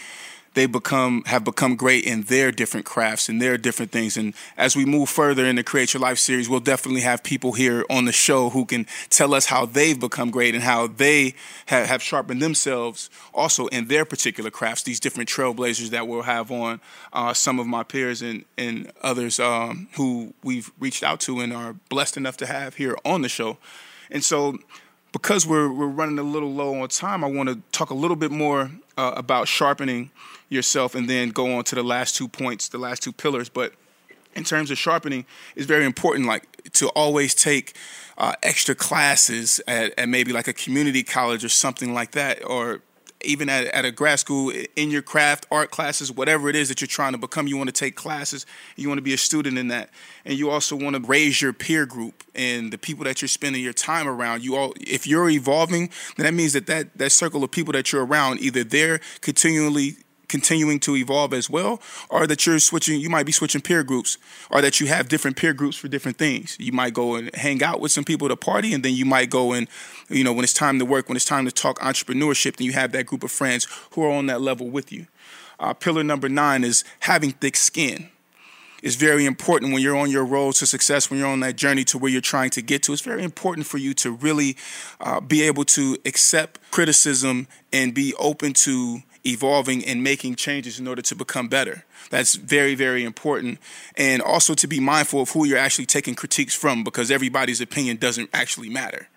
they 0.54 0.66
become 0.66 1.22
have 1.26 1.44
become 1.44 1.76
great 1.76 2.04
in 2.04 2.22
their 2.22 2.50
different 2.50 2.84
crafts 2.84 3.28
and 3.28 3.40
their 3.40 3.56
different 3.56 3.92
things. 3.92 4.16
And 4.16 4.34
as 4.56 4.74
we 4.74 4.84
move 4.84 5.08
further 5.08 5.46
in 5.46 5.56
the 5.56 5.62
Create 5.62 5.94
Your 5.94 6.00
Life 6.00 6.18
series, 6.18 6.48
we'll 6.48 6.60
definitely 6.60 7.02
have 7.02 7.22
people 7.22 7.52
here 7.52 7.84
on 7.88 8.04
the 8.04 8.12
show 8.12 8.50
who 8.50 8.64
can 8.64 8.86
tell 9.10 9.34
us 9.34 9.46
how 9.46 9.66
they've 9.66 9.98
become 9.98 10.30
great 10.30 10.54
and 10.54 10.64
how 10.64 10.88
they 10.88 11.34
have, 11.66 11.86
have 11.86 12.02
sharpened 12.02 12.42
themselves 12.42 13.10
also 13.32 13.66
in 13.68 13.86
their 13.86 14.04
particular 14.04 14.50
crafts. 14.50 14.82
These 14.82 15.00
different 15.00 15.28
trailblazers 15.28 15.90
that 15.90 16.08
we'll 16.08 16.22
have 16.22 16.50
on 16.50 16.80
uh, 17.12 17.32
some 17.32 17.58
of 17.58 17.66
my 17.66 17.82
peers 17.82 18.22
and 18.22 18.44
and 18.58 18.90
others 19.02 19.38
um, 19.38 19.88
who 19.96 20.34
we've 20.42 20.70
reached 20.80 21.02
out 21.02 21.20
to 21.20 21.40
and 21.40 21.52
are 21.52 21.74
blessed 21.88 22.16
enough 22.16 22.36
to 22.38 22.46
have 22.46 22.74
here 22.74 22.96
on 23.04 23.22
the 23.22 23.28
show. 23.28 23.58
And 24.10 24.24
so 24.24 24.58
because 25.12 25.46
we're 25.46 25.73
we're 25.73 25.87
running 25.87 26.18
a 26.18 26.23
little 26.23 26.53
low 26.53 26.81
on 26.81 26.88
time, 26.88 27.25
I 27.25 27.27
want 27.29 27.49
to 27.49 27.61
talk 27.73 27.90
a 27.90 27.94
little 27.94 28.16
bit 28.16 28.31
more 28.31 28.70
uh, 28.96 29.12
about 29.16 29.49
sharpening 29.49 30.11
yourself, 30.49 30.94
and 30.94 31.09
then 31.09 31.31
go 31.31 31.57
on 31.57 31.64
to 31.64 31.75
the 31.75 31.83
last 31.83 32.16
two 32.16 32.29
points, 32.29 32.68
the 32.68 32.79
last 32.79 33.03
two 33.03 33.12
pillars. 33.12 33.49
But 33.49 33.73
in 34.35 34.44
terms 34.44 34.70
of 34.70 34.79
sharpening, 34.79 35.27
it's 35.57 35.66
very 35.66 35.85
important, 35.85 36.27
like 36.27 36.73
to 36.73 36.88
always 36.90 37.35
take 37.35 37.75
uh, 38.18 38.35
extra 38.42 38.75
classes 38.75 39.61
at, 39.66 39.99
at 39.99 40.09
maybe 40.09 40.33
like 40.33 40.49
a 40.49 40.53
community 40.53 41.03
college 41.03 41.44
or 41.44 41.49
something 41.49 41.94
like 41.94 42.12
that, 42.12 42.44
or 42.44 42.83
even 43.22 43.48
at, 43.48 43.66
at 43.66 43.85
a 43.85 43.90
grad 43.90 44.18
school 44.18 44.52
in 44.76 44.90
your 44.90 45.02
craft, 45.02 45.46
art 45.50 45.70
classes, 45.70 46.11
whatever 46.11 46.48
it 46.48 46.56
is 46.56 46.68
that 46.68 46.80
you're 46.80 46.88
trying 46.88 47.12
to 47.12 47.18
become, 47.18 47.46
you 47.46 47.56
want 47.56 47.68
to 47.68 47.72
take 47.72 47.96
classes, 47.96 48.46
you 48.76 48.88
want 48.88 48.98
to 48.98 49.02
be 49.02 49.14
a 49.14 49.18
student 49.18 49.59
in 49.59 49.68
that. 49.68 49.90
And 50.24 50.38
you 50.38 50.50
also 50.50 50.76
want 50.76 50.96
to 50.96 51.02
raise 51.02 51.40
your 51.40 51.52
peer 51.52 51.87
group 51.87 52.24
and 52.35 52.72
the 52.72 52.78
people 52.78 53.04
that 53.04 53.20
you're 53.22 53.28
spending 53.28 53.62
your 53.62 53.72
time 53.72 54.09
around. 54.09 54.44
You 54.44 54.56
all 54.56 54.72
if 54.80 55.06
you're 55.06 55.30
evolving, 55.30 55.90
then 56.16 56.24
that 56.26 56.35
means 56.35 56.52
that 56.52 56.66
that, 56.66 56.96
that 56.98 57.11
circle 57.11 57.44
of 57.44 57.50
people 57.50 57.72
that 57.72 57.92
you're 57.92 58.04
around, 58.04 58.40
either 58.40 58.64
they're 58.64 59.00
continually 59.20 59.96
continuing 60.31 60.81
to 60.81 60.97
evolve 60.97 61.35
as 61.35 61.51
well, 61.51 61.83
or 62.09 62.27
that 62.27 62.47
you're 62.47 62.59
switching, 62.59 63.01
you 63.01 63.11
might 63.11 63.27
be 63.27 63.33
switching 63.33 63.61
peer 63.61 63.83
groups, 63.83 64.16
or 64.51 64.62
that 64.62 64.81
you 64.81 64.87
have 64.87 65.09
different 65.09 65.37
peer 65.37 65.53
groups 65.53 65.77
for 65.77 65.88
different 65.88 66.16
things. 66.16 66.57
You 66.59 66.73
might 66.73 66.95
go 66.95 67.16
and 67.16 67.35
hang 67.35 67.62
out 67.62 67.81
with 67.81 67.93
some 67.93 68.05
people 68.05 68.31
a 68.31 68.37
party, 68.37 68.73
and 68.73 68.83
then 68.85 68.95
you 68.95 69.05
might 69.05 69.29
go 69.29 69.53
and, 69.53 69.69
you 70.09 70.25
know, 70.25 70.33
when 70.33 70.45
it's 70.45 70.55
time 70.55 70.79
to 70.79 70.85
work, 70.85 71.09
when 71.09 71.16
it's 71.16 71.25
time 71.25 71.45
to 71.45 71.53
talk 71.53 71.79
entrepreneurship, 71.81 72.57
then 72.57 72.66
you 72.66 72.73
have 72.73 72.93
that 72.93 73.07
group 73.07 73.25
of 73.25 73.31
friends 73.31 73.66
who 73.93 74.05
are 74.05 74.11
on 74.11 74.27
that 74.27 74.40
level 74.40 74.71
with 74.71 74.90
you. 74.93 75.07
Uh, 75.59 75.75
pillar 75.75 76.03
number 76.03 76.29
nine 76.29 76.64
is 76.64 76.85
having 77.01 77.33
thick 77.33 77.57
skin 77.57 78.09
is 78.83 78.97
very 78.97 79.27
important 79.27 79.73
when 79.73 79.83
you're 79.83 79.97
on 79.97 80.11
your 80.11 80.25
road 80.25 80.55
to 80.55 80.66
success, 80.66 81.11
when 81.11 81.19
you're 81.19 81.29
on 81.29 81.40
that 81.40 81.57
journey 81.57 81.85
to 81.85 81.99
where 81.99 82.11
you're 82.11 82.21
trying 82.21 82.51
to 82.51 82.62
get 82.62 82.83
to. 82.85 82.93
It's 82.93 83.03
very 83.03 83.23
important 83.23 83.66
for 83.66 83.79
you 83.79 83.95
to 83.95 84.11
really 84.11 84.57
uh, 85.01 85.21
be 85.21 85.43
able 85.43 85.64
to 85.66 85.97
accept 86.05 86.59
criticism 86.71 87.47
and 87.73 87.95
be 87.95 88.14
open 88.19 88.53
to 88.55 89.03
evolving 89.24 89.85
and 89.85 90.02
making 90.02 90.37
changes 90.37 90.78
in 90.78 90.88
order 90.88 91.02
to 91.02 91.14
become 91.14 91.48
better. 91.48 91.85
That's 92.11 92.35
very, 92.35 92.74
very 92.74 93.04
important. 93.04 93.59
And 93.96 94.22
also 94.22 94.54
to 94.54 94.66
be 94.66 94.80
mindful 94.80 95.22
of 95.22 95.30
who 95.30 95.44
you're 95.44 95.59
actually 95.59 95.87
taking 95.87 96.14
critiques 96.14 96.54
from 96.54 96.85
because 96.85 97.11
everybody's 97.11 97.61
opinion 97.61 97.96
doesn't 97.96 98.30
actually 98.33 98.68
matter 98.68 99.09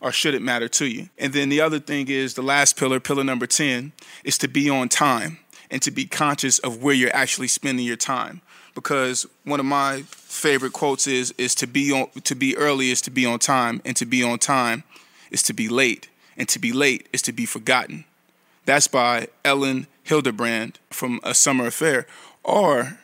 or 0.00 0.12
should 0.12 0.34
it 0.34 0.42
matter 0.42 0.68
to 0.68 0.86
you. 0.86 1.08
And 1.18 1.32
then 1.32 1.48
the 1.48 1.60
other 1.60 1.78
thing 1.78 2.08
is 2.08 2.34
the 2.34 2.42
last 2.42 2.76
pillar, 2.76 3.00
pillar 3.00 3.24
number 3.24 3.46
10, 3.46 3.92
is 4.24 4.38
to 4.38 4.48
be 4.48 4.68
on 4.68 4.88
time 4.88 5.38
and 5.70 5.82
to 5.82 5.90
be 5.90 6.04
conscious 6.04 6.58
of 6.60 6.82
where 6.82 6.94
you're 6.94 7.14
actually 7.14 7.48
spending 7.48 7.84
your 7.84 7.96
time. 7.96 8.40
Because 8.74 9.26
one 9.44 9.58
of 9.58 9.66
my 9.66 10.02
favorite 10.02 10.74
quotes 10.74 11.06
is 11.06 11.32
is 11.38 11.54
to 11.56 11.66
be 11.66 11.90
on 11.92 12.10
to 12.24 12.34
be 12.34 12.56
early 12.56 12.90
is 12.90 13.00
to 13.02 13.10
be 13.10 13.24
on 13.24 13.38
time, 13.38 13.80
and 13.86 13.96
to 13.96 14.04
be 14.04 14.22
on 14.22 14.38
time 14.38 14.84
is 15.30 15.42
to 15.44 15.54
be 15.54 15.68
late, 15.68 16.10
and 16.36 16.46
to 16.50 16.58
be 16.58 16.72
late 16.72 17.08
is 17.10 17.22
to 17.22 17.32
be 17.32 17.46
forgotten. 17.46 18.04
That's 18.66 18.88
by 18.88 19.28
Elin 19.44 19.86
Hilderbrand 20.04 20.74
from 20.90 21.20
A 21.22 21.34
Summer 21.34 21.66
Affair. 21.66 22.06
Or 22.44 22.98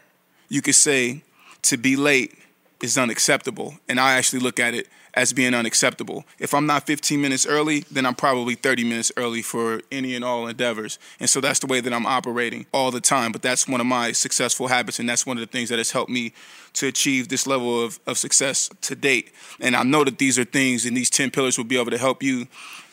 you 0.48 0.60
could 0.60 0.74
say, 0.74 1.22
to 1.62 1.76
be 1.76 1.96
late 1.96 2.36
is 2.82 2.98
unacceptable. 2.98 3.76
And 3.88 3.98
I 3.98 4.14
actually 4.14 4.40
look 4.40 4.60
at 4.60 4.74
it 4.74 4.88
as 5.14 5.32
being 5.32 5.54
unacceptable. 5.54 6.24
If 6.38 6.54
I'm 6.54 6.66
not 6.66 6.86
15 6.86 7.20
minutes 7.20 7.46
early, 7.46 7.84
then 7.90 8.06
I'm 8.06 8.14
probably 8.14 8.54
30 8.54 8.84
minutes 8.84 9.12
early 9.16 9.42
for 9.42 9.82
any 9.92 10.14
and 10.14 10.24
all 10.24 10.46
endeavors. 10.46 10.98
And 11.20 11.28
so 11.28 11.40
that's 11.40 11.58
the 11.58 11.66
way 11.66 11.80
that 11.80 11.92
I'm 11.92 12.06
operating 12.06 12.66
all 12.72 12.90
the 12.90 13.00
time. 13.00 13.30
But 13.30 13.42
that's 13.42 13.68
one 13.68 13.80
of 13.80 13.86
my 13.86 14.12
successful 14.12 14.68
habits, 14.68 14.98
and 14.98 15.08
that's 15.08 15.26
one 15.26 15.36
of 15.36 15.42
the 15.42 15.46
things 15.46 15.68
that 15.68 15.78
has 15.78 15.90
helped 15.90 16.10
me 16.10 16.32
to 16.74 16.86
achieve 16.86 17.28
this 17.28 17.46
level 17.46 17.84
of, 17.84 18.00
of 18.06 18.16
success 18.16 18.70
to 18.80 18.94
date. 18.94 19.32
And 19.60 19.76
I 19.76 19.82
know 19.82 20.02
that 20.04 20.18
these 20.18 20.38
are 20.38 20.44
things 20.44 20.86
and 20.86 20.96
these 20.96 21.10
10 21.10 21.30
pillars 21.30 21.58
will 21.58 21.64
be 21.64 21.78
able 21.78 21.90
to 21.90 21.98
help 21.98 22.22
you 22.22 22.48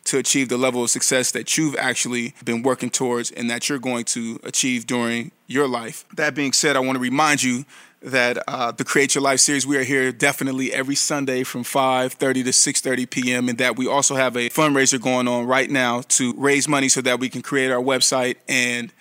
to 0.06 0.18
achieve 0.18 0.50
the 0.50 0.58
level 0.58 0.84
of 0.84 0.90
success 0.90 1.32
that 1.32 1.58
you've 1.58 1.76
actually 1.78 2.34
been 2.44 2.64
working 2.64 2.90
towards 2.90 3.32
and 3.32 3.50
that 3.50 3.70
you're 3.70 3.80
going 3.80 4.06
to 4.06 4.40
achieve 4.44 4.88
during 4.88 5.32
your 5.48 5.68
life. 5.68 6.06
That 6.16 6.36
being 6.36 6.54
said, 6.54 6.76
I 6.76 6.80
want 6.80 6.96
to 6.96 7.02
remind 7.02 7.44
you 7.44 7.66
that 8.02 8.42
uh, 8.48 8.72
the 8.72 8.86
Create 8.86 9.16
Your 9.16 9.24
Life 9.24 9.40
series, 9.40 9.68
we 9.68 9.78
are 9.78 9.84
here 9.84 10.12
definitely 10.12 10.74
every 10.74 10.96
Sunday 10.96 11.44
from 11.44 11.64
5.30 11.64 12.18
to 12.18 12.50
6.30 12.52 13.10
p.m. 13.10 13.50
and 13.50 13.58
that 13.58 13.78
we 13.78 13.88
also 13.88 14.16
have 14.16 14.36
a 14.36 14.50
fundraiser 14.50 15.02
going 15.02 15.28
on 15.28 15.46
right 15.46 15.70
now 15.70 16.02
to 16.02 16.34
raise 16.38 16.68
money 16.68 16.88
so 16.88 17.02
that 17.02 17.20
we 17.20 17.30
can 17.30 17.42
create 17.42 17.72
our 17.72 17.82
website 17.82 18.38
and 18.48 18.94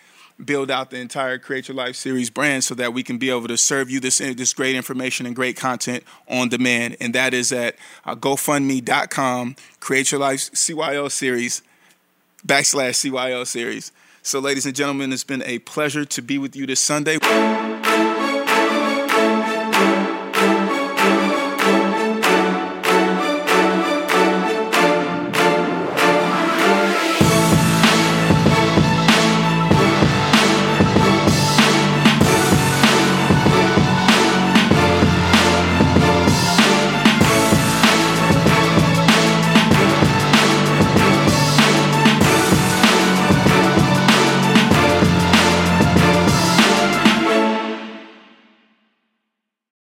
build 0.45 0.71
out 0.71 0.91
the 0.91 0.99
entire 0.99 1.39
Create 1.39 1.69
Your 1.69 1.77
Life 1.77 1.97
series 1.97 2.31
brand 2.31 2.65
so 2.65 2.75
that 2.75 2.93
we 2.95 3.03
can 3.03 3.19
be 3.19 3.31
able 3.31 3.49
to 3.49 3.57
serve 3.57 3.91
you 3.91 4.01
this 4.01 4.19
this 4.19 4.53
great 4.55 4.77
information 4.77 5.27
and 5.27 5.35
great 5.35 5.57
content 5.57 6.05
on 6.29 6.49
demand. 6.49 6.97
And 7.01 7.15
that 7.15 7.35
is 7.35 7.53
at 7.53 7.77
uh, 8.05 8.15
GoFundMe.com, 8.15 9.57
Create 9.81 10.13
Your 10.13 10.21
Life 10.21 10.51
CYL 10.53 11.11
series, 11.11 11.63
backslash 12.47 13.11
CYL 13.11 13.47
series. 13.47 13.93
So, 14.23 14.41
ladies 14.41 14.67
and 14.67 14.75
gentlemen, 14.75 15.13
it's 15.13 15.25
been 15.25 15.43
a 15.45 15.59
pleasure 15.61 16.05
to 16.05 16.23
be 16.23 16.39
with 16.39 16.55
you 16.55 16.67
this 16.67 16.81
Sunday. 16.81 17.19